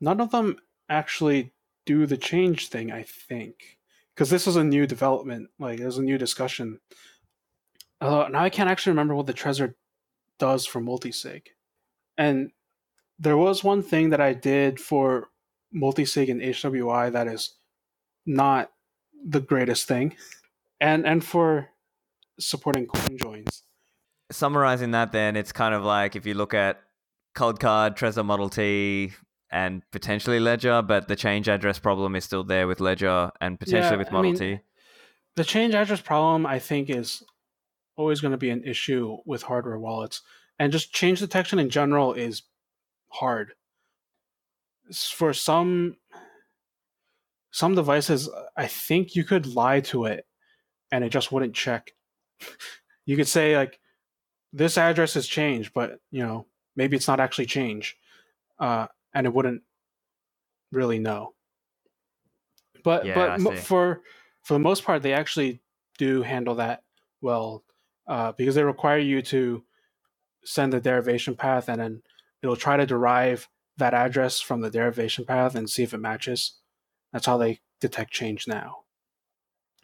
none 0.00 0.20
of 0.20 0.30
them 0.30 0.56
actually 0.88 1.52
do 1.86 2.06
the 2.06 2.16
change 2.16 2.68
thing. 2.68 2.90
I 2.90 3.02
think 3.02 3.78
because 4.14 4.30
this 4.30 4.46
is 4.46 4.56
a 4.56 4.64
new 4.64 4.86
development, 4.86 5.50
like 5.58 5.78
there's 5.78 5.98
a 5.98 6.02
new 6.02 6.18
discussion 6.18 6.78
uh, 8.02 8.26
now 8.28 8.42
I 8.42 8.50
can't 8.50 8.68
actually 8.68 8.90
remember 8.90 9.14
what 9.14 9.26
the 9.26 9.32
Trezor 9.32 9.74
does 10.40 10.66
for 10.66 10.80
multisig. 10.80 11.46
And 12.18 12.50
there 13.16 13.36
was 13.36 13.62
one 13.62 13.80
thing 13.80 14.10
that 14.10 14.20
I 14.20 14.34
did 14.34 14.80
for 14.80 15.28
multisig 15.74 16.28
and 16.28 16.40
HWI 16.40 17.12
that 17.12 17.28
is 17.28 17.54
not 18.26 18.72
the 19.24 19.40
greatest 19.40 19.86
thing. 19.86 20.16
And 20.80 21.06
and 21.06 21.24
for 21.24 21.68
supporting 22.40 22.86
coin 22.86 23.16
joins. 23.16 23.62
Summarizing 24.32 24.90
that 24.90 25.12
then, 25.12 25.36
it's 25.36 25.52
kind 25.52 25.72
of 25.72 25.84
like 25.84 26.16
if 26.16 26.26
you 26.26 26.34
look 26.34 26.54
at 26.54 26.80
Coldcard, 27.36 27.96
Trezor 27.96 28.24
Model 28.24 28.48
T, 28.48 29.12
and 29.52 29.82
potentially 29.92 30.40
Ledger, 30.40 30.80
but 30.80 31.08
the 31.08 31.14
change 31.14 31.48
address 31.48 31.78
problem 31.78 32.16
is 32.16 32.24
still 32.24 32.42
there 32.42 32.66
with 32.66 32.80
Ledger 32.80 33.30
and 33.40 33.60
potentially 33.60 33.92
yeah, 33.92 33.96
with 33.98 34.10
Model 34.10 34.30
I 34.30 34.32
mean, 34.32 34.56
T. 34.56 34.60
The 35.36 35.44
change 35.44 35.74
address 35.74 36.00
problem, 36.00 36.46
I 36.46 36.58
think, 36.58 36.88
is 36.88 37.22
always 37.96 38.20
going 38.20 38.32
to 38.32 38.38
be 38.38 38.50
an 38.50 38.64
issue 38.64 39.18
with 39.26 39.42
hardware 39.42 39.78
wallets. 39.78 40.22
And 40.58 40.72
just 40.72 40.92
change 40.92 41.20
detection 41.20 41.58
in 41.58 41.68
general 41.68 42.14
is 42.14 42.42
hard. 43.08 43.52
For 44.90 45.32
some 45.32 45.96
some 47.50 47.74
devices, 47.74 48.30
I 48.56 48.66
think 48.66 49.14
you 49.14 49.24
could 49.24 49.46
lie 49.46 49.80
to 49.80 50.06
it 50.06 50.26
and 50.90 51.04
it 51.04 51.10
just 51.10 51.30
wouldn't 51.30 51.54
check. 51.54 51.92
you 53.04 53.16
could 53.16 53.28
say 53.28 53.56
like 53.56 53.78
this 54.52 54.78
address 54.78 55.14
has 55.14 55.26
changed, 55.26 55.72
but 55.74 56.00
you 56.10 56.22
know, 56.22 56.46
maybe 56.74 56.96
it's 56.96 57.08
not 57.08 57.20
actually 57.20 57.46
changed. 57.46 57.96
Uh, 58.58 58.86
and 59.14 59.26
it 59.26 59.32
wouldn't 59.32 59.62
really 60.70 60.98
know. 60.98 61.34
But 62.84 63.04
yeah, 63.04 63.36
but 63.38 63.58
for 63.58 64.02
for 64.42 64.54
the 64.54 64.60
most 64.60 64.84
part, 64.84 65.02
they 65.02 65.12
actually 65.12 65.60
do 65.98 66.22
handle 66.22 66.56
that 66.56 66.82
well 67.20 67.64
uh, 68.08 68.32
because 68.32 68.54
they 68.54 68.64
require 68.64 68.98
you 68.98 69.22
to 69.22 69.64
send 70.44 70.72
the 70.72 70.80
derivation 70.80 71.36
path 71.36 71.68
and 71.68 71.80
then 71.80 72.02
it'll 72.42 72.56
try 72.56 72.76
to 72.76 72.86
derive 72.86 73.48
that 73.76 73.94
address 73.94 74.40
from 74.40 74.60
the 74.60 74.70
derivation 74.70 75.24
path 75.24 75.54
and 75.54 75.70
see 75.70 75.82
if 75.82 75.94
it 75.94 75.98
matches. 75.98 76.58
That's 77.12 77.26
how 77.26 77.36
they 77.36 77.60
detect 77.80 78.12
change 78.12 78.48
now. 78.48 78.78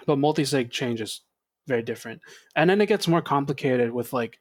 But 0.07 0.18
multisig 0.18 0.70
change 0.70 1.01
is 1.01 1.22
very 1.66 1.83
different. 1.83 2.20
And 2.57 2.68
then 2.68 2.81
it 2.81 2.87
gets 2.87 3.07
more 3.07 3.22
complicated 3.22 3.93
with 3.93 4.12
like 4.12 4.39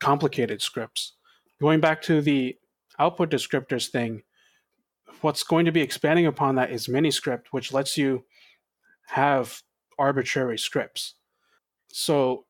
complicated 0.00 0.62
scripts. 0.62 1.12
Going 1.60 1.80
back 1.80 2.02
to 2.02 2.20
the 2.20 2.56
output 2.98 3.30
descriptors 3.30 3.88
thing, 3.90 4.22
what's 5.20 5.42
going 5.42 5.64
to 5.64 5.72
be 5.72 5.80
expanding 5.80 6.26
upon 6.26 6.56
that 6.56 6.70
is 6.70 6.86
Miniscript, 6.86 7.46
which 7.50 7.72
lets 7.72 7.96
you 7.96 8.24
have 9.06 9.62
arbitrary 9.98 10.58
scripts. 10.58 11.14
So 11.92 12.46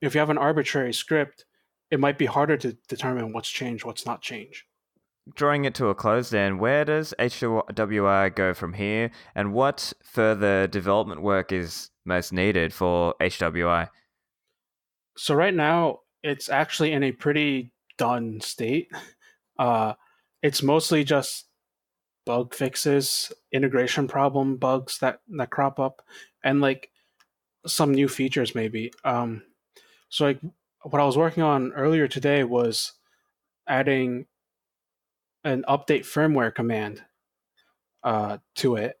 if 0.00 0.14
you 0.14 0.20
have 0.20 0.30
an 0.30 0.38
arbitrary 0.38 0.92
script, 0.92 1.44
it 1.90 2.00
might 2.00 2.18
be 2.18 2.26
harder 2.26 2.56
to 2.58 2.76
determine 2.88 3.32
what's 3.32 3.48
changed, 3.48 3.84
what's 3.84 4.06
not 4.06 4.22
changed. 4.22 4.64
Drawing 5.34 5.64
it 5.64 5.74
to 5.76 5.88
a 5.88 5.94
close, 5.94 6.30
then, 6.30 6.58
where 6.58 6.84
does 6.84 7.12
HWI 7.18 8.34
go 8.34 8.54
from 8.54 8.74
here, 8.74 9.10
and 9.34 9.52
what 9.52 9.92
further 10.04 10.68
development 10.68 11.20
work 11.20 11.50
is 11.50 11.90
most 12.04 12.32
needed 12.32 12.72
for 12.72 13.14
HWI? 13.20 13.88
So, 15.16 15.34
right 15.34 15.54
now, 15.54 16.00
it's 16.22 16.48
actually 16.48 16.92
in 16.92 17.02
a 17.02 17.10
pretty 17.10 17.72
done 17.98 18.40
state. 18.40 18.88
Uh, 19.58 19.94
it's 20.42 20.62
mostly 20.62 21.04
just 21.04 21.46
bug 22.24 22.54
fixes, 22.54 23.32
integration 23.52 24.08
problem 24.08 24.56
bugs 24.56 24.98
that, 24.98 25.20
that 25.28 25.50
crop 25.50 25.78
up, 25.78 26.02
and 26.44 26.60
like 26.60 26.90
some 27.66 27.92
new 27.92 28.08
features, 28.08 28.54
maybe. 28.54 28.92
Um, 29.04 29.42
so 30.08 30.26
like 30.26 30.40
what 30.82 31.00
I 31.00 31.04
was 31.04 31.16
working 31.16 31.42
on 31.42 31.72
earlier 31.72 32.08
today 32.08 32.44
was 32.44 32.92
adding 33.68 34.26
an 35.44 35.64
update 35.68 36.00
firmware 36.00 36.54
command 36.54 37.02
uh, 38.02 38.38
to 38.56 38.76
it, 38.76 38.98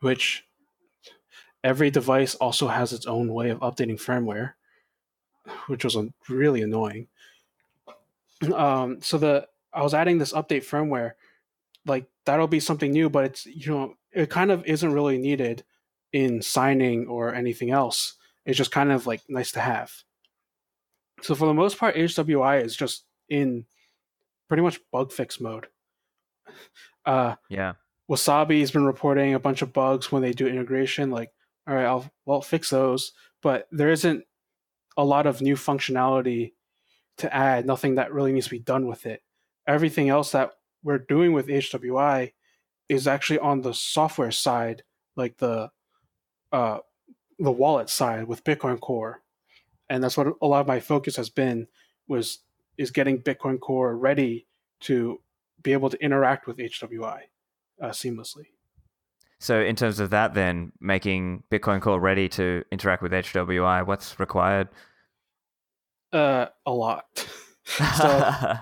which 0.00 0.44
every 1.62 1.90
device 1.90 2.34
also 2.36 2.68
has 2.68 2.92
its 2.92 3.06
own 3.06 3.32
way 3.32 3.50
of 3.50 3.60
updating 3.60 4.00
firmware, 4.00 4.52
which 5.66 5.84
was 5.84 5.96
really 6.28 6.62
annoying. 6.62 7.08
Um, 8.54 9.02
so 9.02 9.18
the 9.18 9.46
I 9.72 9.82
was 9.82 9.94
adding 9.94 10.18
this 10.18 10.32
update 10.32 10.64
firmware, 10.64 11.12
like 11.86 12.06
that'll 12.26 12.48
be 12.48 12.60
something 12.60 12.92
new, 12.92 13.08
but 13.08 13.24
it's 13.24 13.46
you 13.46 13.70
know 13.70 13.94
it 14.12 14.30
kind 14.30 14.50
of 14.50 14.64
isn't 14.66 14.92
really 14.92 15.18
needed 15.18 15.64
in 16.12 16.42
signing 16.42 17.06
or 17.06 17.34
anything 17.34 17.70
else. 17.70 18.14
It's 18.44 18.58
just 18.58 18.72
kind 18.72 18.90
of 18.90 19.06
like 19.06 19.22
nice 19.28 19.52
to 19.52 19.60
have. 19.60 19.92
So 21.22 21.34
for 21.34 21.46
the 21.46 21.54
most 21.54 21.78
part, 21.78 21.96
HWI 21.96 22.64
is 22.64 22.74
just 22.74 23.04
in 23.28 23.66
pretty 24.48 24.62
much 24.62 24.80
bug 24.90 25.12
fix 25.12 25.40
mode. 25.40 25.66
Uh, 27.04 27.36
yeah. 27.48 27.74
Wasabi's 28.10 28.70
been 28.72 28.84
reporting 28.84 29.34
a 29.34 29.38
bunch 29.38 29.62
of 29.62 29.72
bugs 29.72 30.10
when 30.10 30.22
they 30.22 30.32
do 30.32 30.48
integration. 30.48 31.10
Like, 31.10 31.30
all 31.68 31.74
right, 31.74 31.86
I'll 31.86 32.10
well 32.26 32.42
fix 32.42 32.70
those, 32.70 33.12
but 33.42 33.68
there 33.70 33.90
isn't 33.90 34.24
a 34.96 35.04
lot 35.04 35.26
of 35.26 35.40
new 35.40 35.54
functionality 35.54 36.52
to 37.18 37.32
add. 37.34 37.66
Nothing 37.66 37.94
that 37.94 38.12
really 38.12 38.32
needs 38.32 38.46
to 38.46 38.50
be 38.50 38.58
done 38.58 38.86
with 38.86 39.06
it. 39.06 39.22
Everything 39.66 40.08
else 40.08 40.32
that 40.32 40.52
we're 40.82 40.98
doing 40.98 41.32
with 41.32 41.46
HWI 41.46 42.32
is 42.88 43.06
actually 43.06 43.38
on 43.38 43.60
the 43.60 43.74
software 43.74 44.32
side, 44.32 44.82
like 45.16 45.38
the 45.38 45.70
uh, 46.52 46.78
the 47.38 47.52
wallet 47.52 47.88
side 47.88 48.26
with 48.26 48.44
Bitcoin 48.44 48.80
Core 48.80 49.22
and 49.90 50.02
that's 50.02 50.16
what 50.16 50.28
a 50.40 50.46
lot 50.46 50.60
of 50.60 50.66
my 50.66 50.80
focus 50.80 51.16
has 51.16 51.28
been 51.28 51.66
was 52.08 52.38
is 52.78 52.90
getting 52.90 53.20
Bitcoin 53.20 53.60
Core 53.60 53.94
ready 53.94 54.46
to 54.82 55.20
be 55.62 55.72
able 55.74 55.90
to 55.90 56.02
interact 56.02 56.46
with 56.46 56.56
HWI 56.56 57.22
uh, 57.82 57.88
seamlessly. 57.88 58.46
So, 59.40 59.60
in 59.60 59.74
terms 59.74 60.00
of 60.00 60.10
that, 60.10 60.34
then 60.34 60.72
making 60.80 61.42
Bitcoin 61.50 61.82
Core 61.82 61.98
ready 62.00 62.28
to 62.30 62.62
interact 62.70 63.02
with 63.02 63.12
HWI, 63.12 63.86
what's 63.86 64.18
required? 64.20 64.68
Uh, 66.12 66.46
a 66.64 66.72
lot. 66.72 67.26
so, 67.64 68.54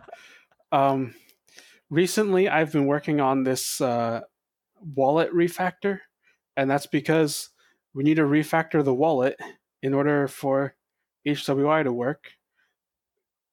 um, 0.72 1.14
recently 1.90 2.48
I've 2.48 2.72
been 2.72 2.86
working 2.86 3.20
on 3.20 3.44
this 3.44 3.80
uh, 3.80 4.22
wallet 4.94 5.32
refactor, 5.32 6.00
and 6.56 6.70
that's 6.70 6.86
because 6.86 7.50
we 7.94 8.04
need 8.04 8.16
to 8.16 8.22
refactor 8.22 8.84
the 8.84 8.94
wallet 8.94 9.38
in 9.82 9.94
order 9.94 10.28
for 10.28 10.74
HWI 11.26 11.84
to 11.84 11.92
work. 11.92 12.32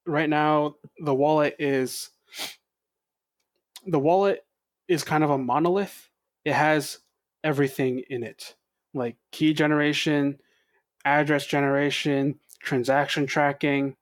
Right 0.05 0.29
now, 0.29 0.75
the 0.99 1.15
wallet 1.15 1.55
is 1.59 2.09
the 3.85 3.99
wallet 3.99 4.45
is 4.87 5.03
kind 5.03 5.23
of 5.23 5.29
a 5.29 5.37
monolith. 5.37 6.09
It 6.43 6.53
has 6.53 6.99
everything 7.43 8.03
in 8.09 8.23
it, 8.23 8.55
like 8.93 9.15
key 9.31 9.53
generation, 9.53 10.39
address 11.05 11.45
generation, 11.45 12.39
transaction 12.59 13.25
tracking, 13.25 13.95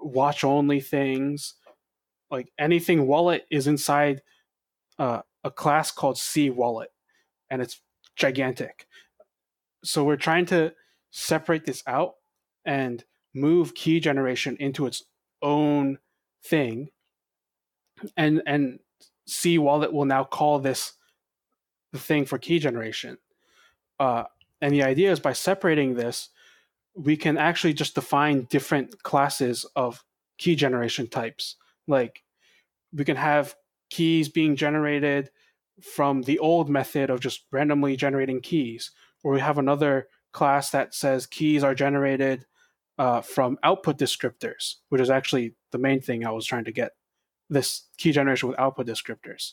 watch 0.00 0.44
only 0.44 0.80
things, 0.80 1.54
like 2.30 2.52
anything 2.58 3.06
wallet 3.06 3.46
is 3.50 3.66
inside 3.66 4.22
uh, 4.98 5.22
a 5.44 5.50
class 5.50 5.90
called 5.90 6.18
C 6.18 6.50
wallet, 6.50 6.92
and 7.50 7.62
it's 7.62 7.80
gigantic. 8.16 8.86
So 9.84 10.04
we're 10.04 10.16
trying 10.16 10.46
to 10.46 10.74
separate 11.10 11.64
this 11.64 11.82
out 11.86 12.14
and 12.64 13.04
move 13.34 13.74
key 13.74 14.00
generation 14.00 14.56
into 14.58 14.86
its 14.86 15.04
own 15.42 15.98
thing, 16.42 16.90
and 18.16 18.42
and 18.46 18.80
C 19.26 19.58
wallet 19.58 19.92
will 19.92 20.04
now 20.04 20.24
call 20.24 20.58
this 20.58 20.94
the 21.92 21.98
thing 21.98 22.24
for 22.24 22.38
key 22.38 22.58
generation. 22.58 23.18
Uh, 23.98 24.24
and 24.60 24.72
the 24.72 24.82
idea 24.82 25.12
is 25.12 25.20
by 25.20 25.32
separating 25.32 25.94
this, 25.94 26.30
we 26.94 27.16
can 27.16 27.38
actually 27.38 27.74
just 27.74 27.94
define 27.94 28.44
different 28.44 29.02
classes 29.02 29.64
of 29.76 30.04
key 30.38 30.54
generation 30.54 31.06
types 31.06 31.56
like 31.86 32.22
we 32.92 33.04
can 33.04 33.16
have 33.16 33.54
keys 33.90 34.28
being 34.28 34.56
generated 34.56 35.30
from 35.82 36.22
the 36.22 36.38
old 36.38 36.68
method 36.68 37.10
of 37.10 37.20
just 37.20 37.44
randomly 37.52 37.96
generating 37.96 38.40
keys, 38.40 38.90
or 39.22 39.32
we 39.32 39.40
have 39.40 39.58
another 39.58 40.08
class 40.32 40.70
that 40.70 40.94
says 40.94 41.26
keys 41.26 41.62
are 41.62 41.74
generated 41.74 42.46
uh, 42.98 43.20
from 43.20 43.58
output 43.62 43.98
descriptors, 43.98 44.76
which 44.88 45.00
is 45.00 45.10
actually 45.10 45.54
the 45.70 45.78
main 45.78 46.00
thing 46.00 46.24
I 46.24 46.30
was 46.30 46.46
trying 46.46 46.64
to 46.64 46.72
get 46.72 46.92
this 47.50 47.82
key 47.98 48.12
generation 48.12 48.48
with 48.48 48.58
output 48.58 48.86
descriptors. 48.86 49.52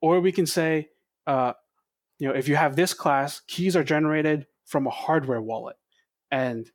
Or 0.00 0.20
we 0.20 0.32
can 0.32 0.46
say, 0.46 0.90
uh, 1.26 1.54
you 2.18 2.28
know, 2.28 2.34
if 2.34 2.48
you 2.48 2.56
have 2.56 2.76
this 2.76 2.92
class, 2.94 3.40
keys 3.46 3.76
are 3.76 3.84
generated 3.84 4.46
from 4.64 4.86
a 4.86 4.90
hardware 4.90 5.40
wallet. 5.40 5.76
And 6.30 6.70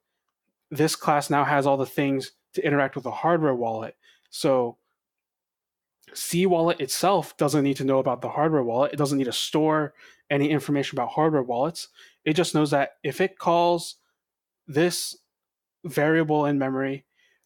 this 0.70 0.96
class 0.96 1.30
now 1.30 1.44
has 1.44 1.68
all 1.68 1.78
the 1.78 1.86
things 1.86 2.32
to 2.54 2.66
interact 2.66 2.96
with 2.96 3.06
a 3.06 3.12
hardware 3.12 3.56
wallet. 3.56 3.96
So 4.32 4.78
C 6.14 6.46
wallet 6.46 6.80
itself 6.80 7.38
doesn't 7.38 7.64
need 7.64 7.78
to 7.78 7.84
know 7.84 8.00
about 8.00 8.22
the 8.22 8.30
hardware 8.30 8.64
wallet. 8.64 8.94
It 8.94 8.98
doesn't 8.98 9.18
need 9.18 9.26
to 9.26 9.32
store 9.32 9.94
any 10.30 10.50
information 10.50 10.98
about 10.98 11.10
hardware 11.10 11.44
wallets. 11.44 11.90
It 12.26 12.34
just 12.34 12.56
knows 12.56 12.72
that 12.72 12.94
if 13.04 13.22
it 13.22 13.38
calls 13.38 13.96
this 14.68 15.18
variable 15.84 16.46
in 16.46 16.58
memory, 16.58 17.06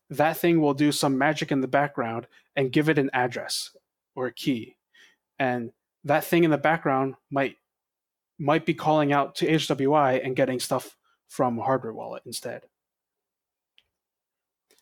that 0.10 0.38
thing 0.38 0.62
will 0.62 0.74
do 0.74 0.92
some 0.92 1.18
magic 1.18 1.52
in 1.52 1.62
the 1.62 1.68
background 1.68 2.28
and 2.56 2.72
give 2.72 2.90
it 2.90 3.00
an 3.00 3.10
address 3.14 3.76
or 4.16 4.28
a 4.28 4.34
key. 4.34 4.78
And 5.40 5.72
that 6.04 6.24
thing 6.24 6.44
in 6.44 6.52
the 6.52 6.58
background 6.58 7.16
might 7.30 7.58
might 8.38 8.66
be 8.66 8.74
calling 8.74 9.14
out 9.14 9.36
to 9.36 9.48
HWI 9.48 10.24
and 10.24 10.36
getting 10.36 10.60
stuff 10.60 10.98
from 11.28 11.58
hardware 11.58 11.94
wallet 11.94 12.24
instead. 12.26 12.64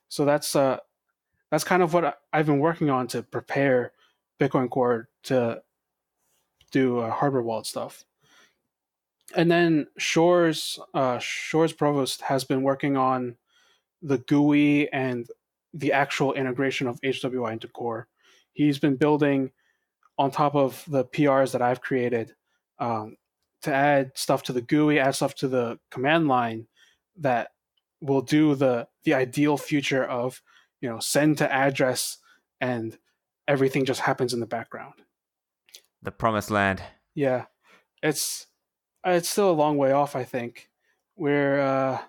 So 0.09 0.25
that's 0.25 0.55
uh, 0.55 0.77
that's 1.53 1.63
kind 1.63 1.83
of 1.83 1.93
what 1.93 2.17
I've 2.33 2.47
been 2.47 2.57
working 2.57 2.89
on 2.89 3.05
to 3.09 3.21
prepare 3.21 3.91
Bitcoin 4.39 4.71
Core 4.71 5.07
to 5.25 5.61
do 6.71 6.97
uh, 6.97 7.11
hardware 7.11 7.43
wallet 7.43 7.67
stuff. 7.67 8.03
And 9.35 9.51
then 9.51 9.85
Sjors 9.99 10.79
uh, 10.95 11.19
Sjors 11.19 11.77
Provoost 11.77 12.21
has 12.21 12.43
been 12.43 12.63
working 12.63 12.97
on 12.97 13.35
the 14.01 14.17
GUI 14.17 14.91
and 14.91 15.27
the 15.75 15.93
actual 15.93 16.33
integration 16.33 16.87
of 16.87 16.99
HWI 17.01 17.51
into 17.51 17.67
Core. 17.67 18.07
He's 18.53 18.79
been 18.79 18.95
building 18.95 19.51
on 20.17 20.31
top 20.31 20.55
of 20.55 20.83
the 20.87 21.05
PRs 21.05 21.51
that 21.51 21.61
I've 21.61 21.81
created 21.81 22.33
um, 22.79 23.15
to 23.61 23.71
add 23.71 24.13
stuff 24.15 24.41
to 24.43 24.53
the 24.53 24.61
GUI, 24.61 24.99
add 24.99 25.13
stuff 25.13 25.35
to 25.35 25.47
the 25.47 25.77
command 25.91 26.27
line 26.27 26.65
that 27.17 27.51
will 28.01 28.23
do 28.23 28.55
the 28.55 28.87
the 29.03 29.13
ideal 29.13 29.55
future 29.55 30.03
of 30.03 30.41
you 30.83 30.89
know 30.89 30.99
send 30.99 31.37
to 31.37 31.51
address 31.51 32.17
and 32.59 32.97
everything 33.47 33.85
just 33.85 34.01
happens 34.01 34.33
in 34.33 34.41
the 34.41 34.45
background. 34.45 34.95
The 36.01 36.11
promised 36.11 36.51
land. 36.51 36.83
Yeah. 37.15 37.45
It's 38.03 38.47
it's 39.05 39.29
still 39.29 39.49
a 39.49 39.53
long 39.53 39.77
way 39.77 39.93
off 39.93 40.15
i 40.15 40.25
think. 40.25 40.69
Where 41.15 41.61
uh 41.61 42.01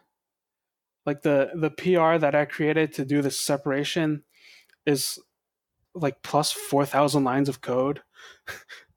like 1.07 1.23
the 1.23 1.53
the 1.55 1.71
pr 1.71 2.19
that 2.19 2.35
i 2.35 2.45
created 2.45 2.93
to 2.95 3.05
do 3.05 3.23
this 3.23 3.39
separation 3.39 4.25
is 4.87 5.21
like 5.95 6.23
plus 6.23 6.51
4000 6.51 7.23
lines 7.25 7.49
of 7.49 7.63
code. 7.63 8.03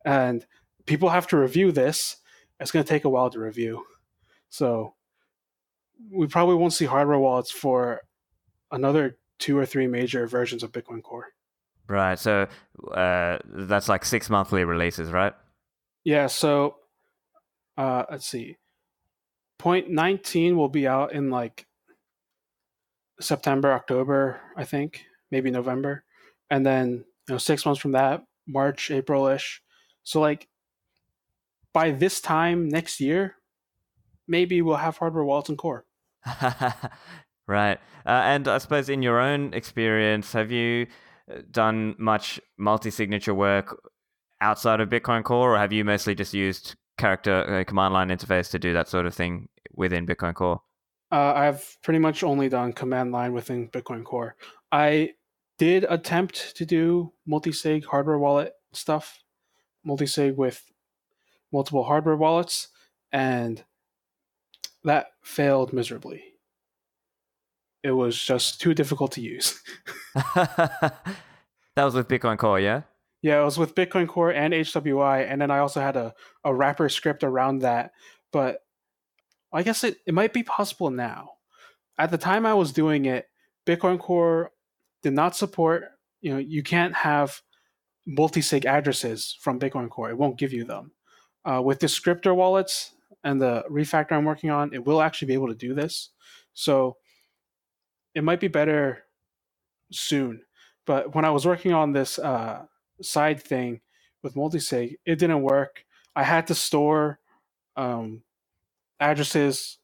And 0.06 0.46
people 0.86 1.10
have 1.10 1.28
to 1.28 1.38
review 1.38 1.74
this. 1.74 2.16
It's 2.62 2.72
going 2.72 2.86
to 2.86 2.88
take 2.88 3.04
a 3.04 3.10
while 3.10 3.30
to 3.30 3.40
review. 3.42 3.84
So 4.48 4.94
we 6.10 6.28
probably 6.28 6.56
won't 6.56 6.72
see 6.72 6.86
hardware 6.86 7.20
wallets 7.20 7.52
for 7.52 8.04
another 8.72 9.18
two 9.40 9.58
or 9.58 9.66
three 9.66 9.88
major 9.88 10.28
versions 10.28 10.64
of 10.64 10.72
Bitcoin 10.72 11.02
Core. 11.02 11.28
Right. 11.88 12.20
So 12.20 12.48
uh, 12.92 13.38
that's 13.46 13.88
like 13.88 14.04
six 14.04 14.30
monthly 14.30 14.66
releases, 14.66 15.12
right? 15.12 15.34
Yeah. 16.04 16.28
So 16.28 16.76
uh, 17.78 18.04
let's 18.10 18.28
see. 18.28 18.58
Point 19.58 19.90
19 19.90 20.58
will 20.58 20.70
be 20.70 20.88
out 20.88 21.14
in 21.14 21.30
like 21.30 21.66
September, 23.20 23.72
October, 23.72 24.40
I 24.56 24.64
think, 24.64 25.06
maybe 25.32 25.50
November. 25.50 26.04
And 26.50 26.66
then, 26.66 27.06
you 27.28 27.34
know, 27.34 27.38
six 27.38 27.66
months 27.66 27.82
from 27.82 27.94
that, 27.94 28.24
March, 28.48 28.92
April 28.92 29.28
ish. 29.28 29.62
So, 30.04 30.22
like, 30.22 30.48
by 31.74 31.92
this 31.92 32.22
time 32.22 32.70
next 32.70 33.00
year, 33.00 33.36
maybe 34.28 34.62
we'll 34.62 34.78
have 34.78 34.98
hardware 34.98 35.26
wallets 35.26 35.50
and 35.50 35.58
core. 35.58 35.86
Right. 37.48 37.80
Uh, 38.06 38.10
and 38.10 38.48
I 38.48 38.58
suppose 38.58 38.90
in 38.90 39.02
your 39.02 39.20
own 39.20 39.54
experience, 39.54 40.34
have 40.34 40.52
you 40.52 40.88
uh, 41.32 41.42
done 41.50 41.96
much 41.98 42.42
multi 42.58 42.92
signature 42.92 43.34
work 43.34 43.82
outside 44.42 44.82
of 44.82 44.90
Bitcoin 44.90 45.24
Core, 45.24 45.56
or 45.56 45.58
have 45.58 45.72
you 45.72 45.86
mostly 45.86 46.14
just 46.14 46.34
used 46.34 46.76
character 46.98 47.60
uh, 47.60 47.64
command 47.64 47.94
line 47.94 48.10
interface 48.10 48.52
to 48.52 48.60
do 48.60 48.74
that 48.74 48.90
sort 48.90 49.06
of 49.06 49.14
thing 49.14 49.48
within 49.74 50.06
Bitcoin 50.06 50.34
Core? 50.34 50.62
Uh, 51.10 51.34
I've 51.36 51.78
pretty 51.84 52.00
much 52.00 52.22
only 52.22 52.50
done 52.50 52.74
command 52.74 53.14
line 53.14 53.32
within 53.32 53.70
Bitcoin 53.70 54.04
Core. 54.04 54.36
I 54.72 55.14
did 55.58 55.86
attempt 55.90 56.56
to 56.58 56.66
do 56.66 57.14
multi 57.26 57.54
sig 57.54 57.86
hardware 57.86 58.20
wallet 58.20 58.54
stuff, 58.74 59.24
multi 59.86 60.06
sig 60.06 60.36
with 60.36 60.70
multiple 61.54 61.86
hardware 61.86 62.18
wallets, 62.18 62.68
and 63.14 63.64
that 64.84 65.08
failed 65.24 65.72
miserably 65.72 66.24
it 67.88 67.92
was 67.92 68.22
just 68.22 68.62
too 68.62 68.74
difficult 68.74 69.12
to 69.14 69.22
use. 69.22 69.62
that 70.36 70.94
was 71.76 71.94
with 71.94 72.08
Bitcoin 72.08 72.38
Core, 72.38 72.60
yeah? 72.60 72.82
Yeah, 73.22 73.42
it 73.42 73.46
was 73.46 73.58
with 73.58 73.76
Bitcoin 73.76 74.08
Core 74.08 74.32
and 74.32 74.54
HWI, 74.54 75.30
and 75.30 75.42
then 75.42 75.52
I 75.52 75.60
also 75.60 75.82
had 75.82 75.96
a, 75.96 76.14
a 76.44 76.54
wrapper 76.54 76.90
script 76.90 77.24
around 77.24 77.60
that. 77.60 77.92
But 78.32 78.60
I 79.52 79.64
guess 79.64 79.84
it, 79.84 79.98
it 80.06 80.14
might 80.14 80.34
be 80.34 80.44
possible 80.44 80.90
now. 80.90 81.32
At 81.98 82.12
the 82.12 82.18
time 82.18 82.46
I 82.46 82.54
was 82.54 82.72
doing 82.72 83.06
it, 83.06 83.28
Bitcoin 83.66 84.00
Core 84.00 84.52
did 85.02 85.14
not 85.14 85.36
support, 85.36 85.86
you 86.22 86.32
know, 86.32 86.38
you 86.38 86.64
can't 86.64 86.94
have 86.94 87.42
multi-sig 88.06 88.66
addresses 88.66 89.38
from 89.42 89.60
Bitcoin 89.60 89.90
Core. 89.90 90.10
It 90.10 90.18
won't 90.18 90.38
give 90.38 90.54
you 90.54 90.64
them. 90.64 90.92
Uh, 91.44 91.62
with 91.62 91.80
descriptor 91.80 92.36
wallets 92.36 92.94
and 93.24 93.42
the 93.42 93.64
refactor 93.70 94.14
I'm 94.14 94.26
working 94.26 94.50
on, 94.50 94.74
it 94.74 94.86
will 94.86 95.02
actually 95.02 95.28
be 95.28 95.34
able 95.34 95.48
to 95.48 95.56
do 95.56 95.74
this. 95.74 96.10
So 96.54 96.98
it 98.18 98.24
might 98.24 98.40
be 98.40 98.48
better 98.48 99.04
soon. 99.92 100.42
But 100.88 101.14
when 101.14 101.24
I 101.24 101.30
was 101.30 101.46
working 101.46 101.72
on 101.72 101.92
this 101.92 102.18
uh, 102.18 102.66
side 103.00 103.40
thing 103.40 103.82
with 104.24 104.34
multisig, 104.34 104.96
it 105.06 105.20
didn't 105.20 105.44
work. 105.44 105.86
I 106.16 106.24
had 106.24 106.48
to 106.48 106.56
store 106.56 107.20
um, 107.76 108.24
addresses 109.00 109.78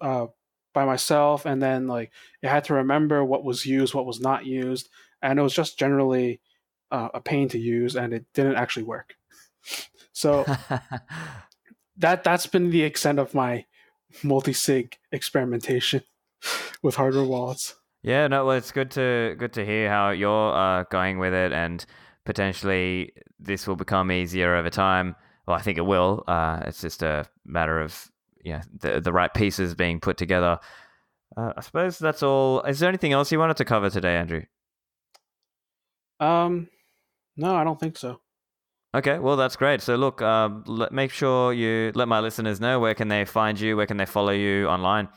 uh, 0.00 0.28
by 0.72 0.86
myself, 0.86 1.44
and 1.44 1.60
then 1.60 1.86
like 1.86 2.10
it 2.40 2.48
had 2.48 2.64
to 2.64 2.74
remember 2.74 3.22
what 3.22 3.44
was 3.44 3.66
used, 3.66 3.92
what 3.92 4.06
was 4.06 4.18
not 4.18 4.46
used, 4.46 4.88
and 5.20 5.38
it 5.38 5.42
was 5.42 5.52
just 5.52 5.78
generally 5.78 6.40
uh, 6.90 7.10
a 7.12 7.20
pain 7.20 7.50
to 7.50 7.58
use, 7.58 7.96
and 7.96 8.14
it 8.14 8.24
didn't 8.32 8.56
actually 8.56 8.84
work. 8.84 9.14
So 10.14 10.44
that 11.96 12.24
that's 12.24 12.48
been 12.48 12.70
the 12.70 12.82
extent 12.82 13.20
of 13.20 13.34
my 13.34 13.66
multi-sig 14.24 14.98
experimentation 15.12 16.02
with 16.82 16.94
hardware 16.94 17.24
wallets. 17.24 17.74
Yeah, 18.02 18.28
no, 18.28 18.46
well, 18.46 18.56
it's 18.56 18.70
good 18.72 18.90
to 18.92 19.34
good 19.38 19.52
to 19.54 19.64
hear 19.64 19.90
how 19.90 20.10
you're 20.10 20.54
uh, 20.54 20.84
going 20.90 21.18
with 21.18 21.34
it, 21.34 21.52
and 21.52 21.84
potentially 22.24 23.12
this 23.40 23.66
will 23.66 23.76
become 23.76 24.12
easier 24.12 24.54
over 24.54 24.70
time. 24.70 25.16
Well, 25.46 25.56
I 25.56 25.62
think 25.62 25.78
it 25.78 25.86
will. 25.86 26.24
Uh, 26.28 26.62
it's 26.66 26.80
just 26.80 27.02
a 27.02 27.26
matter 27.44 27.80
of 27.80 28.10
you 28.44 28.52
know, 28.52 28.60
the 28.80 29.00
the 29.00 29.12
right 29.12 29.32
pieces 29.32 29.74
being 29.74 30.00
put 30.00 30.16
together. 30.16 30.58
Uh, 31.36 31.52
I 31.56 31.60
suppose 31.60 31.98
that's 31.98 32.22
all. 32.22 32.62
Is 32.62 32.78
there 32.78 32.88
anything 32.88 33.12
else 33.12 33.32
you 33.32 33.38
wanted 33.38 33.56
to 33.58 33.64
cover 33.64 33.90
today, 33.90 34.16
Andrew? 34.16 34.42
Um, 36.20 36.68
no, 37.36 37.54
I 37.54 37.64
don't 37.64 37.78
think 37.78 37.96
so. 37.96 38.20
Okay, 38.94 39.18
well 39.18 39.36
that's 39.36 39.56
great. 39.56 39.82
So 39.82 39.96
look, 39.96 40.22
uh, 40.22 40.48
let, 40.66 40.92
make 40.92 41.12
sure 41.12 41.52
you 41.52 41.92
let 41.94 42.08
my 42.08 42.20
listeners 42.20 42.60
know 42.60 42.80
where 42.80 42.94
can 42.94 43.08
they 43.08 43.24
find 43.24 43.60
you, 43.60 43.76
where 43.76 43.86
can 43.86 43.98
they 43.98 44.06
follow 44.06 44.32
you 44.32 44.66
online. 44.66 45.08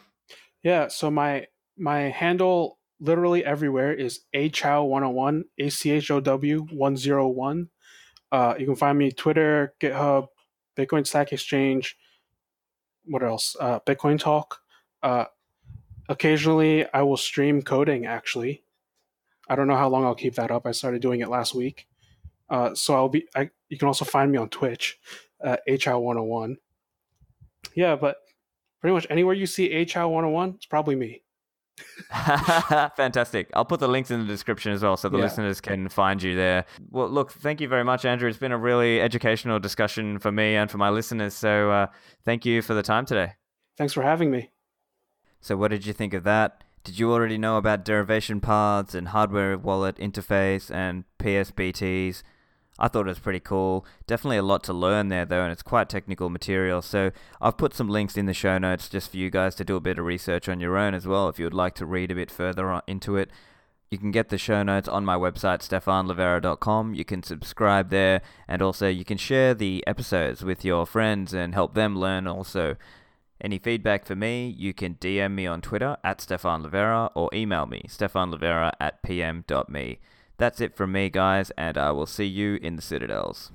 Yeah, 0.64 0.88
so 0.90 1.10
my 1.10 1.48
my 1.78 2.02
handle 2.02 2.78
literally 3.00 3.44
everywhere 3.44 3.92
is 3.94 4.22
achow101, 4.36 5.44
A 5.58 5.70
C 5.70 5.92
H 5.92 6.12
O 6.12 6.20
W 6.20 6.68
101. 6.72 7.70
Uh, 8.32 8.54
you 8.58 8.66
can 8.66 8.76
find 8.76 8.98
me 8.98 9.12
Twitter, 9.12 9.74
GitHub, 9.82 10.28
Bitcoin 10.78 11.06
Stack 11.06 11.34
Exchange. 11.34 11.98
What 13.06 13.24
else? 13.24 13.56
Uh, 13.60 13.80
Bitcoin 13.80 14.20
Talk. 14.20 14.60
Uh, 15.04 15.26
occasionally, 16.08 16.86
I 16.94 17.02
will 17.02 17.18
stream 17.18 17.62
coding. 17.64 18.06
Actually, 18.06 18.64
I 19.50 19.56
don't 19.56 19.68
know 19.68 19.76
how 19.76 19.90
long 19.90 20.06
I'll 20.06 20.16
keep 20.16 20.36
that 20.36 20.52
up. 20.52 20.66
I 20.66 20.72
started 20.72 21.02
doing 21.02 21.20
it 21.22 21.30
last 21.30 21.56
week. 21.56 21.88
Uh, 22.50 22.76
so 22.76 22.94
I'll 22.96 23.10
be. 23.10 23.28
I, 23.36 23.50
you 23.70 23.78
can 23.78 23.88
also 23.88 24.06
find 24.06 24.32
me 24.32 24.38
on 24.38 24.50
Twitch, 24.50 25.00
uh, 25.44 25.58
achow101. 25.68 26.58
Yeah, 27.74 27.96
but 27.96 28.18
pretty 28.82 28.94
much 28.94 29.08
anywhere 29.10 29.34
you 29.34 29.46
see 29.46 29.70
achow101, 29.70 30.56
it's 30.56 30.66
probably 30.66 30.96
me. 30.96 31.24
Fantastic. 32.12 33.50
I'll 33.54 33.66
put 33.66 33.80
the 33.80 33.88
links 33.88 34.12
in 34.12 34.20
the 34.20 34.26
description 34.26 34.72
as 34.72 34.84
well 34.84 34.98
so 34.98 35.10
the 35.10 35.18
yeah. 35.18 35.24
listeners 35.24 35.62
can 35.62 35.90
find 35.90 36.22
you 36.22 36.36
there. 36.36 36.66
Well, 36.90 37.10
look, 37.10 37.32
thank 37.32 37.62
you 37.62 37.68
very 37.68 37.84
much, 37.84 38.06
Andrew. 38.06 38.30
It's 38.30 38.38
been 38.38 38.52
a 38.52 38.58
really 38.58 39.02
educational 39.02 39.60
discussion 39.60 40.20
for 40.20 40.32
me 40.32 40.56
and 40.56 40.70
for 40.70 40.78
my 40.78 40.90
listeners. 40.90 41.34
So 41.34 41.72
uh, 41.72 41.88
thank 42.26 42.46
you 42.46 42.62
for 42.62 42.74
the 42.74 42.84
time 42.84 43.06
today. 43.06 43.34
Thanks 43.78 43.94
for 43.94 44.04
having 44.04 44.32
me. 44.32 44.52
So, 45.40 45.58
what 45.58 45.70
did 45.70 45.86
you 45.86 45.94
think 45.94 46.14
of 46.14 46.24
that? 46.24 46.64
Did 46.84 47.00
you 47.00 47.12
already 47.12 47.38
know 47.38 47.58
about 47.58 47.86
derivation 47.86 48.42
paths 48.42 48.94
and 48.94 49.08
hardware 49.08 49.58
wallet 49.58 49.96
interface 49.98 50.70
and 50.74 51.04
PSBTs? 51.20 52.22
I 52.82 52.88
thought 52.88 53.06
it 53.06 53.10
was 53.10 53.20
pretty 53.20 53.40
cool. 53.40 53.86
Definitely 54.08 54.38
a 54.38 54.44
lot 54.44 54.64
to 54.64 54.74
learn 54.74 55.10
there, 55.10 55.24
though, 55.24 55.44
and 55.44 55.52
it's 55.52 55.62
quite 55.62 55.88
technical 55.88 56.32
material. 56.32 56.82
So 56.82 57.12
I've 57.40 57.56
put 57.56 57.76
some 57.76 57.88
links 57.88 58.18
in 58.18 58.26
the 58.26 58.34
show 58.34 58.58
notes 58.58 58.90
just 58.90 59.12
for 59.12 59.18
you 59.18 59.30
guys 59.30 59.54
to 59.56 59.64
do 59.64 59.76
a 59.76 59.80
bit 59.80 60.00
of 60.00 60.06
research 60.06 60.50
on 60.50 60.60
your 60.60 60.76
own 60.78 60.96
as 60.96 61.06
well 61.06 61.30
if 61.30 61.38
you 61.38 61.46
would 61.46 61.54
like 61.54 61.76
to 61.76 61.86
read 61.86 62.10
a 62.10 62.16
bit 62.16 62.32
further 62.32 62.82
into 62.88 63.18
it. 63.18 63.30
You 63.92 64.00
can 64.00 64.10
get 64.10 64.30
the 64.30 64.38
show 64.40 64.64
notes 64.64 64.88
on 64.88 65.06
my 65.06 65.16
website, 65.16 65.60
stephanlivera.com. 65.60 66.96
You 66.96 67.06
can 67.06 67.22
subscribe 67.22 67.92
there, 67.92 68.22
and 68.48 68.64
also 68.64 68.88
you 68.88 69.06
can 69.06 69.18
share 69.18 69.54
the 69.54 69.84
episodes 69.86 70.44
with 70.44 70.66
your 70.66 70.88
friends 70.88 71.36
and 71.36 71.54
help 71.54 71.76
them 71.76 71.96
learn 71.96 72.26
also. 72.26 72.78
Any 73.40 73.60
feedback 73.60 74.06
for 74.06 74.16
me, 74.16 74.48
you 74.58 74.74
can 74.74 74.96
DM 74.96 75.34
me 75.34 75.46
on 75.46 75.62
Twitter 75.62 75.98
at 76.04 76.20
stephanlivera 76.20 77.12
or 77.14 77.30
email 77.34 77.68
me, 77.68 77.86
stephanlivera 77.88 78.72
at 78.80 79.04
pm.me. 79.04 80.00
That's 80.42 80.60
it 80.60 80.76
from 80.76 80.92
me, 80.92 81.12
guys, 81.12 81.52
and 81.52 81.78
uh, 81.78 81.90
I 81.90 81.92
will 81.92 82.08
see 82.08 82.26
you 82.26 82.56
in 82.64 82.76
the 82.76 82.82
Citadels. 82.82 83.52